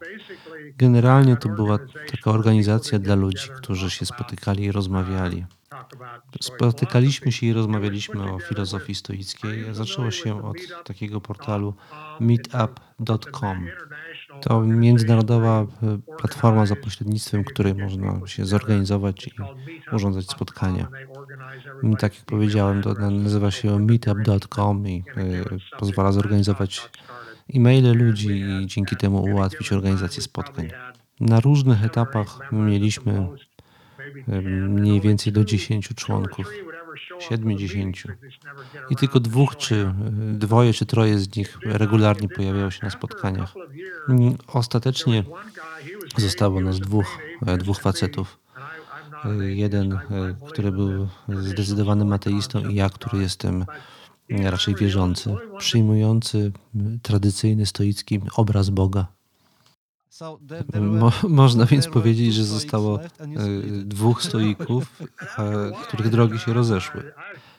Generalnie 0.79 1.37
to 1.37 1.49
była 1.49 1.79
taka 2.11 2.31
organizacja 2.31 2.99
dla 2.99 3.15
ludzi, 3.15 3.49
którzy 3.57 3.91
się 3.91 4.07
spotykali 4.07 4.65
i 4.65 4.73
rozmawiali. 4.73 5.45
Spotykaliśmy 6.41 7.33
się 7.33 7.47
i 7.47 7.53
rozmawialiśmy 7.53 8.33
o 8.33 8.39
filozofii 8.39 8.95
stoickiej. 8.95 9.75
Zaczęło 9.75 10.11
się 10.11 10.45
od 10.45 10.57
takiego 10.85 11.21
portalu 11.21 11.75
meetup.com? 12.21 13.67
To 14.41 14.61
międzynarodowa 14.61 15.61
e, 15.61 15.67
platforma, 16.19 16.67
za 16.67 16.77
pośrednictwem 16.77 17.45
której 17.45 17.75
można 17.75 18.27
się 18.27 18.47
zorganizować 18.47 19.27
i 19.27 19.33
urządzać 19.95 20.31
spotkania. 20.31 20.89
Tak 21.99 22.15
jak 22.15 22.25
powiedziałem, 22.25 22.83
to 22.83 22.95
nazywa 22.95 23.51
się 23.51 23.79
meetup.com 23.79 24.89
i 24.89 25.05
e, 25.17 25.79
pozwala 25.79 26.13
zorganizować 26.13 26.91
e-maile 27.55 27.92
ludzi 27.94 28.28
i 28.31 28.66
dzięki 28.66 28.96
temu 28.96 29.22
ułatwić 29.22 29.72
organizację 29.72 30.22
spotkań. 30.22 30.70
Na 31.20 31.40
różnych 31.40 31.85
etapach 31.85 32.52
mieliśmy 32.52 33.26
mniej 34.68 35.00
więcej 35.00 35.33
do 35.33 35.44
10 35.44 35.88
członków, 35.94 36.46
7-10. 37.31 38.12
I 38.90 38.96
tylko 38.96 39.20
dwóch 39.20 39.57
czy 39.57 39.74
e, 39.74 39.94
dwoje 40.33 40.72
czy 40.72 40.87
troje 40.87 41.18
z 41.18 41.37
nich 41.37 41.59
regularnie 41.64 42.28
pojawiało 42.28 42.70
się 42.70 42.81
na 42.83 42.90
spotkaniach. 42.90 43.55
Mm, 44.09 44.37
Ostatecznie 44.46 45.24
zostało 46.16 46.61
nas 46.61 46.81
dwóch, 46.81 47.18
e, 47.46 47.57
dwóch 47.57 47.81
facetów. 47.81 48.38
E, 49.24 49.44
Jeden, 49.44 49.98
który 50.48 50.72
był 50.72 51.09
zdecydowanym 51.28 52.12
ateistą 52.12 52.68
i 52.68 52.74
ja, 52.74 52.90
który 52.90 53.22
jestem 53.22 53.64
raczej 54.31 54.75
wierzący, 54.75 55.37
przyjmujący 55.59 56.53
tradycyjny 57.03 57.66
stoicki 57.66 58.20
obraz 58.37 58.70
Boga. 58.70 59.07
Mo, 60.81 61.12
można 61.29 61.66
więc 61.66 61.89
powiedzieć, 61.89 62.35
że 62.35 62.45
zostało 62.45 63.01
e, 63.01 63.09
dwóch 63.85 64.23
stoików, 64.23 65.03
e, 65.39 65.73
których 65.83 66.09
drogi 66.09 66.39
się 66.39 66.53
rozeszły. 66.53 67.12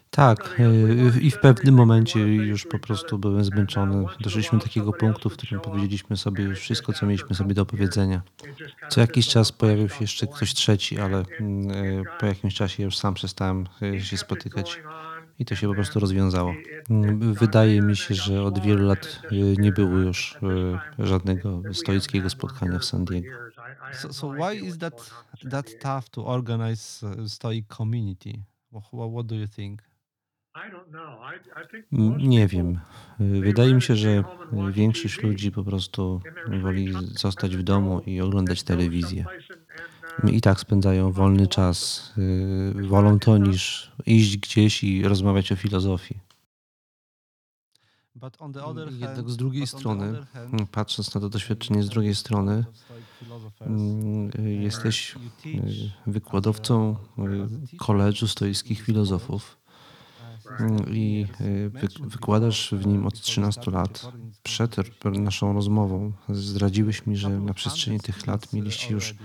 Tak, 0.10 0.60
e, 0.60 1.20
i 1.20 1.32
w 1.32 1.40
pewnym 1.40 1.76
momencie 1.76 2.20
już 2.20 2.66
po 2.66 2.80
prostu 2.80 3.18
byłem 3.18 3.44
zmęczony. 3.44 4.06
Doszliśmy 4.20 4.58
do 4.58 4.64
takiego 4.64 4.94
punktu, 4.94 5.30
w 5.30 5.34
którym 5.34 5.62
powiedzieliśmy 5.62 6.18
sobie 6.18 6.44
już 6.44 6.60
wszystko, 6.60 6.94
co 6.94 7.06
mieliśmy 7.06 7.36
sobie 7.36 7.54
do 7.54 7.66
powiedzenia. 7.66 8.22
Co 8.90 9.02
jakiś 9.02 9.28
czas 9.28 9.52
pojawił 9.52 9.90
się 9.90 9.98
jeszcze 10.02 10.28
ktoś 10.28 10.54
trzeci, 10.54 11.00
ale 11.00 11.24
mm, 11.40 12.04
po 12.20 12.26
jakimś 12.26 12.56
czasie 12.56 12.84
już 12.84 12.98
sam 12.98 13.14
przestałem 13.14 13.68
się 14.00 14.18
spotykać 14.18 14.80
i 15.44 15.46
to 15.46 15.56
się 15.56 15.68
po 15.68 15.74
prostu 15.74 16.00
rozwiązało. 16.00 16.54
Mm, 16.90 17.34
Wydaje 17.34 17.82
mi 17.82 17.96
się, 17.98 18.16
że 18.16 18.44
od 18.44 18.60
wielu 18.60 18.88
lat 18.88 19.22
e, 19.32 19.36
nie 19.36 19.72
było 19.72 19.98
już 19.98 20.38
e, 21.00 21.06
żadnego 21.06 21.62
stoickiego 21.74 22.30
spotkania 22.30 22.80
w 22.80 22.86
San 22.86 23.06
Diego. 23.06 23.28
So, 23.94 24.14
so 24.14 24.34
why 24.34 24.56
is 24.56 24.78
that 24.78 25.12
that 25.52 25.80
tough 25.80 26.10
to 26.10 26.26
organize 26.26 27.08
uh, 27.08 27.28
Stoic 27.28 27.68
community? 27.78 28.44
What, 29.14 29.26
do 29.26 29.36
you 29.36 29.48
think? 29.48 29.82
Mm, 31.92 32.18
Nie 32.18 32.48
wiem. 32.48 32.80
E, 33.20 33.24
Wydaje 33.42 33.74
mi 33.74 33.82
się, 33.82 33.96
że 33.96 34.24
większość 34.72 35.24
ludzi 35.24 35.52
po 35.52 35.64
prostu 35.64 36.22
woli 36.62 36.94
zostać 37.12 37.58
w 37.58 37.64
domu 37.64 38.02
i 38.06 38.22
oglądać 38.22 38.64
telewizję. 38.64 39.26
I 40.32 40.42
tak 40.42 40.60
spędzają 40.60 41.12
wolny 41.12 41.48
czas. 41.48 42.12
e, 42.78 42.88
Wolą 42.88 43.20
to 43.20 43.38
niż 43.38 43.92
iść 44.06 44.38
gdzieś 44.38 44.84
i 44.84 45.04
rozmawiać 45.04 45.52
o 45.52 45.56
filozofii. 45.56 46.20
Other 48.64 48.92
Jednak 48.92 49.30
z 49.30 49.38
drugiej 49.38 49.68
strony, 49.68 50.26
mm, 50.36 50.68
patrząc 50.68 51.16
na 51.16 51.22
to 51.22 51.30
doświadczenie 51.30 51.84
z 51.84 51.90
drugiej 51.90 52.16
strony, 52.16 52.66
mm, 53.62 54.32
e, 54.40 54.42
jesteś 54.50 55.16
teach 55.44 55.64
wykładowcą 56.08 56.96
teacher 57.16 57.48
koledżu 57.78 58.28
stoickich 58.28 58.82
filozofów 58.82 59.58
uh, 60.46 60.62
mm, 60.62 60.96
i 60.96 61.28
since 61.28 61.38
10 61.38 61.72
wy- 61.72 61.80
years. 61.80 62.14
wykładasz 62.14 62.74
w 62.74 62.86
nim 62.86 63.08
od 63.08 63.14
Before 63.14 63.20
we 63.20 63.22
13 63.22 63.62
started 63.62 63.74
lat. 63.74 64.14
Przed 64.44 64.76
naszą 65.06 65.54
rozmową 65.54 66.12
zdradziłeś 66.30 67.06
mi, 67.06 67.18
że 67.18 67.30
na 67.30 67.54
przestrzeni 67.54 68.00
tych 68.00 68.28
lat 68.28 68.40
students, 68.42 68.48
uh, 68.48 68.54
mieliście 68.54 68.94
już 68.94 69.12
Mm, 69.12 69.24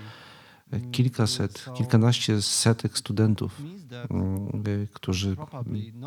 kilkaset, 0.93 1.67
kilkanaście 1.77 2.43
setek 2.43 2.99
studentów, 2.99 3.63
mm, 4.11 4.47
e, 4.47 4.87
którzy 4.93 5.37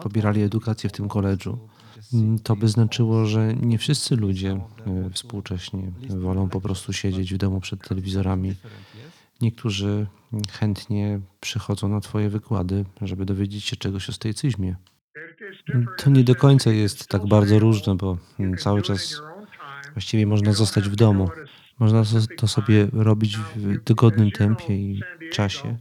pobierali 0.03 0.41
edukację 0.41 0.89
w 0.89 0.93
tym 0.93 1.09
koledżu. 1.09 1.57
Mm, 2.13 2.39
To 2.39 2.55
by 2.55 2.67
znaczyło, 2.67 3.25
że 3.25 3.53
nie 3.53 3.77
wszyscy 3.77 4.15
ludzie 4.15 4.61
to 4.77 5.09
współcześnie 5.13 5.91
wolą 6.09 6.49
po 6.49 6.61
prostu 6.61 6.93
siedzieć 6.93 7.33
w 7.33 7.37
domu 7.37 7.59
przed 7.59 7.87
telewizorami. 7.87 8.55
Niektórzy 9.41 10.07
mm, 10.33 10.45
chętnie 10.51 11.19
przychodzą 11.39 11.87
na 11.87 12.01
Twoje 12.01 12.29
wykłady, 12.29 12.85
żeby 13.01 13.25
dowiedzieć 13.25 13.63
się 13.65 13.75
czegoś 13.75 14.09
o 14.09 14.13
stoicyzmie. 14.13 14.75
To 15.97 16.09
nie 16.09 16.23
do 16.23 16.35
końca 16.35 16.71
jest 16.71 17.07
tak 17.07 17.27
bardzo 17.27 17.59
różne, 17.59 17.95
bo 17.95 18.17
cały 18.57 18.81
czas 18.81 19.21
właściwie 19.93 20.27
można 20.27 20.53
zostać 20.53 20.89
w 20.89 20.95
domu. 20.95 21.29
Można 21.79 22.03
to 22.37 22.47
sobie 22.47 22.87
robić 22.93 23.37
w 23.37 23.83
dogodnym 23.83 24.31
tempie 24.31 24.75
i 24.75 25.01
czasie, 25.31 25.77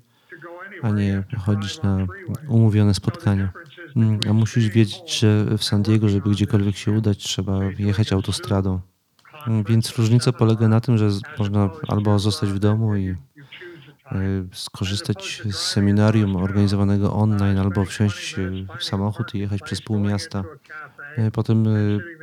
a 0.83 0.91
nie 0.91 1.25
chodzić 1.39 1.83
na 1.83 2.07
umówione 2.49 2.95
spotkania. 2.95 3.53
Mm, 3.97 4.21
A 4.31 4.33
musisz 4.33 4.69
wiedzieć, 4.69 5.21
że 5.21 5.45
w 5.59 5.65
San 5.65 5.83
Diego, 5.83 6.09
żeby 6.09 6.31
gdziekolwiek 6.31 6.77
się 6.77 6.93
udać, 6.93 7.19
trzeba 7.19 7.65
jechać 7.79 8.13
autostradą. 8.13 8.81
Mm, 9.47 9.65
Więc 9.65 9.99
różnica 9.99 10.33
polega 10.33 10.69
na 10.69 10.81
tym, 10.81 10.99
że 10.99 11.09
można 11.39 11.71
albo 11.89 12.19
zostać 12.19 12.51
w 12.51 12.59
domu 12.59 12.97
i 12.97 13.09
e, 13.09 13.17
skorzystać 14.53 15.43
z 15.51 15.57
seminarium 15.57 16.37
organizowanego 16.37 17.13
online, 17.15 17.59
albo 17.59 17.85
wsiąść 17.85 18.37
w 18.79 18.85
samochód 18.85 19.35
i 19.35 19.39
jechać 19.39 19.63
przez 19.63 19.83
pół 19.83 19.99
miasta. 19.99 20.45
E, 21.17 21.31
Potem 21.31 21.69
e, 21.69 21.71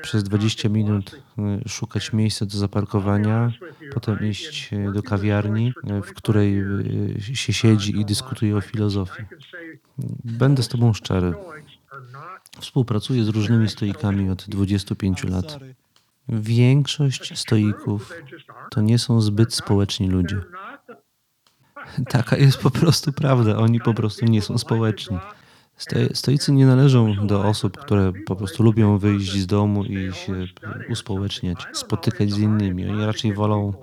przez 0.01 0.23
20 0.23 0.69
minut 0.69 1.21
e, 1.37 1.69
szukać 1.69 2.13
miejsca 2.13 2.45
do 2.45 2.57
zaparkowania, 2.57 3.51
potem 3.93 4.19
iść 4.29 4.71
do 4.93 5.03
kawiarni, 5.03 5.73
w 6.03 6.13
której 6.13 6.63
się 7.19 7.53
siedzi 7.53 7.99
i 7.99 8.05
dyskutuje 8.05 8.57
o 8.57 8.61
filozofii. 8.61 9.23
Będę 10.23 10.63
z 10.63 10.67
Tobą 10.67 10.93
szczery. 10.93 11.33
Współpracuję 12.59 13.23
z 13.23 13.27
różnymi 13.27 13.69
stoikami 13.69 14.29
od 14.29 14.45
25 14.49 15.23
I'm 15.23 15.31
lat. 15.31 15.59
Większość 16.29 17.39
stoików 17.39 18.13
to 18.71 18.81
nie 18.81 18.99
są 18.99 19.21
zbyt 19.21 19.53
społeczni 19.53 20.09
ludzie. 20.09 20.41
Taka 22.09 22.37
jest 22.37 22.57
po 22.57 22.71
prostu 22.71 23.13
prawda. 23.13 23.57
Oni 23.57 23.79
po 23.79 23.93
prostu 23.93 24.25
nie 24.25 24.41
są 24.41 24.57
społeczni. 24.57 25.17
Sto- 25.77 25.95
Stoicy 26.13 26.51
nie 26.51 26.65
należą 26.65 27.27
do 27.27 27.43
osób, 27.45 27.77
które 27.77 28.13
po 28.25 28.35
prostu 28.35 28.63
lubią 28.63 28.97
wyjść 28.97 29.31
z 29.31 29.45
domu 29.47 29.83
i 29.83 30.13
się 30.13 30.33
uspołeczniać, 30.89 31.57
spotykać 31.73 32.31
z 32.31 32.37
innymi. 32.39 32.89
Oni 32.89 33.05
raczej 33.05 33.33
wolą 33.33 33.73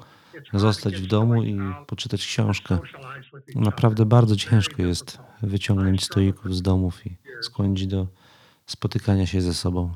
zostać 0.53 0.95
w 0.97 1.07
domu 1.07 1.43
i 1.43 1.59
poczytać 1.87 2.27
książkę. 2.27 2.79
Naprawdę 3.55 4.07
bardzo 4.07 4.37
ciężko 4.37 4.83
jest 4.83 5.19
wyciągnąć 5.43 6.05
stoików 6.05 6.55
z 6.57 6.63
domów 6.63 7.07
i 7.07 7.17
skłonić 7.43 7.87
do 7.87 8.07
spotykania 8.67 9.27
się 9.27 9.41
ze 9.41 9.55
sobą. 9.55 9.95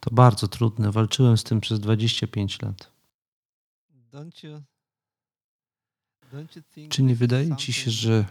To 0.00 0.10
bardzo 0.14 0.48
trudne. 0.48 0.92
Walczyłem 0.92 1.36
z 1.36 1.44
tym 1.44 1.60
przez 1.60 1.80
25 1.80 2.62
lat. 2.62 2.90
Czy 6.88 7.02
nie 7.02 7.14
wydaje 7.14 7.56
ci 7.56 7.72
się, 7.72 7.90
że 7.90 8.24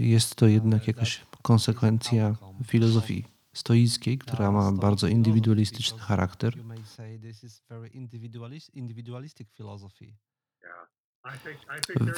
jest 0.00 0.34
to 0.34 0.46
jednak 0.46 0.88
jakaś 0.88 1.20
konsekwencja 1.44 2.36
filozofii 2.66 3.24
stoickiej, 3.52 4.18
która 4.18 4.50
ma 4.50 4.72
bardzo 4.72 5.06
indywidualistyczny 5.08 5.98
charakter? 5.98 6.54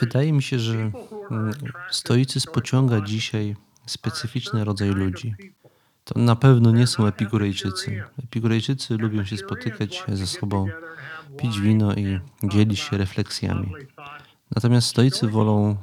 Wydaje 0.01 0.33
mi 0.33 0.43
się, 0.43 0.59
że 0.59 0.91
mm, 1.31 1.53
stoicyzm 1.91 2.53
pociąga 2.53 3.01
dzisiaj 3.01 3.57
specyficzny 3.87 4.65
rodzaj 4.65 4.91
ludzi. 4.91 5.35
To 6.05 6.21
na 6.21 6.37
pewno 6.37 6.71
nie 6.71 6.87
są 6.87 7.07
epikurejczycy. 7.07 8.05
Epikurejczycy 8.25 8.97
lubią 8.97 9.25
się 9.25 9.37
spotykać 9.37 10.05
ze 10.09 10.27
sobą, 10.27 10.67
pić 11.39 11.61
wino 11.61 11.95
i 11.95 12.21
dzielić 12.45 12.81
się 12.81 12.99
refleksjami. 12.99 13.73
Natomiast 14.55 14.89
stoicy 14.89 15.29
wolą 15.29 15.77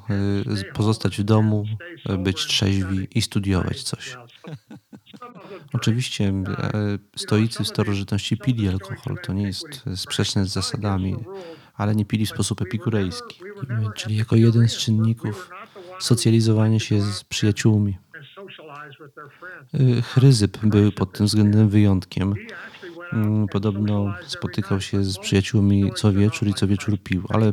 y, 0.61 0.74
pozostać 0.74 1.18
w 1.18 1.24
domu, 1.24 1.66
y, 2.09 2.18
być 2.18 2.45
trzeźwi 2.45 3.07
i 3.11 3.22
studiować 3.22 3.84
coś. 3.84 4.18
Oczywiście 5.74 6.28
e, 6.28 6.74
stoicy 7.16 7.64
w 7.64 7.68
starożytności 7.68 8.38
pili 8.38 8.70
alkohol, 8.70 9.18
to 9.24 9.34
nie 9.34 9.43
jest 9.43 9.84
sprzeczne 9.95 10.45
z 10.45 10.49
zasadami, 10.49 11.16
ale 11.74 11.95
nie 11.95 12.05
pili 12.05 12.26
w 12.26 12.30
sposób 12.30 12.61
epikurejski, 12.61 13.41
czyli 13.95 14.16
jako 14.16 14.36
jeden 14.36 14.70
z 14.70 14.78
czynników 14.78 15.49
socjalizowania 15.99 16.80
się 16.80 17.01
z 17.01 17.24
przyjaciółmi. 17.24 17.97
Chryzyp 20.03 20.66
był 20.66 20.91
pod 20.91 21.14
tym 21.14 21.26
względem 21.26 21.70
wyjątkiem. 21.70 22.34
Mm, 23.14 23.47
Podobno 23.47 24.14
spotykał 24.28 24.82
się 24.82 25.03
z 25.03 25.18
przyjaciółmi 25.18 25.91
co 25.95 26.14
wieczór 26.14 26.47
i 26.47 26.53
co 26.53 26.68
wieczór 26.68 26.99
pił, 27.03 27.24
ale 27.30 27.47
e, 27.47 27.51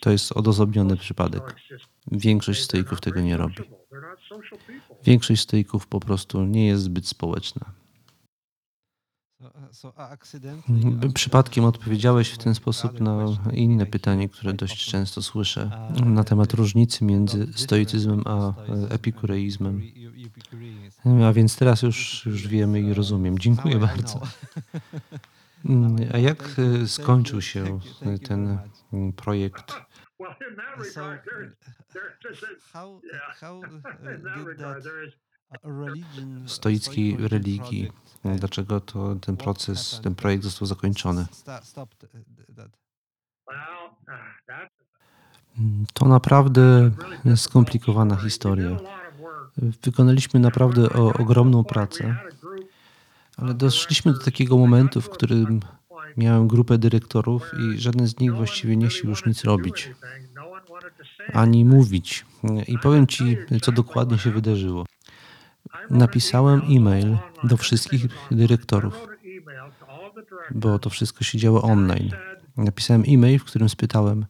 to 0.00 0.10
jest 0.10 0.32
odosobniony 0.32 0.96
przypadek. 0.96 1.56
Większość 2.12 2.62
stoików 2.62 3.00
tego 3.00 3.20
nie 3.20 3.36
robi. 3.36 3.62
Większość 5.04 5.42
stoików 5.42 5.86
po 5.86 6.00
prostu 6.00 6.44
nie 6.44 6.66
jest 6.66 6.82
zbyt 6.82 7.08
społeczna. 7.08 7.72
Asked 9.96 10.42
Przypadkiem 11.14 11.64
odpowiedziałeś 11.64 12.30
w 12.30 12.38
ten 12.38 12.54
sposób 12.54 13.00
na 13.00 13.26
inne 13.52 13.86
pytanie, 13.86 14.28
które 14.28 14.52
dość 14.52 14.86
często 14.90 15.22
słyszę 15.22 15.70
na 16.04 16.24
temat 16.24 16.52
różnicy 16.52 17.04
między 17.04 17.46
stoicyzmem 17.54 18.22
a 18.24 18.48
e, 18.48 18.52
epikureizmem. 18.90 19.82
A 21.04 21.32
więc 21.32 21.56
teraz 21.56 21.82
już, 21.82 22.26
już 22.26 22.48
wiemy 22.48 22.80
i 22.80 22.94
rozumiem. 22.94 23.38
Dziękuję 23.38 23.78
bardzo. 23.78 24.18
know. 24.18 24.28
Mm, 25.64 25.96
A 26.14 26.18
jak 26.18 26.42
e, 26.42 26.54
thank 26.54 26.88
skończył 26.88 27.42
się 27.42 27.64
you 27.64 28.18
ten 28.18 28.58
mm, 28.92 29.12
projekt? 29.12 29.72
Stoickiej 36.46 37.16
religii. 37.28 37.92
Dlaczego 38.36 38.80
to 38.80 39.14
ten 39.14 39.36
proces, 39.36 40.00
ten 40.02 40.14
projekt 40.14 40.44
został 40.44 40.66
zakończony? 40.66 41.26
uh, 41.46 41.64
Mm, 45.58 45.86
To 45.92 46.04
naprawdę 46.08 46.90
skomplikowana 47.36 48.16
historia. 48.16 49.01
Wykonaliśmy 49.56 50.40
naprawdę 50.40 50.90
o, 50.90 51.12
ogromną 51.12 51.64
pracę, 51.64 52.16
ale 53.36 53.54
doszliśmy 53.54 54.12
do 54.12 54.18
takiego 54.18 54.58
momentu, 54.58 55.00
w 55.00 55.10
którym 55.10 55.60
miałem 56.16 56.48
grupę 56.48 56.78
dyrektorów 56.78 57.50
i 57.58 57.78
żaden 57.78 58.06
z 58.06 58.20
nich 58.20 58.34
właściwie 58.34 58.76
nie 58.76 58.88
chciał 58.88 59.10
już 59.10 59.26
nic 59.26 59.44
robić, 59.44 59.90
ani 61.32 61.64
mówić. 61.64 62.26
I 62.68 62.78
powiem 62.78 63.06
Ci, 63.06 63.36
co 63.62 63.72
dokładnie 63.72 64.18
się 64.18 64.30
wydarzyło. 64.30 64.86
Napisałem 65.90 66.62
e-mail 66.70 67.16
do 67.44 67.56
wszystkich 67.56 68.06
dyrektorów, 68.30 69.06
bo 70.50 70.78
to 70.78 70.90
wszystko 70.90 71.24
się 71.24 71.38
działo 71.38 71.62
online. 71.62 72.10
Napisałem 72.56 73.04
e-mail, 73.08 73.38
w 73.38 73.44
którym 73.44 73.68
spytałem, 73.68 74.26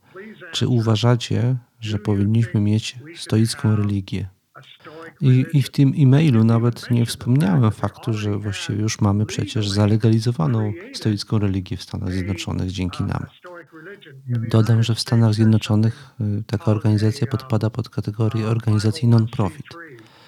czy 0.52 0.68
uważacie, 0.68 1.56
że 1.80 1.98
powinniśmy 1.98 2.60
mieć 2.60 2.98
stoicką 3.16 3.76
religię? 3.76 4.28
I, 5.22 5.46
I 5.52 5.62
w 5.62 5.70
tym 5.70 5.92
e-mailu 5.98 6.44
nawet 6.44 6.90
nie 6.90 7.06
wspomniałem 7.06 7.70
faktu, 7.70 8.12
że 8.14 8.38
właściwie 8.38 8.82
już 8.82 9.00
mamy 9.00 9.26
przecież 9.26 9.68
zalegalizowaną 9.68 10.72
stoicką 10.94 11.38
religię 11.38 11.76
w 11.76 11.82
Stanach 11.82 12.12
Zjednoczonych 12.12 12.70
dzięki 12.70 13.04
nam. 13.04 13.26
Dodam, 14.28 14.82
że 14.82 14.94
w 14.94 15.00
Stanach 15.00 15.34
Zjednoczonych 15.34 16.10
y, 16.20 16.42
taka 16.46 16.64
organizacja 16.64 17.26
podpada 17.26 17.70
pod 17.70 17.88
kategorię 17.88 18.46
organizacji 18.46 19.08
non-profit. 19.08 19.66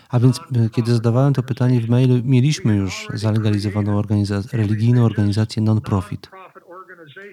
A 0.09 0.21
więc, 0.21 0.41
y, 0.67 0.71
kiedy 0.71 0.93
zadawałem 0.95 1.35
to 1.35 1.43
pytanie 1.43 1.81
w 1.81 1.89
mailu, 1.89 2.15
mieliśmy 2.25 2.77
już 2.77 3.09
zalegalizowaną 3.15 4.01
organiza- 4.03 4.53
religijną 4.53 5.05
organizację 5.05 5.63
non-profit. 5.63 6.31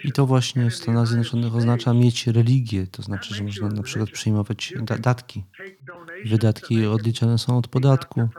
I 0.03 0.11
to 0.11 0.25
właśnie 0.25 0.69
w 0.69 0.75
Stanach 0.75 1.07
Zjednoczonych 1.07 1.55
oznacza 1.55 1.93
mieć 1.93 2.27
religię, 2.27 2.87
to 2.87 3.01
znaczy, 3.01 3.35
że 3.35 3.43
można 3.43 3.67
na 3.67 3.83
przykład 3.83 4.09
przyjmować 4.09 4.73
da- 4.81 4.97
datki. 4.97 5.43
Wydatki 6.25 6.85
odliczane 6.85 7.37
są 7.37 7.57
od 7.57 7.67
podatku. 7.67 8.29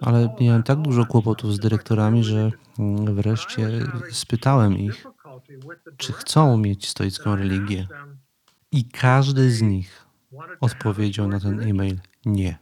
Ale 0.00 0.34
miałem 0.40 0.62
tak 0.62 0.78
dużo 0.78 1.06
kłopotów 1.06 1.54
z 1.54 1.58
dyrektorami, 1.58 2.24
że 2.24 2.50
mm, 2.78 3.14
wreszcie 3.14 3.68
spytałem 4.10 4.78
ich, 4.78 5.06
czy 5.96 6.12
chcą 6.12 6.56
mieć 6.56 6.88
stoicką 6.88 7.36
religię. 7.36 7.86
I 8.72 8.84
każdy 8.84 9.50
z 9.50 9.62
nich 9.62 10.06
odpowiedział 10.60 11.28
na 11.28 11.40
ten 11.40 11.60
e-mail 11.60 11.98
nie. 12.26 12.58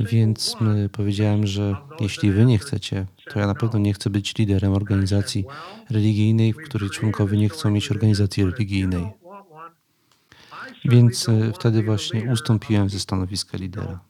Więc 0.00 0.56
powiedziałem, 0.92 1.46
że 1.46 1.76
jeśli 2.00 2.32
wy 2.32 2.44
nie 2.44 2.58
chcecie, 2.58 3.06
to 3.30 3.40
ja 3.40 3.46
na 3.46 3.54
pewno 3.54 3.78
nie 3.78 3.94
chcę 3.94 4.10
być 4.10 4.36
liderem 4.38 4.72
organizacji 4.72 5.44
religijnej, 5.90 6.52
w 6.52 6.56
której 6.56 6.90
członkowie 6.90 7.38
nie 7.38 7.48
chcą 7.48 7.70
mieć 7.70 7.90
organizacji 7.90 8.44
religijnej. 8.44 9.12
Więc 10.84 11.28
y, 11.28 11.52
wtedy 11.54 11.82
właśnie 11.82 12.32
ustąpiłem 12.32 12.88
ze 12.88 13.00
stanowiska 13.00 13.58
lidera. 13.58 14.00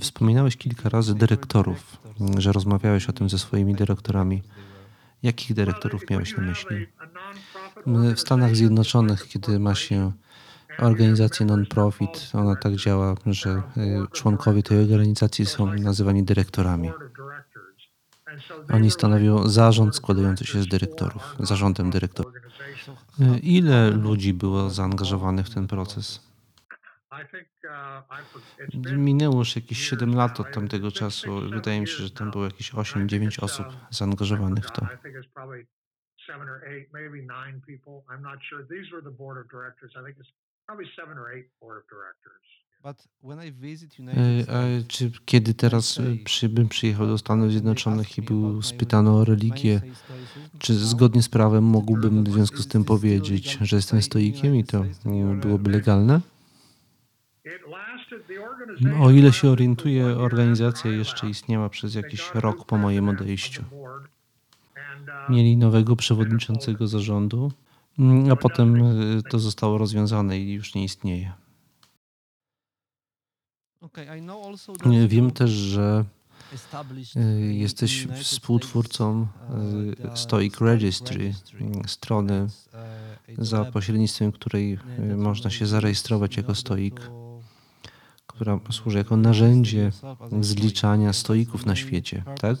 Wspominałeś 0.00 0.56
kilka 0.56 0.88
razy 0.88 1.14
dyrektorów, 1.14 1.96
że 2.38 2.52
rozmawiałeś 2.52 3.08
o 3.08 3.12
tym 3.12 3.28
ze 3.28 3.38
swoimi 3.38 3.74
dyrektorami. 3.74 4.42
Jakich 5.22 5.54
dyrektorów 5.54 6.10
miałeś 6.10 6.36
na 6.36 6.42
myśli? 6.42 6.86
W 7.86 8.20
Stanach 8.20 8.56
Zjednoczonych, 8.56 9.28
kiedy 9.28 9.58
ma 9.58 9.74
się 9.74 10.12
organizację 10.78 11.46
non-profit, 11.46 12.30
ona 12.34 12.56
tak 12.56 12.74
działa, 12.74 13.14
że 13.26 13.50
y, 13.50 13.62
członkowie 14.12 14.62
tej 14.62 14.78
organizacji 14.78 15.46
są 15.46 15.74
nazywani 15.74 16.22
dyrektorami. 16.24 16.90
Oni 18.72 18.90
stanowią 18.90 19.48
zarząd 19.48 19.96
składający 19.96 20.44
się 20.44 20.62
z 20.62 20.66
dyrektorów, 20.66 21.36
zarządem 21.38 21.90
dyrektorów. 21.90 22.32
Y, 23.20 23.38
Ile 23.38 23.90
ludzi 23.90 24.34
było 24.34 24.70
zaangażowanych 24.70 25.46
w 25.46 25.54
ten 25.54 25.66
proces? 25.66 26.29
Minęło 28.96 29.38
już 29.38 29.56
jakieś 29.56 29.78
7 29.78 30.14
lat 30.14 30.40
od 30.40 30.52
tamtego 30.52 30.90
czasu. 30.90 31.40
Wydaje 31.50 31.80
mi 31.80 31.88
się, 31.88 32.02
że 32.02 32.10
tam 32.10 32.30
było 32.30 32.44
jakieś 32.44 32.72
8-9 32.72 33.44
osób 33.44 33.66
zaangażowanych 33.90 34.66
w 34.66 34.70
to. 34.70 34.86
czy 44.88 45.10
kiedy 45.24 45.54
teraz 45.54 46.00
przy, 46.24 46.48
bym 46.48 46.68
przyjechał 46.68 47.06
do 47.06 47.18
Stanów 47.18 47.50
Zjednoczonych 47.50 48.18
i 48.18 48.22
był 48.22 48.62
spytano 48.62 49.18
o 49.18 49.24
religię, 49.24 49.80
czy 50.58 50.74
zgodnie 50.74 51.22
z 51.22 51.28
prawem 51.28 51.64
mógłbym 51.64 52.24
w 52.24 52.32
związku 52.32 52.56
z 52.56 52.68
tym 52.68 52.84
powiedzieć, 52.84 53.58
że 53.60 53.76
jestem 53.76 54.02
stoikiem 54.02 54.56
i 54.56 54.64
to 54.64 54.84
byłoby 55.40 55.70
legalne? 55.70 56.20
It 56.20 56.20
lasted, 56.20 56.24
the 56.24 56.28
organization 56.28 57.39
O 59.02 59.10
ile 59.10 59.32
się 59.32 59.50
orientuję, 59.50 60.06
organizacja 60.06 60.90
jeszcze 60.90 61.28
istniała 61.28 61.68
przez 61.68 61.94
jakiś 61.94 62.30
rok 62.34 62.64
po 62.64 62.78
moim 62.78 63.08
odejściu. 63.08 63.64
Mieli 65.28 65.56
nowego 65.56 65.96
przewodniczącego 65.96 66.86
zarządu, 66.86 67.52
mm, 67.98 68.32
a 68.32 68.36
potem 68.36 68.76
y, 69.18 69.22
to 69.22 69.38
zostało 69.38 69.78
rozwiązane 69.78 70.38
i 70.38 70.52
już 70.52 70.74
nie 70.74 70.84
istnieje. 70.84 71.32
Y, 74.86 75.08
Wiem 75.08 75.30
też, 75.30 75.50
że 75.50 76.04
in- 77.16 77.54
jesteś 77.54 78.06
współtwórcą 78.22 79.26
uh, 80.08 80.18
Stoic 80.18 80.60
Registry, 80.60 81.34
y, 81.84 81.88
strony, 81.88 82.42
uh, 82.42 83.44
za 83.44 83.64
pośrednictwem 83.64 84.32
której 84.32 84.78
można 85.16 85.50
się 85.50 85.66
zarejestrować 85.66 86.36
jako 86.36 86.54
stoik, 86.54 87.00
to, 87.00 87.29
która 88.40 88.58
służy 88.70 88.98
jako 88.98 89.16
narzędzie 89.16 89.92
zliczania 90.40 91.12
stoików 91.12 91.66
na 91.66 91.76
świecie, 91.76 92.22
tak? 92.40 92.56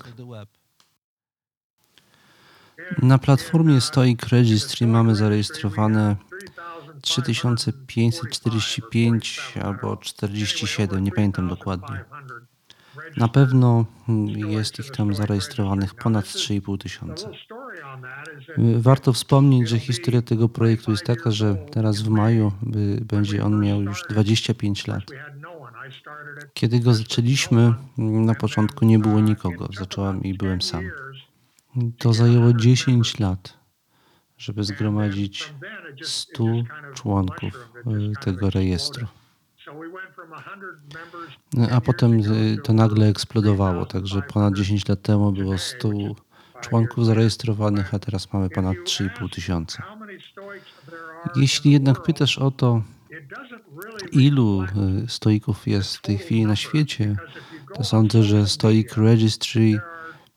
Na 3.02 3.18
platformie 3.18 3.80
Stoic 3.80 4.22
Registry 4.22 4.86
mamy 4.86 5.14
zarejestrowane 5.14 6.16
3545 7.00 9.54
albo 9.62 9.96
47, 9.96 11.04
nie 11.04 11.12
pamiętam 11.12 11.48
dokładnie. 11.48 12.04
Na 13.16 13.28
pewno 13.28 13.84
jest 14.34 14.78
ich 14.78 14.90
tam 14.90 15.14
zarejestrowanych 15.14 15.94
ponad 15.94 16.24
3,5 16.24 16.78
tysiąca. 16.78 17.30
Warto 18.76 19.12
wspomnieć, 19.12 19.68
że 19.68 19.78
historia 19.78 20.22
tego 20.22 20.48
projektu 20.48 20.90
jest 20.90 21.04
taka, 21.04 21.30
że 21.30 21.54
teraz 21.54 22.02
w 22.02 22.08
maju 22.08 22.52
y, 22.76 23.00
będzie 23.04 23.44
on 23.44 23.60
miał 23.60 23.82
już 23.82 24.02
25 24.10 24.86
lat. 24.86 25.02
Kiedy 26.54 26.80
go 26.80 26.94
zaczęliśmy, 26.94 27.74
na 27.98 28.34
początku 28.34 28.84
nie 28.84 28.98
było 28.98 29.20
nikogo. 29.20 29.68
Zacząłem 29.78 30.22
i 30.22 30.34
byłem 30.34 30.62
sam. 30.62 30.90
To 31.98 32.12
zajęło 32.12 32.52
10 32.52 33.18
lat, 33.18 33.58
żeby 34.38 34.64
zgromadzić 34.64 35.54
100 36.02 36.44
członków 36.94 37.70
y, 37.86 38.24
tego 38.24 38.50
rejestru. 38.50 39.06
A 41.72 41.80
potem 41.80 42.20
y, 42.20 42.56
to 42.64 42.72
nagle 42.72 43.06
eksplodowało, 43.06 43.86
także 43.86 44.22
ponad 44.22 44.54
10 44.54 44.88
lat 44.88 45.02
temu 45.02 45.32
było 45.32 45.58
100 45.58 45.88
członków 46.60 47.06
zarejestrowanych, 47.06 47.94
a 47.94 47.98
teraz 47.98 48.32
mamy 48.32 48.50
ponad 48.50 48.76
3,5 48.76 49.34
tysiąca. 49.34 49.82
Jeśli 51.36 51.72
jednak 51.72 52.02
pytasz 52.02 52.38
o 52.38 52.50
to, 52.50 52.82
ilu 54.12 54.62
y, 54.62 54.68
stoików 55.08 55.66
jest 55.66 55.96
w 55.96 56.02
tej 56.02 56.18
chwili 56.18 56.46
na 56.46 56.56
świecie, 56.56 57.16
to 57.74 57.84
sądzę, 57.84 58.22
że 58.22 58.46
Stoic 58.46 58.96
Registry 58.96 59.80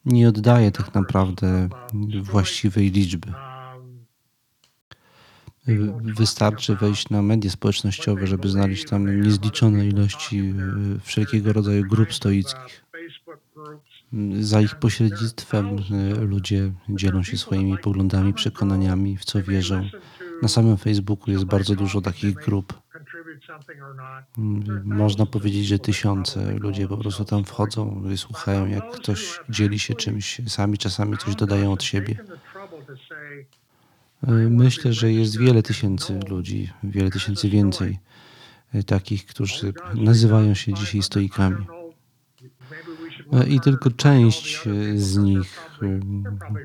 nie 0.06 0.30
oddaje 0.30 0.72
tak 0.72 0.94
naprawdę 0.94 1.70
właściwej 2.22 2.92
liczby. 2.92 3.34
Y, 5.70 5.94
Wystarczy 6.02 6.76
wejść 6.76 7.10
na 7.10 7.22
media 7.22 7.52
społecznościowe, 7.52 8.28
żeby 8.28 8.50
znaleźć 8.50 8.86
tam 8.86 9.22
niezliczone 9.22 9.88
ilości 9.88 10.40
y, 10.40 11.00
wszelkiego 11.00 11.54
rodzaju 11.54 11.84
grup 11.84 12.14
stoickich. 12.14 12.84
Za 14.40 14.62
ich 14.62 14.76
pośrednictwem 14.76 15.78
ludzie 16.22 16.72
dzielą 16.90 17.24
się 17.24 17.38
swoimi 17.38 17.78
poglądami, 17.78 18.34
przekonaniami, 18.34 19.18
w 19.18 19.26
co 19.26 19.44
wierzą. 19.44 19.90
Na 20.42 20.48
samym 20.48 20.78
Facebooku 20.78 21.32
jest 21.32 21.44
bardzo 21.44 21.76
dużo 21.76 22.02
takich 22.02 22.34
grup. 22.34 22.83
Y, 24.38 24.84
Można 24.84 25.26
powiedzieć, 25.26 25.66
że 25.66 25.80
tysiące 25.80 26.52
ludzie 26.52 26.88
po 26.88 26.98
prostu 26.98 27.26
tam 27.26 27.44
wchodzą 27.44 28.10
i 28.14 28.18
słuchają, 28.18 28.68
jak 28.68 28.92
ktoś 28.92 29.40
dzieli 29.50 29.80
się 29.80 29.94
czymś, 29.94 30.42
sami 30.48 30.78
czasami 30.78 31.18
coś 31.18 31.36
dodają 31.36 31.72
od 31.72 31.84
siebie. 31.84 32.18
Y, 34.24 34.32
Myślę, 34.50 34.94
że 34.94 35.12
jest 35.12 35.38
wiele 35.38 35.64
tysięcy 35.64 36.20
ludzi, 36.30 36.70
wiele 36.84 37.10
tysięcy 37.12 37.50
więcej 37.50 38.00
y, 38.76 38.84
takich, 38.84 39.26
którzy 39.26 39.74
nazywają 39.96 40.54
się 40.54 40.74
dzisiaj 40.74 41.02
stoikami. 41.02 41.66
Y, 43.34 43.50
I 43.50 43.60
tylko 43.60 43.92
część 43.92 44.60
z 44.96 45.18
nich 45.18 45.70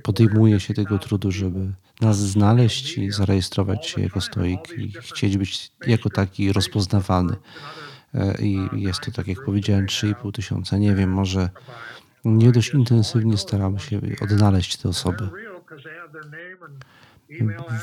podejmuje 0.03 0.61
się 0.61 0.74
tego 0.74 0.99
trudu, 0.99 1.30
żeby 1.30 1.72
nas 2.01 2.19
znaleźć 2.19 2.99
i 2.99 3.11
zarejestrować 3.11 3.87
się 3.87 4.03
jako 4.03 4.21
stoik 4.21 4.79
i 4.79 4.93
chcieć 4.93 5.39
być 5.39 5.71
jako 5.87 6.11
taki 6.11 6.53
rozpoznawany. 6.53 7.37
Y, 8.15 8.43
I 8.43 8.69
jest 8.73 9.01
to, 9.01 9.11
tak 9.11 9.27
jak 9.29 9.45
powiedziałem, 9.45 9.87
3,5 9.87 10.33
tysiąca. 10.33 10.79
Nie 10.79 10.95
wiem, 10.95 11.11
może 11.11 11.51
nie 12.25 12.53
dość 12.53 12.75
intensywnie 12.75 13.37
staramy 13.37 13.81
się 13.81 14.01
odnaleźć 14.21 14.77
te 14.77 14.89
osoby. 14.89 15.29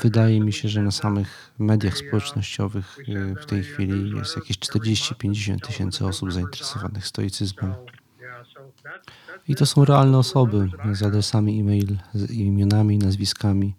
Wydaje 0.02 0.40
mi 0.40 0.52
się, 0.52 0.68
że 0.68 0.82
na 0.82 0.90
samych 0.90 1.52
mediach 1.58 1.98
społecznościowych 1.98 2.98
y, 2.98 3.34
w 3.42 3.46
tej 3.46 3.62
chwili 3.62 4.16
jest 4.16 4.36
jakieś 4.36 4.58
40-50 4.58 5.60
tysięcy 5.60 6.06
osób 6.06 6.32
zainteresowanych 6.32 7.06
stoicyzmem. 7.06 7.74
I 9.48 9.54
to 9.54 9.66
są 9.66 9.84
realne 9.84 10.18
osoby 10.18 10.68
z 10.92 11.02
adresami 11.02 11.60
e-mail, 11.60 11.96
z 12.14 12.30
imionami, 12.30 12.98
nazwiskami. 12.98 13.74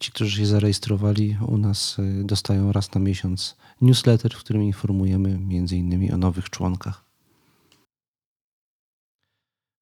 Ci, 0.00 0.12
którzy 0.12 0.36
się 0.36 0.46
zarejestrowali 0.46 1.36
u 1.46 1.58
nas, 1.58 1.98
y, 1.98 2.24
dostają 2.24 2.72
raz 2.72 2.94
na 2.94 3.00
miesiąc 3.00 3.56
newsletter, 3.80 4.34
w 4.34 4.38
którym 4.38 4.62
informujemy 4.62 5.38
między 5.38 5.76
innymi 5.76 6.12
o 6.12 6.16
nowych 6.16 6.50
członkach. 6.50 7.04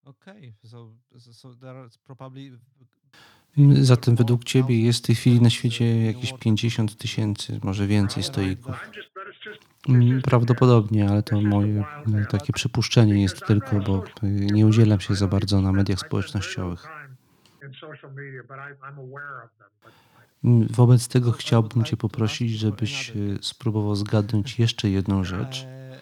Okay, 0.05 0.55
so 0.65 0.93
so 1.33 1.49
probably 2.05 2.59
Zatem 3.81 4.17
według 4.17 4.45
Ciebie 4.45 4.83
jest 4.83 4.99
w 4.99 5.07
tej 5.07 5.15
chwili 5.15 5.41
na 5.41 5.51
świecie 5.51 6.05
jakieś 6.05 6.33
50 6.33 6.97
tysięcy, 6.97 7.61
może 7.63 7.87
więcej 7.87 8.23
stoików. 8.23 8.77
Mm, 9.89 10.23
Prawdopodobnie, 10.23 11.09
ale 11.09 11.23
to 11.23 11.41
moje 11.41 11.85
mm, 12.07 12.27
takie 12.27 12.53
przypuszczenie 12.53 13.23
jest 13.23 13.47
tylko, 13.47 13.81
bo 13.81 14.05
y, 14.23 14.27
nie 14.29 14.67
udzielam 14.67 15.01
się 15.01 15.15
za 15.15 15.29
bardzo 15.29 15.61
na 15.61 15.73
mediach 15.73 15.99
społecznościowych. 15.99 16.89
Mm, 20.47 20.69
Wobec 20.71 21.09
tego 21.09 21.33
chciałbym 21.33 21.85
Cię 21.85 21.97
poprosić, 21.97 22.51
żebyś 22.59 23.11
y, 23.11 23.39
spróbował 23.43 23.97
zgadnąć 23.97 24.59
jeszcze 24.59 24.91
jedną 24.91 25.25
rzecz. 25.25 25.63
e, 25.65 26.01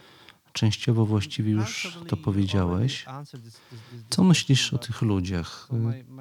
Częściowo 0.52 1.06
właściwie 1.06 1.50
już 1.52 1.98
to 2.08 2.16
powiedziałeś. 2.16 3.04
Co 4.10 4.24
myślisz 4.24 4.74
o 4.74 4.78
tych 4.78 5.02
ludziach? 5.02 5.68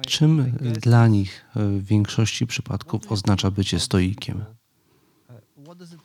Czym 0.06 0.40
y, 0.40 0.52
dla 0.72 1.08
nich 1.08 1.44
w 1.54 1.84
większości 1.84 2.46
przypadków 2.46 3.12
oznacza 3.12 3.50
bycie 3.50 3.80
stoikiem? 3.80 4.44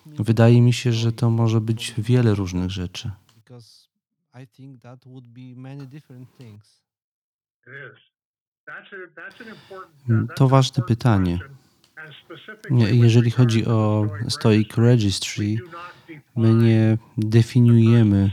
Wydaje 0.06 0.62
mi 0.62 0.74
się, 0.74 0.94
że 0.94 1.12
to 1.12 1.30
może 1.30 1.62
być 1.62 1.94
wiele 1.98 2.36
różnych 2.36 2.70
rzeczy. 2.72 3.12
Mm, 10.10 10.28
To 10.36 10.48
ważne 10.48 10.84
pytanie. 10.84 11.40
Jeżeli 12.92 13.32
chodzi 13.32 13.66
o 13.66 14.08
Stoic 14.30 14.78
Registry, 14.78 15.58
my 16.36 16.54
nie 16.54 16.98
definiujemy, 17.18 18.32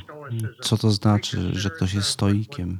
co 0.60 0.76
to 0.76 0.90
znaczy, 0.90 1.50
że 1.52 1.70
ktoś 1.70 1.94
jest 1.94 2.08
stoikiem. 2.08 2.78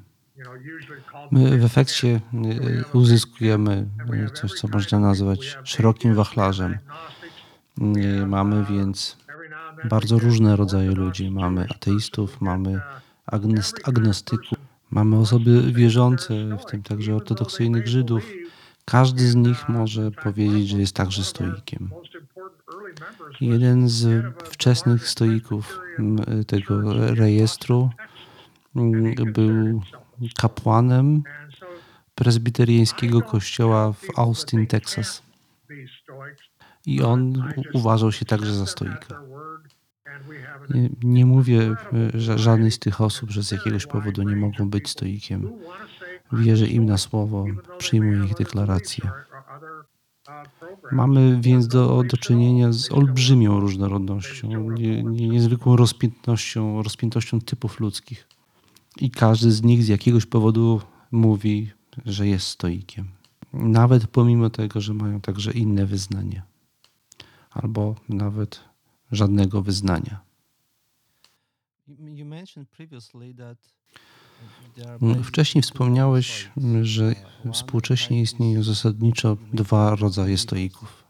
My 1.31 1.59
w 1.59 1.65
efekcie 1.65 2.21
y, 2.35 2.85
uzyskujemy 2.93 3.87
y, 4.27 4.31
coś, 4.31 4.53
co 4.53 4.69
można 4.69 5.01
nazwać 5.01 5.59
szerokim 5.65 6.15
wachlarzem. 6.15 6.79
Y, 7.97 8.27
Mamy 8.27 8.65
więc 8.71 9.17
bardzo 9.85 10.19
różne 10.19 10.57
rodzaje 10.57 10.91
ludzi. 10.91 11.31
Mamy 11.31 11.67
ateistów, 11.71 12.41
mamy 12.41 12.81
agnost- 13.33 13.81
agnostyków, 13.85 14.59
mamy 14.91 15.19
osoby 15.19 15.73
wierzące, 15.73 16.35
w 16.61 16.65
tym 16.65 16.83
także 16.83 17.17
ortodoksyjnych 17.17 17.87
Żydów. 17.89 18.31
Każdy 18.91 19.29
z 19.29 19.35
nich 19.35 19.69
może 19.69 20.11
powiedzieć, 20.11 20.69
że 20.69 20.79
jest 20.79 20.97
także 20.97 21.25
stoikiem. 21.25 21.91
Jeden 23.41 23.89
z 23.89 24.25
wczesnych 24.45 25.09
stoików 25.09 25.81
tego 26.47 26.95
rejestru 27.15 27.91
był 29.35 29.83
kapłanem 30.37 31.23
prezbiteriańskiego 32.15 33.23
kościoła 33.23 33.93
w 33.93 34.19
Austin, 34.19 34.67
Texas. 34.67 35.23
I 36.87 37.03
on 37.03 37.53
uważał 37.73 38.13
się 38.13 38.25
także 38.25 38.55
za 38.55 38.67
stoika. 38.67 39.23
Nie, 40.71 40.89
nie 41.03 41.27
mówię, 41.27 41.75
że 42.15 42.39
żadnej 42.39 42.71
z 42.71 42.79
tych 42.79 43.01
osób, 43.01 43.31
że 43.31 43.43
z 43.43 43.51
jakiegoś 43.51 43.87
powodu 43.87 44.23
nie 44.23 44.37
mogą 44.37 44.71
być 44.71 44.89
stoikiem. 44.91 45.51
Wierzę 46.33 46.67
im 46.67 46.87
na 46.87 46.99
słowo, 46.99 47.45
przyjmuję 47.79 48.25
ich 48.25 48.35
deklaracje. 48.35 49.11
Mamy 50.93 51.39
więc 51.41 51.69
do, 51.69 52.03
do 52.11 52.17
czynienia 52.17 52.73
z 52.73 52.93
olbrzymią 52.93 53.61
różnorodnością, 53.61 54.71
nie, 54.71 55.03
nie, 55.03 55.29
niezwykłą 55.29 55.77
rozpiętnością, 55.77 56.83
rozpiętością 56.83 57.41
typów 57.41 57.81
ludzkich. 57.81 58.29
I 59.01 59.11
każdy 59.11 59.53
z 59.53 59.63
nich 59.63 59.85
z 59.85 59.89
jakiegoś 59.89 60.27
powodu 60.27 60.81
mówi, 61.11 61.71
że 62.07 62.27
jest 62.27 62.47
stoikiem. 62.47 63.09
Nawet 63.53 64.07
pomimo 64.07 64.51
tego, 64.51 64.81
że 64.81 64.95
mają 64.95 65.21
także 65.21 65.53
inne 65.53 65.87
wyznania. 65.87 66.43
Albo 67.51 67.95
nawet 68.09 68.61
żadnego 69.13 69.63
wyznania. 69.63 70.21
You 71.89 72.27
mentioned 72.27 72.69
previously 72.71 73.35
that 73.35 73.59
Mm, 75.03 75.25
Wcześniej 75.25 75.63
wspomniałeś, 75.63 76.51
stoics. 76.59 76.87
że 76.89 77.15
współcześnie 77.53 78.21
istnieją 78.21 78.61
is 78.61 78.67
zasadniczo 78.67 79.37
dwa 79.53 79.97
rodzaje 79.97 80.39
stoików. 80.39 81.05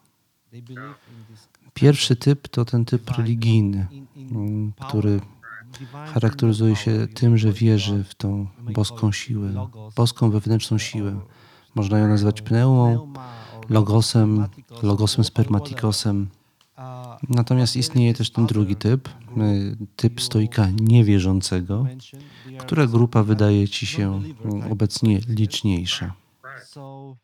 Pierwszy 1.74 2.16
typ 2.16 2.48
to 2.48 2.64
ten 2.64 2.84
typ 2.84 3.10
religijny, 3.10 3.86
mm, 4.16 4.72
który 4.88 5.20
charakteryzuje 6.14 6.76
się 6.76 7.06
tym, 7.14 7.38
że 7.38 7.52
wierzy 7.52 8.04
w 8.04 8.14
tą 8.14 8.46
boską 8.72 9.12
siłę, 9.12 9.68
boską 9.96 10.30
wewnętrzną 10.30 10.78
siłę. 10.78 11.20
Można 11.74 11.98
ją 11.98 12.08
nazwać 12.08 12.42
pneumą, 12.42 13.12
logosem, 13.68 14.46
logosem 14.82 15.24
spermatikosem. 15.24 16.28
Natomiast 17.28 17.76
istnieje 17.76 18.10
is 18.10 18.18
też 18.18 18.30
ten 18.30 18.46
drugi 18.46 18.76
typ, 18.76 19.08
typ 19.96 20.20
stoika 20.20 20.68
niewierzącego, 20.80 21.86
która 22.60 22.86
grupa 22.86 23.22
wydaje 23.22 23.68
ci 23.68 23.86
się 23.86 24.22
obecnie 24.70 25.20
liczniejsza. 25.28 26.14
Uh. 26.80 27.16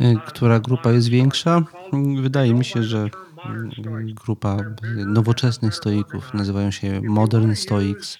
Y, 0.00 0.16
Która 0.26 0.60
grupa 0.60 0.92
jest 0.92 1.08
większa? 1.08 1.62
Wydaje 2.22 2.54
mi 2.54 2.64
się, 2.64 2.82
że 2.82 3.10
mm, 3.44 4.14
grupa 4.14 4.56
nowoczesnych 5.06 5.74
stoików, 5.74 6.34
nazywają 6.34 6.70
się 6.70 7.00
Modern 7.00 7.54
Stoics, 7.54 8.18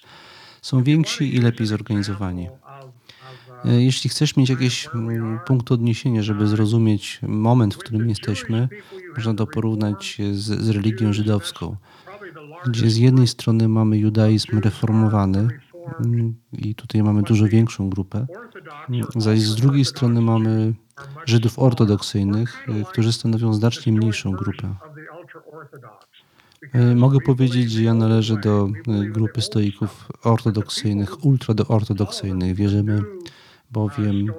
są 0.61 0.83
więksi 0.83 1.35
i 1.35 1.39
lepiej 1.39 1.67
zorganizowani. 1.67 2.49
Y, 3.67 3.83
Jeśli 3.83 4.09
chcesz 4.09 4.37
mieć 4.37 4.49
jakiś 4.49 4.89
mm, 4.93 5.39
punkt 5.45 5.71
odniesienia, 5.71 6.23
żeby 6.23 6.47
zrozumieć 6.47 7.19
moment, 7.27 7.75
w 7.75 7.77
którym 7.77 8.09
jesteśmy, 8.09 8.69
można 9.15 9.33
to 9.33 9.47
porównać 9.47 10.21
z, 10.31 10.61
z 10.61 10.69
religią 10.69 11.13
żydowską, 11.13 11.75
gdzie 12.67 12.89
z 12.89 12.97
jednej 12.97 13.27
strony 13.27 13.67
mamy 13.67 13.97
judaizm 13.97 14.59
reformowany 14.59 15.47
mm, 16.05 16.35
i 16.53 16.75
tutaj 16.75 17.03
mamy 17.03 17.21
dużo 17.21 17.45
większą 17.45 17.89
grupę, 17.89 18.27
zaś 19.15 19.41
z 19.41 19.55
drugiej 19.55 19.85
strony 19.85 20.21
mamy 20.21 20.73
Żydów 21.25 21.59
ortodoksyjnych, 21.59 22.67
y, 22.69 22.85
którzy 22.85 23.13
stanowią 23.13 23.53
znacznie 23.53 23.93
mniejszą 23.93 24.31
grupę. 24.31 24.75
Y, 26.75 26.95
Mogę 26.95 27.19
powiedzieć, 27.25 27.71
że 27.71 27.83
ja 27.83 27.93
należę 27.93 28.37
do 28.37 28.69
grupy 29.11 29.41
stoików 29.41 30.07
ortodoksyjnych, 30.23 31.25
ultraortodoksyjnych. 31.25 32.55
Wierzymy 32.55 33.01
bowiem 33.71 34.33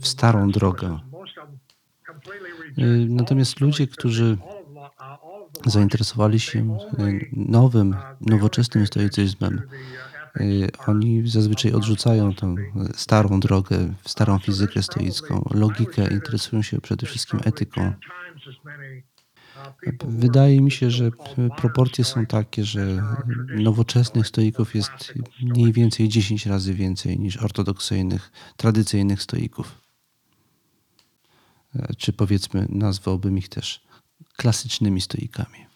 w 0.00 0.08
starą 0.08 0.50
drogę. 0.50 0.98
Y, 2.78 3.06
Natomiast 3.08 3.60
ludzie, 3.60 3.86
którzy 3.86 4.36
zainteresowali 5.66 6.40
się 6.40 6.78
y, 6.98 7.28
nowym, 7.32 7.96
nowoczesnym 8.20 8.86
stoicyzmem, 8.86 9.62
y, 10.40 10.68
oni 10.86 11.28
zazwyczaj 11.28 11.72
odrzucają 11.72 12.34
tą 12.34 12.54
starą 12.94 13.40
drogę, 13.40 13.94
starą 14.06 14.38
fizykę 14.38 14.82
stoicką, 14.82 15.48
logikę, 15.54 16.08
interesują 16.10 16.62
się 16.62 16.80
przede 16.80 17.06
wszystkim 17.06 17.40
etyką. 17.44 17.92
Wydaje 20.04 20.60
mi 20.60 20.70
się, 20.70 20.90
że 20.90 21.10
proporcje 21.56 22.04
są 22.04 22.26
takie, 22.26 22.64
że 22.64 23.02
nowoczesnych 23.56 24.26
stoików 24.26 24.74
jest 24.74 25.14
mniej 25.42 25.72
więcej 25.72 26.08
10 26.08 26.46
razy 26.46 26.74
więcej 26.74 27.18
niż 27.18 27.36
ortodoksyjnych, 27.36 28.32
tradycyjnych 28.56 29.22
stoików. 29.22 29.80
E, 31.76 31.94
Czy 31.94 32.12
powiedzmy, 32.12 32.66
nazwałbym 32.68 33.38
ich 33.38 33.48
też 33.48 33.80
klasycznymi 34.36 35.00
stoikami. 35.00 35.66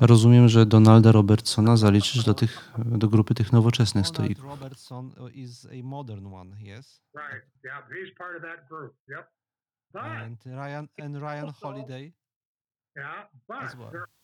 Rozumiem, 0.00 0.48
że 0.48 0.66
Donalda 0.66 1.12
Robertsona 1.12 1.76
zaliczysz 1.76 2.24
do, 2.24 2.34
tych, 2.34 2.72
do 2.78 3.08
grupy 3.08 3.34
tych 3.34 3.52
nowoczesnych 3.52 4.06
stoików. 4.06 4.44
Robertson 4.44 5.12
uh, 5.18 5.36
is 5.36 5.66
a 5.66 5.82
modern 5.82 6.26
one, 6.26 6.56
yes. 6.60 7.02
Right. 7.14 7.46
Yeah, 7.64 7.88
he's 7.88 8.14
part 8.18 8.36
of 8.36 8.42
that 8.42 8.68
group. 8.68 8.94
Yep. 9.08 9.28
And 9.94 10.46
Ryan 10.46 10.88
and 11.02 11.16
Ryan 11.16 11.52
Holiday. 11.62 12.12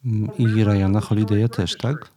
Mm, 0.04 0.30
I 0.38 0.64
Ryana 0.64 1.00
Holiday'a 1.00 1.48
też, 1.48 1.76
tak? 1.76 2.10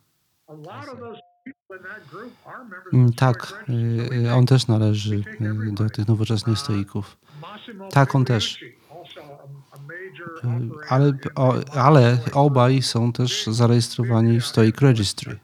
Mm, 2.94 3.14
Tak, 3.14 3.66
y, 4.14 4.34
on 4.34 4.46
też 4.46 4.68
należy 4.68 5.16
y, 5.16 5.72
do 5.74 5.90
tych 5.90 6.08
nowoczesnych 6.08 6.58
stoików. 6.58 7.18
Tak, 7.92 8.16
on 8.16 8.26
też. 8.26 8.64
Ale, 10.90 11.10
in 11.10 11.20
o, 11.36 11.56
ale 11.74 12.18
obaj 12.34 12.82
są 12.82 13.14
też 13.14 13.48
zarejestrowani 13.48 14.40
w 14.40 14.46
Stoic 14.46 14.82
Registry. 14.82 15.40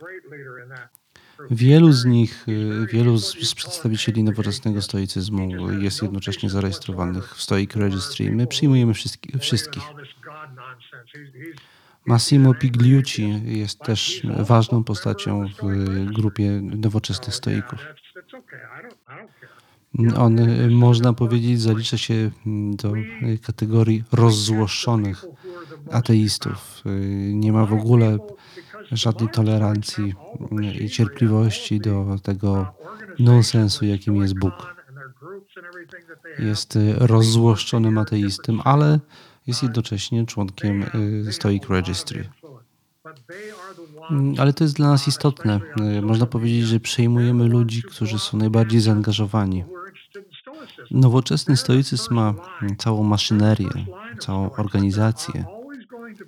Wielu 1.51 1.91
z 1.91 2.05
nich, 2.05 2.47
y, 2.47 2.87
wielu 2.91 3.17
z, 3.17 3.55
przedstawicieli 3.55 4.23
nowoczesnego 4.23 4.81
stoicyzmu 4.81 5.71
jest 5.71 6.01
jednocześnie 6.01 6.49
zarejestrowanych 6.49 7.35
w 7.35 7.41
Stoic 7.41 7.75
Registry. 7.75 8.31
My 8.31 8.47
przyjmujemy 8.47 8.93
wszystkich. 8.93 9.41
wszystkich. 9.41 9.83
Massimo 12.05 12.53
Pigliucci 12.53 13.41
jest 13.45 13.79
też 13.79 14.21
ważną 14.39 14.83
postacią 14.83 15.47
w 15.61 16.11
grupie 16.13 16.61
nowoczesnych 16.61 17.35
stoików. 17.35 17.79
On, 20.17 20.39
y, 20.39 20.69
można 20.71 21.13
powiedzieć, 21.13 21.61
zalicza 21.61 21.97
się 21.97 22.31
mm, 22.45 22.75
do 22.75 22.95
y, 22.95 23.37
kategorii 23.37 24.03
rozzłoszczonych 24.11 25.25
ateistów. 25.91 26.81
Y, 26.85 26.89
Nie 27.33 27.51
ma 27.51 27.65
w 27.65 27.73
ogóle 27.73 28.17
żadnej 28.91 29.29
tolerancji 29.29 30.13
i 30.81 30.89
cierpliwości 30.89 31.79
do 31.79 32.15
tego 32.23 32.73
nonsensu, 33.19 33.85
jakim 33.85 34.15
jest 34.15 34.39
Bóg. 34.39 34.75
Jest 36.39 36.79
rozzłoszczonym 36.97 37.97
ateistą, 37.97 38.63
ale 38.63 38.99
jest 39.47 39.63
jednocześnie 39.63 40.25
członkiem 40.25 40.85
Stoic 41.31 41.63
Registry. 41.69 42.29
Mm, 44.11 44.35
Ale 44.37 44.53
to 44.53 44.63
jest 44.63 44.75
dla 44.75 44.87
nas 44.87 45.07
istotne. 45.07 45.59
Można 46.01 46.25
powiedzieć, 46.25 46.63
że 46.65 46.79
przyjmujemy 46.79 47.47
ludzi, 47.47 47.83
którzy 47.83 48.19
są 48.19 48.37
najbardziej 48.37 48.81
zaangażowani. 48.81 49.63
Nowoczesny 50.91 51.57
stoicyzm 51.57 52.13
ma 52.13 52.33
całą 52.77 53.03
maszynerię, 53.03 53.69
całą 54.19 54.51
organizację 54.51 55.45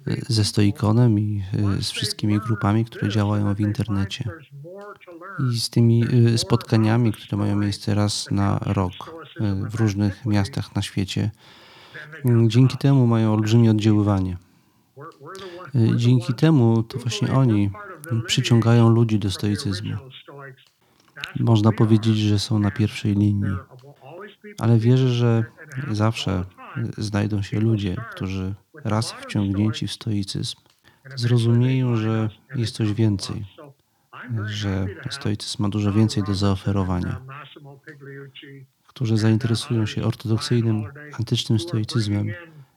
y, 0.08 0.22
ze 0.30 0.44
stoikonem 0.46 1.20
i 1.20 1.44
y, 1.80 1.84
z 1.84 1.92
wszystkimi 1.92 2.40
grupami, 2.40 2.86
które 2.86 3.10
działają 3.10 3.56
w 3.56 3.60
internecie. 3.60 4.30
I 5.54 5.60
z 5.60 5.70
tymi 5.70 6.04
y, 6.14 6.38
spotkaniami, 6.38 7.12
które 7.12 7.38
mają 7.38 7.56
miejsce 7.56 7.96
raz 7.96 8.32
na 8.32 8.60
rok 8.66 9.20
w 9.70 9.76
różnych 9.76 10.26
miastach 10.26 10.76
na 10.76 10.82
świecie. 10.82 11.32
Dzięki 12.48 12.78
temu 12.78 13.08
mają 13.08 13.34
olbrzymie 13.34 13.72
oddziaływanie. 13.72 14.38
Dzięki 15.96 16.34
temu 16.34 16.84
to 16.84 17.00
właśnie 17.00 17.34
oni 17.34 17.72
przyciągają 18.26 18.90
ludzi 18.90 19.20
do 19.20 19.32
stoicyzmu. 19.32 19.96
Można 21.40 21.72
powiedzieć, 21.72 22.18
że 22.18 22.40
są 22.40 22.60
na 22.60 22.72
pierwszej 22.72 23.16
linii. 23.16 23.56
Ale 24.60 24.78
wierzę, 24.80 25.10
że 25.10 25.44
zawsze 25.92 26.46
znajdą 26.98 27.42
się 27.42 27.60
ludzie, 27.60 27.96
którzy 28.12 28.54
raz 28.84 29.12
wciągnięci 29.12 29.88
w 29.88 29.94
stoicyzm 29.94 30.58
zrozumieją, 31.16 31.96
że 31.96 32.30
jest 32.56 32.76
coś 32.76 32.94
więcej, 32.94 33.46
że 34.46 34.88
stoicyzm 35.10 35.64
ma 35.64 35.70
dużo 35.70 35.94
więcej 35.94 36.24
do 36.24 36.36
zaoferowania, 36.36 37.22
którzy 38.88 39.18
zainteresują 39.18 39.86
się 39.86 40.04
ortodoksyjnym, 40.04 40.84
antycznym 41.20 41.60
stoicyzmem 41.60 42.28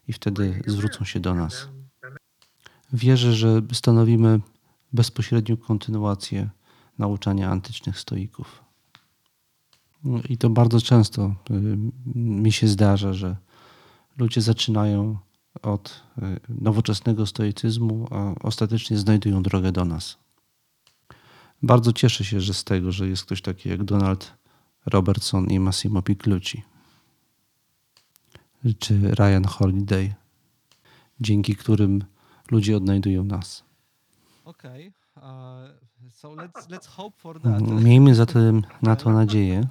i 0.08 0.12
wtedy 0.12 0.62
zwrócą 0.66 1.04
się 1.04 1.20
do 1.20 1.34
nas. 1.34 1.68
Wierzę, 2.92 3.32
że 3.32 3.62
stanowimy 3.72 4.40
bezpośrednią 4.92 5.56
kontynuację 5.56 6.48
nauczania 6.98 7.50
antycznych 7.50 7.98
stoików. 7.98 8.62
No 10.05 10.20
I 10.28 10.36
to 10.36 10.50
bardzo 10.50 10.80
często 10.80 11.34
y, 11.50 11.78
mi 12.14 12.53
się 12.53 12.68
zdarza, 12.68 13.12
że 13.12 13.36
ludzie 14.18 14.40
zaczynają 14.40 15.18
od 15.62 16.03
y, 16.18 16.40
nowoczesnego 16.48 17.26
stoicyzmu, 17.26 18.09
a 18.11 18.34
ostatecznie 18.42 18.98
znajdują 18.98 19.42
drogę 19.42 19.72
do 19.72 19.84
nas. 19.84 20.18
Bardzo 21.62 21.92
cieszę 21.92 22.24
się 22.24 22.40
że 22.40 22.55
z 22.55 22.64
tego, 22.64 22.92
że 22.92 23.09
jest 23.09 23.24
ktoś 23.24 23.42
taki 23.42 23.68
jak 23.68 23.84
Donald 23.84 24.34
Robertson 24.86 25.46
i 25.46 25.61
Massimo 25.61 26.03
Pigliucci, 26.03 26.62
czy 28.78 29.14
Ryan 29.14 29.44
Holiday, 29.44 30.14
dzięki 31.20 31.57
którym 31.57 32.05
ludzie 32.50 32.76
odnajdują 32.76 33.24
nas. 33.24 33.64
Okay. 34.44 34.92
Uh, 35.16 35.22
so 36.11 36.28
let's 36.28 36.68
let's 36.68 36.86
that. 37.42 37.82
Miejmy 37.82 38.14
zatem 38.14 38.62
na 38.82 38.96
to 38.96 39.11
nadzieję. 39.11 39.66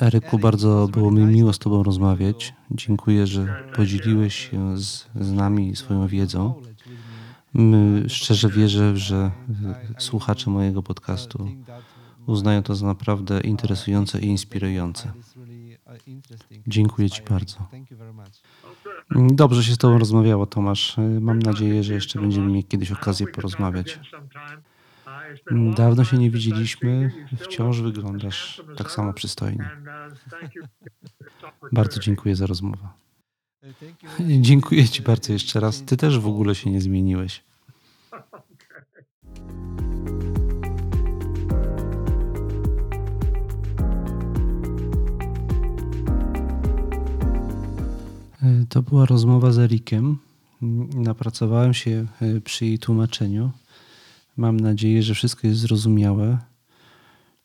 Eryku, 0.00 0.38
bardzo 0.38 0.88
było 0.92 1.10
mi 1.10 1.24
miło 1.24 1.52
z 1.52 1.58
Tobą 1.58 1.82
rozmawiać. 1.82 2.54
Dziękuję, 2.70 3.26
że 3.26 3.64
podzieliłeś 3.76 4.50
się 4.50 4.78
z, 4.78 5.08
z 5.14 5.32
nami 5.32 5.76
swoją 5.76 6.06
wiedzą. 6.06 6.54
My 7.54 8.04
szczerze 8.08 8.48
wierzę, 8.48 8.96
że 8.96 9.30
słuchacze 9.98 10.50
mojego 10.50 10.82
podcastu 10.82 11.48
uznają 12.26 12.62
to 12.62 12.74
za 12.74 12.86
naprawdę 12.86 13.40
interesujące 13.40 14.20
i 14.20 14.26
inspirujące. 14.26 15.12
Dziękuję 16.66 17.10
Ci 17.10 17.22
bardzo. 17.30 17.68
Dobrze 19.10 19.64
się 19.64 19.72
z 19.72 19.78
Tobą 19.78 19.98
rozmawiało, 19.98 20.46
Tomasz. 20.46 20.96
Mam 21.20 21.38
nadzieję, 21.38 21.82
że 21.82 21.94
jeszcze 21.94 22.20
będziemy 22.20 22.46
mieli 22.46 22.64
kiedyś 22.64 22.92
okazję 22.92 23.26
porozmawiać. 23.26 24.00
Dawno 25.76 26.04
się 26.04 26.18
nie 26.18 26.30
widzieliśmy. 26.30 27.10
Wciąż 27.38 27.80
wyglądasz 27.80 28.62
tak 28.76 28.90
samo 28.90 29.12
przystojnie. 29.12 29.70
Bardzo 31.72 32.00
dziękuję 32.00 32.36
za 32.36 32.46
rozmowę. 32.46 32.88
Dziękuję 34.40 34.88
Ci 34.88 35.02
bardzo 35.02 35.32
jeszcze 35.32 35.60
raz. 35.60 35.82
Ty 35.82 35.96
też 35.96 36.18
w 36.18 36.26
ogóle 36.26 36.54
się 36.54 36.70
nie 36.70 36.80
zmieniłeś. 36.80 37.44
To 48.68 48.82
była 48.82 49.06
rozmowa 49.06 49.52
z 49.52 49.58
Erikiem. 49.58 50.18
Mm, 50.62 51.02
Napracowałem 51.02 51.74
się 51.74 52.06
e, 52.20 52.40
przy 52.40 52.66
jej 52.66 52.78
tłumaczeniu. 52.78 53.50
Mam 54.36 54.60
nadzieję, 54.60 55.02
że 55.02 55.14
wszystko 55.14 55.46
jest 55.46 55.60
zrozumiałe. 55.60 56.38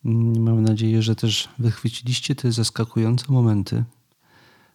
Mm, 0.05 0.43
Mam 0.43 0.63
nadzieję, 0.63 1.01
że 1.01 1.15
też 1.15 1.49
wychwyciliście 1.59 2.35
te 2.35 2.51
zaskakujące 2.51 3.25
momenty. 3.29 3.83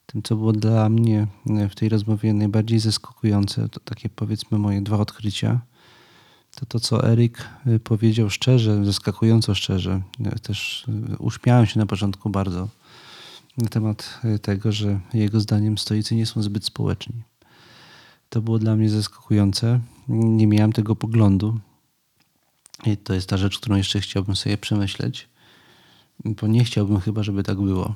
Tym, 0.07 0.23
co 0.23 0.37
było 0.37 0.53
dla 0.53 0.89
mnie 0.89 1.27
e, 1.51 1.69
w 1.69 1.75
tej 1.75 1.89
rozmowie 1.89 2.35
najbardziej 2.35 2.79
zaskakujące, 2.79 3.69
to 3.69 3.81
takie 3.81 4.09
powiedzmy 4.09 4.59
moje 4.59 4.83
dwa 4.83 4.99
odkrycia. 4.99 5.61
To 6.55 6.67
to, 6.67 6.81
co 6.81 7.09
Erik 7.13 7.49
e, 7.67 7.79
powiedział 7.79 8.31
szczerze, 8.31 8.85
zaskakująco 8.85 9.55
szczerze. 9.55 10.03
E, 10.25 10.39
Też 10.39 10.87
uśmiałem 11.19 11.67
się 11.67 11.79
na 11.79 11.87
początku 11.87 12.31
bardzo 12.31 12.69
na 13.59 13.69
temat 13.69 14.21
tego, 14.43 14.73
że 14.73 15.01
jego 15.15 15.41
zdaniem 15.41 15.79
stoicy 15.79 16.15
nie 16.15 16.27
są 16.27 16.43
zbyt 16.43 16.65
społeczni. 16.65 17.23
To 18.29 18.43
było 18.43 18.59
dla 18.59 18.77
mnie 18.77 18.89
zaskakujące. 18.91 19.81
Nie 20.09 20.47
miałem 20.47 20.73
tego 20.73 20.97
poglądu. 20.97 21.59
I 22.85 22.97
to 22.97 23.15
jest 23.15 23.29
ta 23.29 23.37
rzecz, 23.37 23.59
którą 23.59 23.77
jeszcze 23.77 24.01
chciałbym 24.01 24.37
sobie 24.37 24.59
przemyśleć, 24.59 25.29
bo 26.25 26.47
nie 26.47 26.65
chciałbym 26.65 27.01
chyba, 27.01 27.23
żeby 27.23 27.43
tak 27.43 27.61
było. 27.61 27.95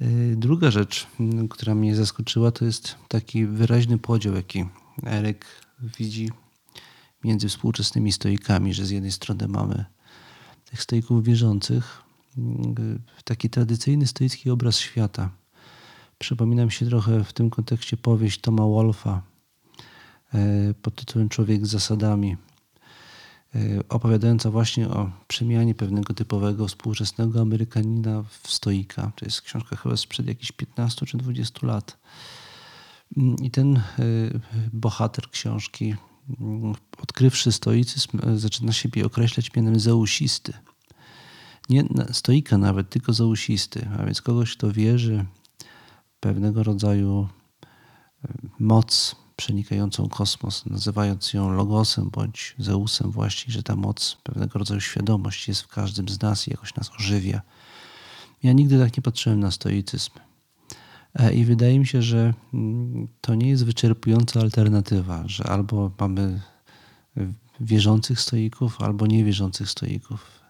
Yy, 0.00 0.36
Druga 0.36 0.70
rzecz, 0.70 1.06
mm, 1.20 1.48
która 1.48 1.74
mnie 1.74 1.96
zaskoczyła, 1.96 2.50
to 2.50 2.64
jest 2.64 2.96
taki 3.08 3.46
wyraźny 3.46 3.98
podział, 3.98 4.34
jaki 4.34 4.64
Eryk 5.06 5.46
widzi 5.98 6.30
między 7.24 7.48
współczesnymi 7.48 8.12
stoikami, 8.12 8.74
że 8.74 8.86
z 8.86 8.90
jednej 8.90 9.12
strony 9.12 9.48
mamy 9.48 9.84
tych 10.64 10.82
stoików 10.82 11.24
wierzących, 11.24 12.02
mm, 12.38 12.74
taki 13.24 13.50
tradycyjny 13.50 14.06
stoicki 14.06 14.50
obraz 14.50 14.78
świata. 14.78 15.30
Przypomina 16.18 16.64
mi 16.64 16.72
się 16.72 16.86
trochę 16.86 17.24
w 17.24 17.32
tym 17.32 17.50
kontekście 17.50 17.96
powieść 17.96 18.40
Toma 18.40 18.62
Wolfa 18.62 19.22
e, 20.34 20.74
pod 20.82 20.94
tytułem 20.94 21.28
Człowiek 21.28 21.66
z 21.66 21.70
zasadami, 21.70 22.36
opowiadająca 23.88 24.50
właśnie 24.50 24.88
o 24.88 25.10
przemianie 25.28 25.74
pewnego 25.74 26.14
typowego 26.14 26.68
współczesnego 26.68 27.40
Amerykanina 27.40 28.24
w 28.42 28.50
stoika. 28.50 29.12
To 29.16 29.24
jest 29.24 29.42
książka 29.42 29.76
chyba 29.76 29.96
sprzed 29.96 30.26
jakichś 30.26 30.52
15 30.52 31.06
czy 31.06 31.16
20 31.16 31.66
lat. 31.66 31.98
Mm, 33.16 33.36
I 33.36 33.50
ten 33.50 33.76
e, 33.76 33.82
bohater 34.72 35.30
książki, 35.30 35.94
mm, 36.40 36.74
odkrywszy 37.02 37.52
stoicyzm, 37.52 38.18
e, 38.22 38.38
zaczyna 38.38 38.72
siebie 38.72 39.06
określać 39.06 39.54
mianem 39.54 39.80
zeusisty. 39.80 40.52
Nie 41.68 41.84
stoika 42.12 42.58
nawet, 42.58 42.90
tylko 42.90 43.12
zeusisty, 43.12 43.88
a 43.98 44.04
więc 44.04 44.22
kogoś, 44.22 44.56
kto 44.56 44.72
wierzy 44.72 45.24
pewnego 46.20 46.62
rodzaju 46.62 47.28
moc 48.58 49.16
przenikającą 49.36 50.08
kosmos, 50.08 50.66
nazywając 50.66 51.32
ją 51.32 51.50
Logosem 51.50 52.10
bądź 52.10 52.54
Zeusem 52.58 53.10
właśnie, 53.10 53.52
że 53.52 53.62
ta 53.62 53.76
moc, 53.76 54.16
pewnego 54.22 54.58
rodzaju 54.58 54.80
świadomość 54.80 55.48
jest 55.48 55.62
w 55.62 55.68
każdym 55.68 56.08
z 56.08 56.22
nas 56.22 56.48
i 56.48 56.50
jakoś 56.50 56.74
nas 56.74 56.90
ożywia. 56.98 57.40
Ja 58.42 58.52
nigdy 58.52 58.78
tak 58.78 58.96
nie 58.96 59.02
patrzyłem 59.02 59.40
na 59.40 59.50
stoicyzm. 59.50 60.10
E, 61.14 61.34
I 61.34 61.44
wydaje 61.44 61.78
mi 61.78 61.86
się, 61.86 62.02
że 62.02 62.34
mm, 62.54 63.08
to 63.20 63.34
nie 63.34 63.48
jest 63.48 63.64
wyczerpująca 63.64 64.40
alternatywa, 64.40 65.22
że 65.26 65.44
albo 65.44 65.90
mamy 66.00 66.40
wierzących 67.60 68.20
stoików, 68.20 68.82
albo 68.82 69.06
niewierzących 69.06 69.70
stoików, 69.70 70.40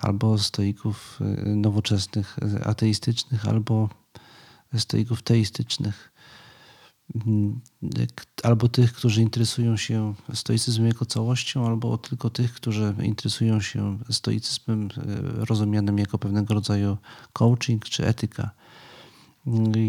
albo 0.00 0.38
stoików 0.38 1.20
y, 1.20 1.56
nowoczesnych, 1.56 2.36
y, 2.58 2.64
ateistycznych, 2.64 3.48
albo 3.48 3.88
stoików 4.78 5.22
teistycznych, 5.22 6.12
albo 8.42 8.68
tych, 8.68 8.92
którzy 8.92 9.22
interesują 9.22 9.76
się 9.76 10.14
stoicyzmem 10.34 10.88
jako 10.88 11.06
całością, 11.06 11.66
albo 11.66 11.98
tylko 11.98 12.30
tych, 12.30 12.54
którzy 12.54 12.94
interesują 13.02 13.60
się 13.60 13.98
stoicyzmem 14.10 14.84
y, 14.84 14.90
rozumianym 15.44 15.98
jako 15.98 16.18
pewnego 16.18 16.54
rodzaju 16.54 16.96
coaching 17.32 17.84
czy 17.84 18.06
etyka. 18.06 18.50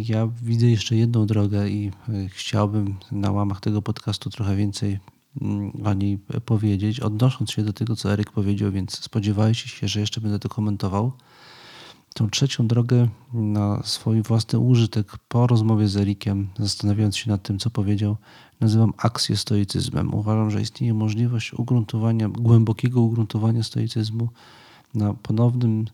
Ja 0.03 0.27
widzę 0.41 0.65
jeszcze 0.65 0.95
jedną 0.95 1.25
drogę 1.25 1.69
i 1.69 1.91
chciałbym 2.29 2.95
na 3.11 3.31
łamach 3.31 3.59
tego 3.59 3.81
podcastu 3.81 4.29
trochę 4.29 4.55
więcej 4.55 4.99
Mm, 5.41 5.71
o 5.85 5.93
niej 5.93 6.17
powiedzieć, 6.45 6.99
odnosząc 6.99 7.51
się 7.51 7.63
do 7.63 7.73
tego, 7.73 7.95
co 7.95 8.13
Eryk 8.13 8.31
powiedział, 8.31 8.71
więc 8.71 8.99
spodziewajcie 8.99 9.69
się, 9.69 9.87
że 9.87 9.99
jeszcze 9.99 10.21
będę 10.21 10.39
to 10.39 10.49
komentował. 10.49 11.11
Tą 12.17 12.29
trzecią 12.29 12.67
drogę 12.67 13.07
na 13.33 13.83
swój 13.83 14.21
własny 14.21 14.59
użytek 14.59 15.17
po 15.27 15.47
rozmowie 15.47 15.87
z 15.87 15.97
Erikiem, 15.97 16.49
zastanawiając 16.59 17.17
się 17.17 17.29
nad 17.29 17.43
tym, 17.43 17.59
co 17.59 17.69
powiedział, 17.69 18.17
nazywam 18.59 18.93
stoicyzmem. 19.35 20.13
Uważam, 20.13 20.51
że 20.51 20.61
istnieje 20.61 20.93
możliwość 20.93 21.53
ugruntowania, 21.53 22.29
głębokiego 22.29 23.01
ugruntowania 23.01 23.63
stoicyzmu 23.63 24.29
na 24.93 25.13
ponownym, 25.13 25.85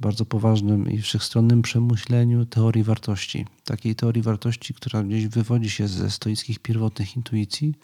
bardzo 0.00 0.24
poważnym 0.24 0.90
i 0.90 1.02
wszechstronnym 1.02 1.62
przemyśleniu 1.62 2.46
teorii 2.46 2.82
wartości. 2.82 3.46
Takiej 3.64 3.94
teorii 3.94 4.22
wartości, 4.22 4.74
która 4.74 5.02
gdzieś 5.02 5.26
wywodzi 5.26 5.70
się 5.70 5.88
ze 5.88 6.10
stoickich 6.10 6.58
pierwotnych 6.58 7.16
intuicji, 7.16 7.74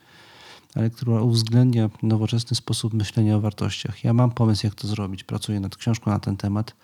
ale 0.75 0.91
która 0.91 1.21
uwzględnia 1.21 1.91
nowoczesny 2.03 2.57
sposób 2.57 2.95
myślenia 2.95 3.37
o 3.37 3.41
wartościach. 3.41 4.05
Ja 4.05 4.13
mam 4.13 4.31
pomysł, 4.31 4.67
jak 4.67 4.75
to 4.75 4.89
zrobić. 4.89 5.25
Pracuję 5.25 5.61
nad 5.61 5.77
książką 5.77 6.11
na 6.11 6.19
ten 6.19 6.37
temat, 6.37 6.75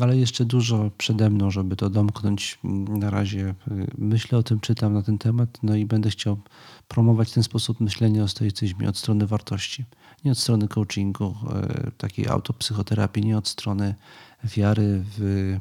ale 0.00 0.16
jeszcze 0.16 0.44
dużo 0.44 0.90
przede 0.98 1.30
mną, 1.30 1.50
żeby 1.50 1.76
to 1.76 1.90
domknąć. 1.90 2.58
Na 2.88 3.10
razie 3.10 3.54
y, 3.70 3.86
myślę 3.98 4.38
o 4.38 4.42
tym, 4.42 4.60
czytam 4.60 4.94
na 4.94 5.02
ten 5.02 5.18
temat, 5.18 5.58
no 5.62 5.76
i 5.76 5.86
będę 5.86 6.10
chciał 6.10 6.40
promować 6.88 7.32
ten 7.32 7.42
sposób 7.42 7.80
myślenia 7.80 8.22
o 8.22 8.28
stoicyzmie 8.28 8.88
od 8.88 8.98
strony 8.98 9.26
wartości. 9.26 9.84
Nie 10.24 10.32
od 10.32 10.38
strony 10.38 10.68
coachingu, 10.68 11.34
y, 11.88 11.90
takiej 11.92 12.28
autopsychoterapii, 12.28 13.24
nie 13.24 13.38
od 13.38 13.48
strony 13.48 13.94
wiary 14.44 15.04
w 15.18 15.58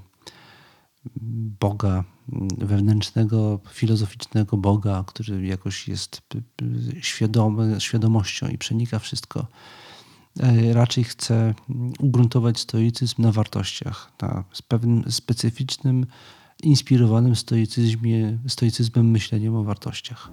Boga, 1.59 2.03
wewnętrznego, 2.57 3.59
filozoficznego 3.70 4.57
Boga, 4.57 5.03
który 5.07 5.45
jakoś 5.45 5.88
jest 5.88 6.22
świadomy, 7.01 7.82
świadomością 7.82 8.47
i 8.47 8.57
przenika 8.57 8.99
wszystko. 8.99 9.47
E, 10.40 10.74
raczej 10.74 11.04
chce 11.04 11.54
ugruntować 12.00 12.60
stoicyzm 12.60 13.22
na 13.22 13.32
wartościach, 13.32 14.12
na 14.22 14.44
pewnym 14.68 15.12
specyficznym, 15.12 16.06
inspirowanym 16.64 17.36
stoicyzmie, 17.36 18.38
stoicyzmem 18.48 19.12
myśleniem 19.12 19.56
o 19.56 19.64
wartościach. 19.64 20.32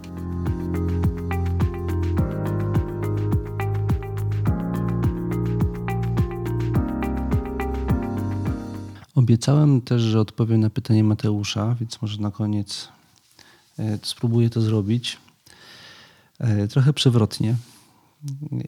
Obiecałem 9.14 9.80
też, 9.80 10.02
że 10.02 10.20
odpowiem 10.20 10.60
na 10.60 10.70
pytanie 10.70 11.04
Mateusza, 11.04 11.76
więc 11.80 12.02
może 12.02 12.20
na 12.20 12.30
koniec 12.30 12.88
e, 13.78 13.98
spróbuję 14.02 14.50
to 14.50 14.60
zrobić. 14.60 15.18
E, 16.38 16.68
trochę 16.68 16.92
przewrotnie. 16.92 17.54
E, 18.22 18.58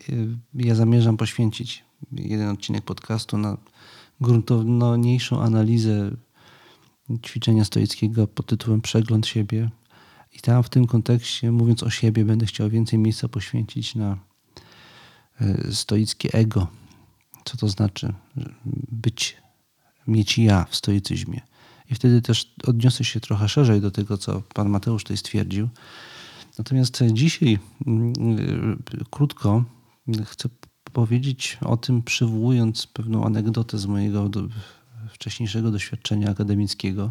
ja 0.54 0.74
zamierzam 0.74 1.16
poświęcić 1.16 1.84
jeden 2.12 2.48
odcinek 2.48 2.84
podcastu 2.84 3.38
na 3.38 3.56
gruntowniejszą 4.20 5.42
analizę 5.42 6.10
ćwiczenia 7.26 7.64
stoickiego 7.64 8.26
pod 8.26 8.46
tytułem 8.46 8.80
Przegląd 8.80 9.26
siebie. 9.26 9.70
I 10.32 10.40
tam 10.40 10.62
w 10.62 10.68
tym 10.68 10.86
kontekście, 10.86 11.52
mówiąc 11.52 11.82
o 11.82 11.90
siebie, 11.90 12.24
będę 12.24 12.46
chciał 12.46 12.70
więcej 12.70 12.98
miejsca 12.98 13.28
poświęcić 13.28 13.94
na 13.94 14.18
stoickie 15.70 16.32
ego. 16.32 16.66
Co 17.44 17.56
to 17.56 17.68
znaczy 17.68 18.12
być 18.92 19.36
mieć 20.06 20.38
ja 20.38 20.66
w 20.70 20.76
stoicyzmie. 20.76 21.40
I 21.90 21.94
wtedy 21.94 22.22
też 22.22 22.54
odniosę 22.66 23.04
się 23.04 23.20
trochę 23.20 23.48
szerzej 23.48 23.80
do 23.80 23.90
tego, 23.90 24.18
co 24.18 24.42
pan 24.54 24.68
Mateusz 24.68 25.04
tutaj 25.04 25.16
stwierdził. 25.16 25.68
Natomiast 26.60 27.04
dzisiaj 27.12 27.58
mm, 27.86 28.82
krótko 29.10 29.64
chcę 30.24 30.48
powiedzieć 30.92 31.58
o 31.64 31.76
tym, 31.76 32.02
przywołując 32.02 32.86
pewną 32.86 33.24
anegdotę 33.24 33.78
z 33.78 33.86
mojego 33.86 34.28
do, 34.28 34.48
wcześniejszego 35.12 35.70
doświadczenia 35.70 36.30
akademickiego. 36.30 37.10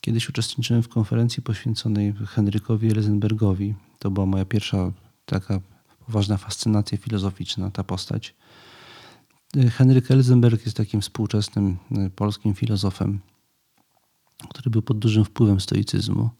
Kiedyś 0.00 0.28
uczestniczyłem 0.28 0.82
w 0.82 0.88
konferencji 0.88 1.42
poświęconej 1.42 2.14
Henrykowi 2.26 2.94
Rosenbergowi. 2.94 3.74
To 3.98 4.10
była 4.10 4.26
moja 4.26 4.44
pierwsza 4.44 4.92
taka 5.26 5.60
poważna 6.06 6.36
fascynacja 6.36 6.98
filozoficzna, 6.98 7.70
ta 7.70 7.84
postać. 7.84 8.34
Henryk 9.70 10.10
Elzenberg 10.10 10.64
jest 10.64 10.76
takim 10.76 11.00
współczesnym 11.00 11.76
e, 11.92 12.10
polskim 12.10 12.54
filozofem, 12.54 13.20
który 14.48 14.70
był 14.70 14.82
pod 14.82 14.98
dużym 14.98 15.24
wpływem 15.24 15.60
stoicyzmu. 15.60 16.30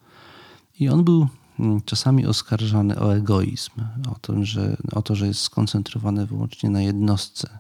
I 0.81 0.89
on 0.89 1.05
był 1.05 1.29
czasami 1.85 2.27
oskarżany 2.27 3.01
o 3.01 3.17
egoizm, 3.17 3.71
o 4.11 4.17
to, 4.21 4.45
że, 4.45 4.77
o 4.93 5.03
to, 5.03 5.15
że 5.15 5.27
jest 5.27 5.41
skoncentrowany 5.41 6.27
wyłącznie 6.27 6.71
na 6.71 6.83
jednostce, 6.83 7.59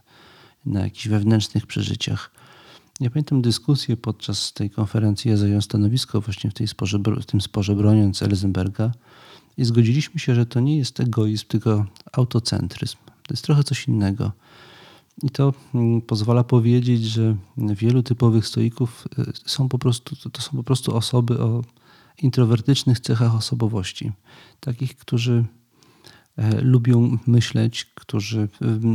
na 0.66 0.80
jakichś 0.80 1.08
wewnętrznych 1.08 1.66
przeżyciach. 1.66 2.30
Ja 3.00 3.10
pamiętam 3.10 3.42
dyskusję 3.42 3.96
podczas 3.96 4.52
tej 4.52 4.70
konferencji, 4.70 5.30
ja 5.30 5.36
zająłem 5.36 5.62
stanowisko 5.62 6.20
właśnie 6.20 6.50
w, 6.50 6.54
tej 6.54 6.68
sporze, 6.68 6.98
w 6.98 7.26
tym 7.26 7.40
sporze 7.40 7.74
broniąc 7.74 8.22
Elzenberga 8.22 8.92
i 9.56 9.64
zgodziliśmy 9.64 10.20
się, 10.20 10.34
że 10.34 10.46
to 10.46 10.60
nie 10.60 10.78
jest 10.78 11.00
egoizm, 11.00 11.44
tylko 11.48 11.86
autocentryzm. 12.12 12.96
To 13.06 13.34
jest 13.34 13.44
trochę 13.44 13.64
coś 13.64 13.88
innego. 13.88 14.32
I 15.22 15.30
to 15.30 15.54
mm, 15.74 16.00
pozwala 16.00 16.44
powiedzieć, 16.44 17.04
że 17.04 17.36
wielu 17.56 18.02
typowych 18.02 18.46
stoików 18.46 19.08
y, 19.18 19.32
są 19.46 19.68
po 19.68 19.78
prostu, 19.78 20.30
to 20.30 20.42
są 20.42 20.50
po 20.50 20.62
prostu 20.62 20.96
osoby 20.96 21.40
o 21.40 21.64
introwertycznych 22.22 23.00
cechach 23.00 23.34
osobowości. 23.34 24.12
Takich, 24.60 24.96
którzy 24.96 25.44
e, 26.36 26.60
lubią 26.60 27.18
myśleć, 27.26 27.84
którzy 27.84 28.48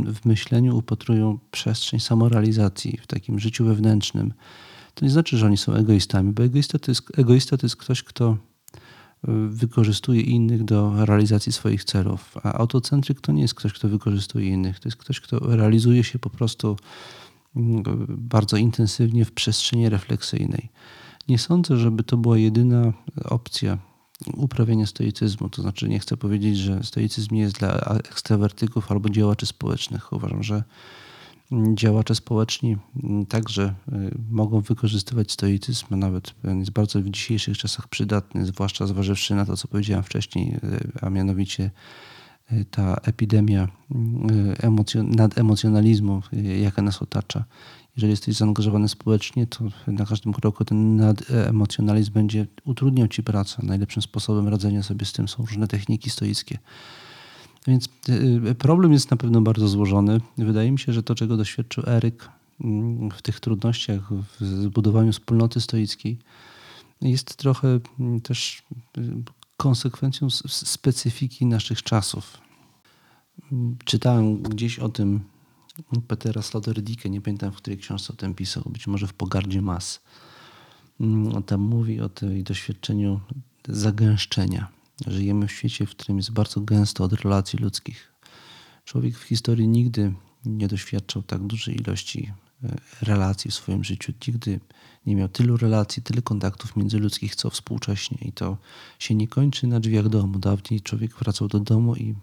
w 0.06 0.24
myśleniu 0.24 0.76
upatrują 0.76 1.38
przestrzeń 1.50 2.00
samorealizacji 2.00 2.98
w 3.02 3.06
takim 3.06 3.38
życiu 3.38 3.64
wewnętrznym. 3.64 4.34
To 4.94 5.04
nie 5.04 5.10
znaczy, 5.10 5.38
że 5.38 5.46
oni 5.46 5.56
są 5.56 5.74
egoistami, 5.74 6.32
bo 6.32 6.42
egoista 6.42 6.78
to 6.78 6.90
jest, 6.90 7.18
egoista 7.18 7.56
to 7.56 7.66
jest 7.66 7.76
ktoś, 7.76 8.02
kto 8.02 8.36
wykorzystuje 9.50 10.20
innych 10.20 10.64
do 10.64 11.06
realizacji 11.06 11.52
swoich 11.52 11.84
celów. 11.84 12.34
A 12.42 12.52
autocentryk 12.52 13.20
to 13.20 13.32
nie 13.32 13.42
jest 13.42 13.54
ktoś, 13.54 13.72
kto 13.72 13.88
wykorzystuje 13.88 14.48
innych. 14.48 14.80
To 14.80 14.88
jest 14.88 14.96
ktoś, 14.96 15.20
kto 15.20 15.56
realizuje 15.56 16.04
się 16.04 16.18
po 16.18 16.30
prostu 16.30 16.76
mm, 17.56 17.82
bardzo 18.08 18.56
intensywnie 18.56 19.24
w 19.24 19.32
przestrzeni 19.32 19.88
refleksyjnej. 19.88 20.68
Nie 21.28 21.38
sądzę, 21.38 21.76
żeby 21.76 22.02
to 22.02 22.16
była 22.16 22.38
jedyna 22.38 22.92
opcja 23.24 23.78
uprawiania 24.36 24.86
stoicyzmu. 24.86 25.48
To 25.48 25.62
znaczy, 25.62 25.88
nie 25.88 25.98
chcę 25.98 26.16
powiedzieć, 26.16 26.58
że 26.58 26.82
stoicyzm 26.82 27.34
jest 27.34 27.58
dla 27.58 27.72
ekstrawertyków 28.08 28.92
albo 28.92 29.08
działaczy 29.08 29.46
społecznych. 29.46 30.12
Uważam, 30.12 30.42
że 30.42 30.62
działacze 31.74 32.14
społeczni 32.14 32.76
także 33.28 33.74
y, 33.92 34.18
mogą 34.30 34.60
wykorzystywać 34.60 35.32
stoicyzm, 35.32 35.86
a 35.90 35.96
nawet 35.96 36.34
jest 36.44 36.70
bardzo 36.70 37.00
w 37.00 37.10
dzisiejszych 37.10 37.58
czasach 37.58 37.88
przydatny, 37.88 38.46
zwłaszcza 38.46 38.86
zważywszy 38.86 39.34
na 39.34 39.46
to, 39.46 39.56
co 39.56 39.68
powiedziałem 39.68 40.04
wcześniej, 40.04 40.54
y, 40.54 40.92
a 41.00 41.10
mianowicie 41.10 41.70
y, 42.52 42.64
ta 42.70 42.96
epidemia 43.02 43.68
nademocjonalizmu, 45.04 46.22
jaka 46.60 46.82
nas 46.82 47.02
otacza. 47.02 47.44
Jeżeli 47.96 48.10
jesteś 48.10 48.36
zaangażowany 48.36 48.88
społecznie, 48.88 49.46
to 49.46 49.64
na 49.86 50.06
każdym 50.06 50.32
kroku 50.32 50.64
ten 50.64 50.96
nademocjonalizm 50.96 52.12
będzie 52.12 52.46
utrudniał 52.64 53.08
ci 53.08 53.22
pracę. 53.22 53.62
Najlepszym 53.62 54.02
sposobem 54.02 54.48
radzenia 54.48 54.82
sobie 54.82 55.06
z 55.06 55.12
tym 55.12 55.28
są 55.28 55.44
różne 55.44 55.68
techniki 55.68 56.10
stoickie. 56.10 56.58
Więc 57.66 57.88
y, 58.50 58.54
problem 58.54 58.92
jest 58.92 59.10
na 59.10 59.16
pewno 59.16 59.40
bardzo 59.40 59.68
złożony. 59.68 60.20
Wydaje 60.38 60.72
mi 60.72 60.78
się, 60.78 60.92
że 60.92 61.02
to, 61.02 61.14
czego 61.14 61.36
doświadczył 61.36 61.84
Eryk 61.86 62.28
mm, 62.60 63.10
w 63.10 63.22
tych 63.22 63.40
trudnościach 63.40 64.12
w 64.40 64.44
zbudowaniu 64.44 65.12
wspólnoty 65.12 65.60
stoickiej, 65.60 66.18
jest 67.02 67.36
trochę 67.36 67.80
mm, 68.00 68.20
też 68.20 68.62
konsekwencją 69.56 70.30
specyfiki 70.48 71.46
naszych 71.46 71.82
czasów. 71.82 72.38
Czytałem 73.84 74.42
gdzieś 74.42 74.78
o 74.78 74.88
tym 74.88 75.20
Petera 76.08 76.42
Sloterdike, 76.42 77.10
nie 77.10 77.20
pamiętam 77.20 77.52
w 77.52 77.56
której 77.56 77.78
książce 77.78 78.12
o 78.12 78.16
tym 78.16 78.34
pisał, 78.34 78.62
być 78.66 78.86
może 78.86 79.06
w 79.06 79.14
Pogardzie 79.14 79.62
Mas. 79.62 80.00
Mm, 81.00 81.42
tam 81.42 81.60
mówi 81.60 82.00
o 82.00 82.08
tym 82.08 82.42
doświadczeniu 82.42 83.20
zagęszczenia. 83.68 84.68
Żyjemy 85.06 85.46
w 85.46 85.52
świecie, 85.52 85.86
w 85.86 85.90
którym 85.90 86.16
jest 86.16 86.32
bardzo 86.32 86.60
gęsto 86.60 87.04
od 87.04 87.12
relacji 87.12 87.58
ludzkich. 87.58 88.12
Człowiek 88.84 89.18
w 89.18 89.22
historii 89.22 89.68
nigdy 89.68 90.14
nie 90.44 90.68
doświadczał 90.68 91.22
tak 91.22 91.42
dużej 91.42 91.80
ilości 91.80 92.32
e, 92.64 92.76
relacji 93.02 93.50
w 93.50 93.54
swoim 93.54 93.84
życiu. 93.84 94.12
Nigdy 94.28 94.60
nie 95.06 95.16
miał 95.16 95.28
tylu 95.28 95.56
relacji, 95.56 96.02
tyle 96.02 96.22
kontaktów 96.22 96.76
międzyludzkich, 96.76 97.36
co 97.36 97.50
współcześnie. 97.50 98.18
I 98.20 98.32
to 98.32 98.56
się 98.98 99.14
nie 99.14 99.28
kończy 99.28 99.66
na 99.66 99.80
drzwiach 99.80 100.08
domu. 100.08 100.38
Dawniej 100.38 100.80
człowiek 100.80 101.16
wracał 101.16 101.48
do 101.48 101.60
domu 101.60 101.96
i 101.96 102.14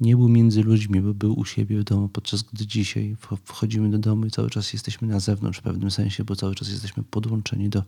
nie 0.00 0.16
był 0.16 0.28
między 0.28 0.62
ludźmi, 0.62 1.00
bo 1.00 1.14
był 1.14 1.38
u 1.38 1.44
siebie 1.44 1.78
w 1.78 1.84
domu, 1.84 2.08
podczas 2.08 2.42
gdy 2.42 2.66
dzisiaj 2.66 3.16
wchodzimy 3.44 3.90
do 3.90 3.98
domu 3.98 4.26
i 4.26 4.30
cały 4.30 4.50
czas 4.50 4.72
jesteśmy 4.72 5.08
na 5.08 5.20
zewnątrz 5.20 5.58
w 5.58 5.62
pewnym 5.62 5.90
sensie, 5.90 6.24
bo 6.24 6.36
cały 6.36 6.54
czas 6.54 6.68
jesteśmy 6.68 7.02
podłączeni 7.02 7.68
do 7.68 7.82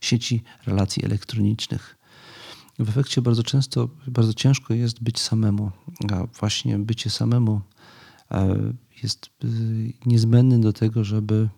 sieci 0.00 0.42
relacji 0.66 1.04
elektronicznych. 1.04 1.96
W 2.78 2.88
efekcie 2.88 3.22
bardzo 3.22 3.42
często, 3.42 3.88
bardzo 4.06 4.34
ciężko 4.34 4.74
jest 4.74 5.02
być 5.02 5.20
samemu, 5.20 5.70
a 6.12 6.26
właśnie 6.40 6.78
bycie 6.78 7.10
samemu 7.10 7.60
e, 8.30 8.56
jest 9.02 9.26
e, 9.26 9.46
niezbędny 10.06 10.60
do 10.60 10.72
tego, 10.72 11.04
żeby 11.04 11.48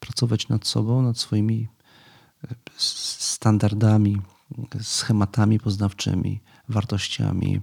pracować 0.00 0.48
nad 0.48 0.66
sobą, 0.66 1.02
nad 1.02 1.18
swoimi 1.18 1.68
e, 2.44 2.54
standardami, 2.76 4.20
schematami 4.80 5.60
poznawczymi, 5.60 6.40
wartościami, 6.68 7.60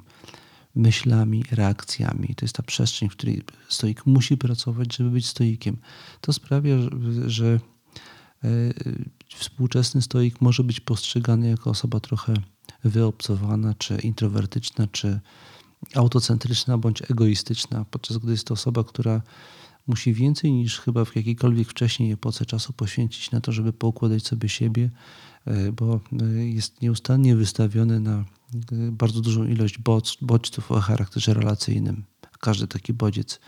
myślami, 0.75 1.43
reakcjami. 1.51 2.35
To 2.35 2.45
jest 2.45 2.55
ta 2.55 2.63
przestrzeń, 2.63 3.09
w 3.09 3.11
której 3.11 3.43
stoik 3.69 4.05
musi 4.05 4.37
pracować, 4.37 4.95
żeby 4.97 5.09
być 5.09 5.27
stoikiem. 5.27 5.77
To 6.21 6.33
sprawia, 6.33 6.75
że 7.27 7.59
współczesny 9.35 10.01
stoik 10.01 10.41
może 10.41 10.63
być 10.63 10.79
postrzegany 10.79 11.49
jako 11.49 11.69
osoba 11.69 11.99
trochę 11.99 12.33
wyobcowana, 12.83 13.73
czy 13.73 13.97
introwertyczna, 13.97 14.87
czy 14.87 15.19
autocentryczna, 15.95 16.77
bądź 16.77 17.11
egoistyczna, 17.11 17.85
podczas 17.91 18.17
gdy 18.17 18.31
jest 18.31 18.47
to 18.47 18.53
osoba, 18.53 18.83
która 18.83 19.21
musi 19.87 20.13
więcej 20.13 20.51
niż 20.51 20.79
chyba 20.79 21.05
w 21.05 21.15
jakiejkolwiek 21.15 21.69
wcześniej 21.69 22.11
epoce 22.11 22.45
czasu 22.45 22.73
poświęcić 22.73 23.31
na 23.31 23.41
to, 23.41 23.51
żeby 23.51 23.73
poukładać 23.73 24.27
sobie 24.27 24.49
siebie, 24.49 24.83
e, 24.83 24.91
bo 25.73 25.99
e, 26.21 26.25
jest 26.45 26.81
nieustannie 26.81 27.35
wystawiony 27.35 27.99
na 27.99 28.17
e, 28.17 28.25
bardzo 28.91 29.21
dużą 29.21 29.45
ilość 29.45 29.77
bodźców 30.21 30.71
o 30.71 30.79
charakterze 30.79 31.33
relacyjnym. 31.33 32.03
Każdy 32.39 32.67
taki 32.67 32.93
bodziec 32.93 33.39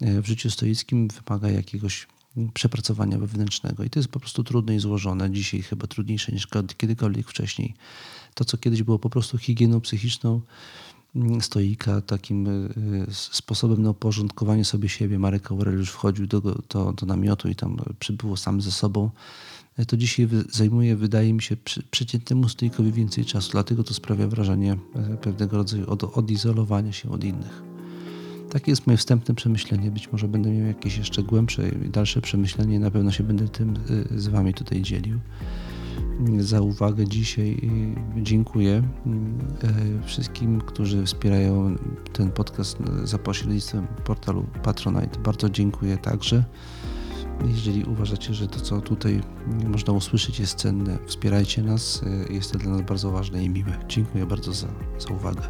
w 0.00 0.26
życiu 0.26 0.50
stoickim 0.50 1.08
wymaga 1.08 1.50
jakiegoś 1.50 2.06
przepracowania 2.54 3.18
wewnętrznego 3.18 3.84
i 3.84 3.90
to 3.90 3.98
jest 3.98 4.08
po 4.08 4.20
prostu 4.20 4.44
trudne 4.44 4.76
i 4.76 4.80
złożone. 4.80 5.30
Dzisiaj 5.30 5.62
chyba 5.62 5.86
trudniejsze 5.86 6.32
niż 6.32 6.48
kiedykolwiek 6.76 7.28
wcześniej. 7.28 7.74
To, 8.34 8.44
co 8.44 8.58
kiedyś 8.58 8.82
było 8.82 8.98
po 8.98 9.10
prostu 9.10 9.38
higieną 9.38 9.80
psychiczną, 9.80 10.40
mm, 11.16 11.40
stoika, 11.40 12.00
takim 12.00 12.48
sposobem 13.10 13.82
na 13.82 13.90
uporządkowanie 13.90 14.64
sobie 14.64 14.88
siebie. 14.88 15.18
Marek 15.18 15.50
Aureliusz 15.50 15.90
wchodził 15.90 16.26
do, 16.26 16.40
do, 16.40 16.92
do 16.92 17.06
namiotu 17.06 17.48
i 17.48 17.54
tam 17.54 17.76
przybyło 17.98 18.36
sam 18.36 18.60
ze 18.60 18.72
sobą. 18.72 19.10
To 19.86 19.96
dzisiaj 19.96 20.28
zajmuje, 20.50 20.96
wydaje 20.96 21.32
mi 21.32 21.42
się, 21.42 21.56
przeciętnemu 21.90 22.48
stoikowi 22.48 22.92
więcej 22.92 23.24
czasu. 23.24 23.52
Dlatego 23.52 23.84
to 23.84 23.94
sprawia 23.94 24.28
wrażenie 24.28 24.76
e, 24.94 25.16
pewnego 25.16 25.56
rodzaju 25.56 25.90
od, 25.90 26.04
odizolowania 26.18 26.92
się 26.92 27.10
od 27.10 27.24
innych. 27.24 27.62
Takie 28.50 28.72
jest 28.72 28.86
moje 28.86 28.96
wstępne 28.96 29.34
przemyślenie. 29.34 29.90
Być 29.90 30.12
może 30.12 30.28
będę 30.28 30.50
miał 30.50 30.66
jakieś 30.66 30.96
jeszcze 30.96 31.22
głębsze 31.22 31.68
i 31.68 31.88
dalsze 31.90 32.20
przemyślenie. 32.20 32.80
Na 32.80 32.90
pewno 32.90 33.10
się 33.10 33.24
będę 33.24 33.48
tym 33.48 33.74
y, 34.12 34.20
z 34.20 34.28
Wami 34.28 34.54
tutaj 34.54 34.82
dzielił 34.82 35.18
za 36.38 36.60
uwagę 36.60 37.08
dzisiaj. 37.08 37.70
Dziękuję 38.22 38.82
e, 39.62 40.02
wszystkim, 40.06 40.60
którzy 40.60 41.06
wspierają 41.06 41.76
ten 42.12 42.30
podcast 42.30 42.78
za 43.04 43.18
pośrednictwem 43.18 43.86
portalu 44.04 44.46
Patronite. 44.62 45.18
Bardzo 45.18 45.50
dziękuję 45.50 45.98
także. 45.98 46.44
Jeżeli 47.48 47.84
uważacie, 47.84 48.34
że 48.34 48.48
to, 48.48 48.60
co 48.60 48.80
tutaj 48.80 49.20
można 49.68 49.92
usłyszeć, 49.92 50.40
jest 50.40 50.58
cenne, 50.58 50.98
wspierajcie 51.06 51.62
nas. 51.62 52.02
E, 52.30 52.32
jest 52.32 52.52
to 52.52 52.58
dla 52.58 52.70
nas 52.70 52.82
bardzo 52.82 53.10
ważne 53.10 53.44
i 53.44 53.50
miłe. 53.50 53.78
Dziękuję 53.88 54.26
bardzo 54.26 54.52
za, 54.52 54.68
za 54.98 55.14
uwagę. 55.14 55.42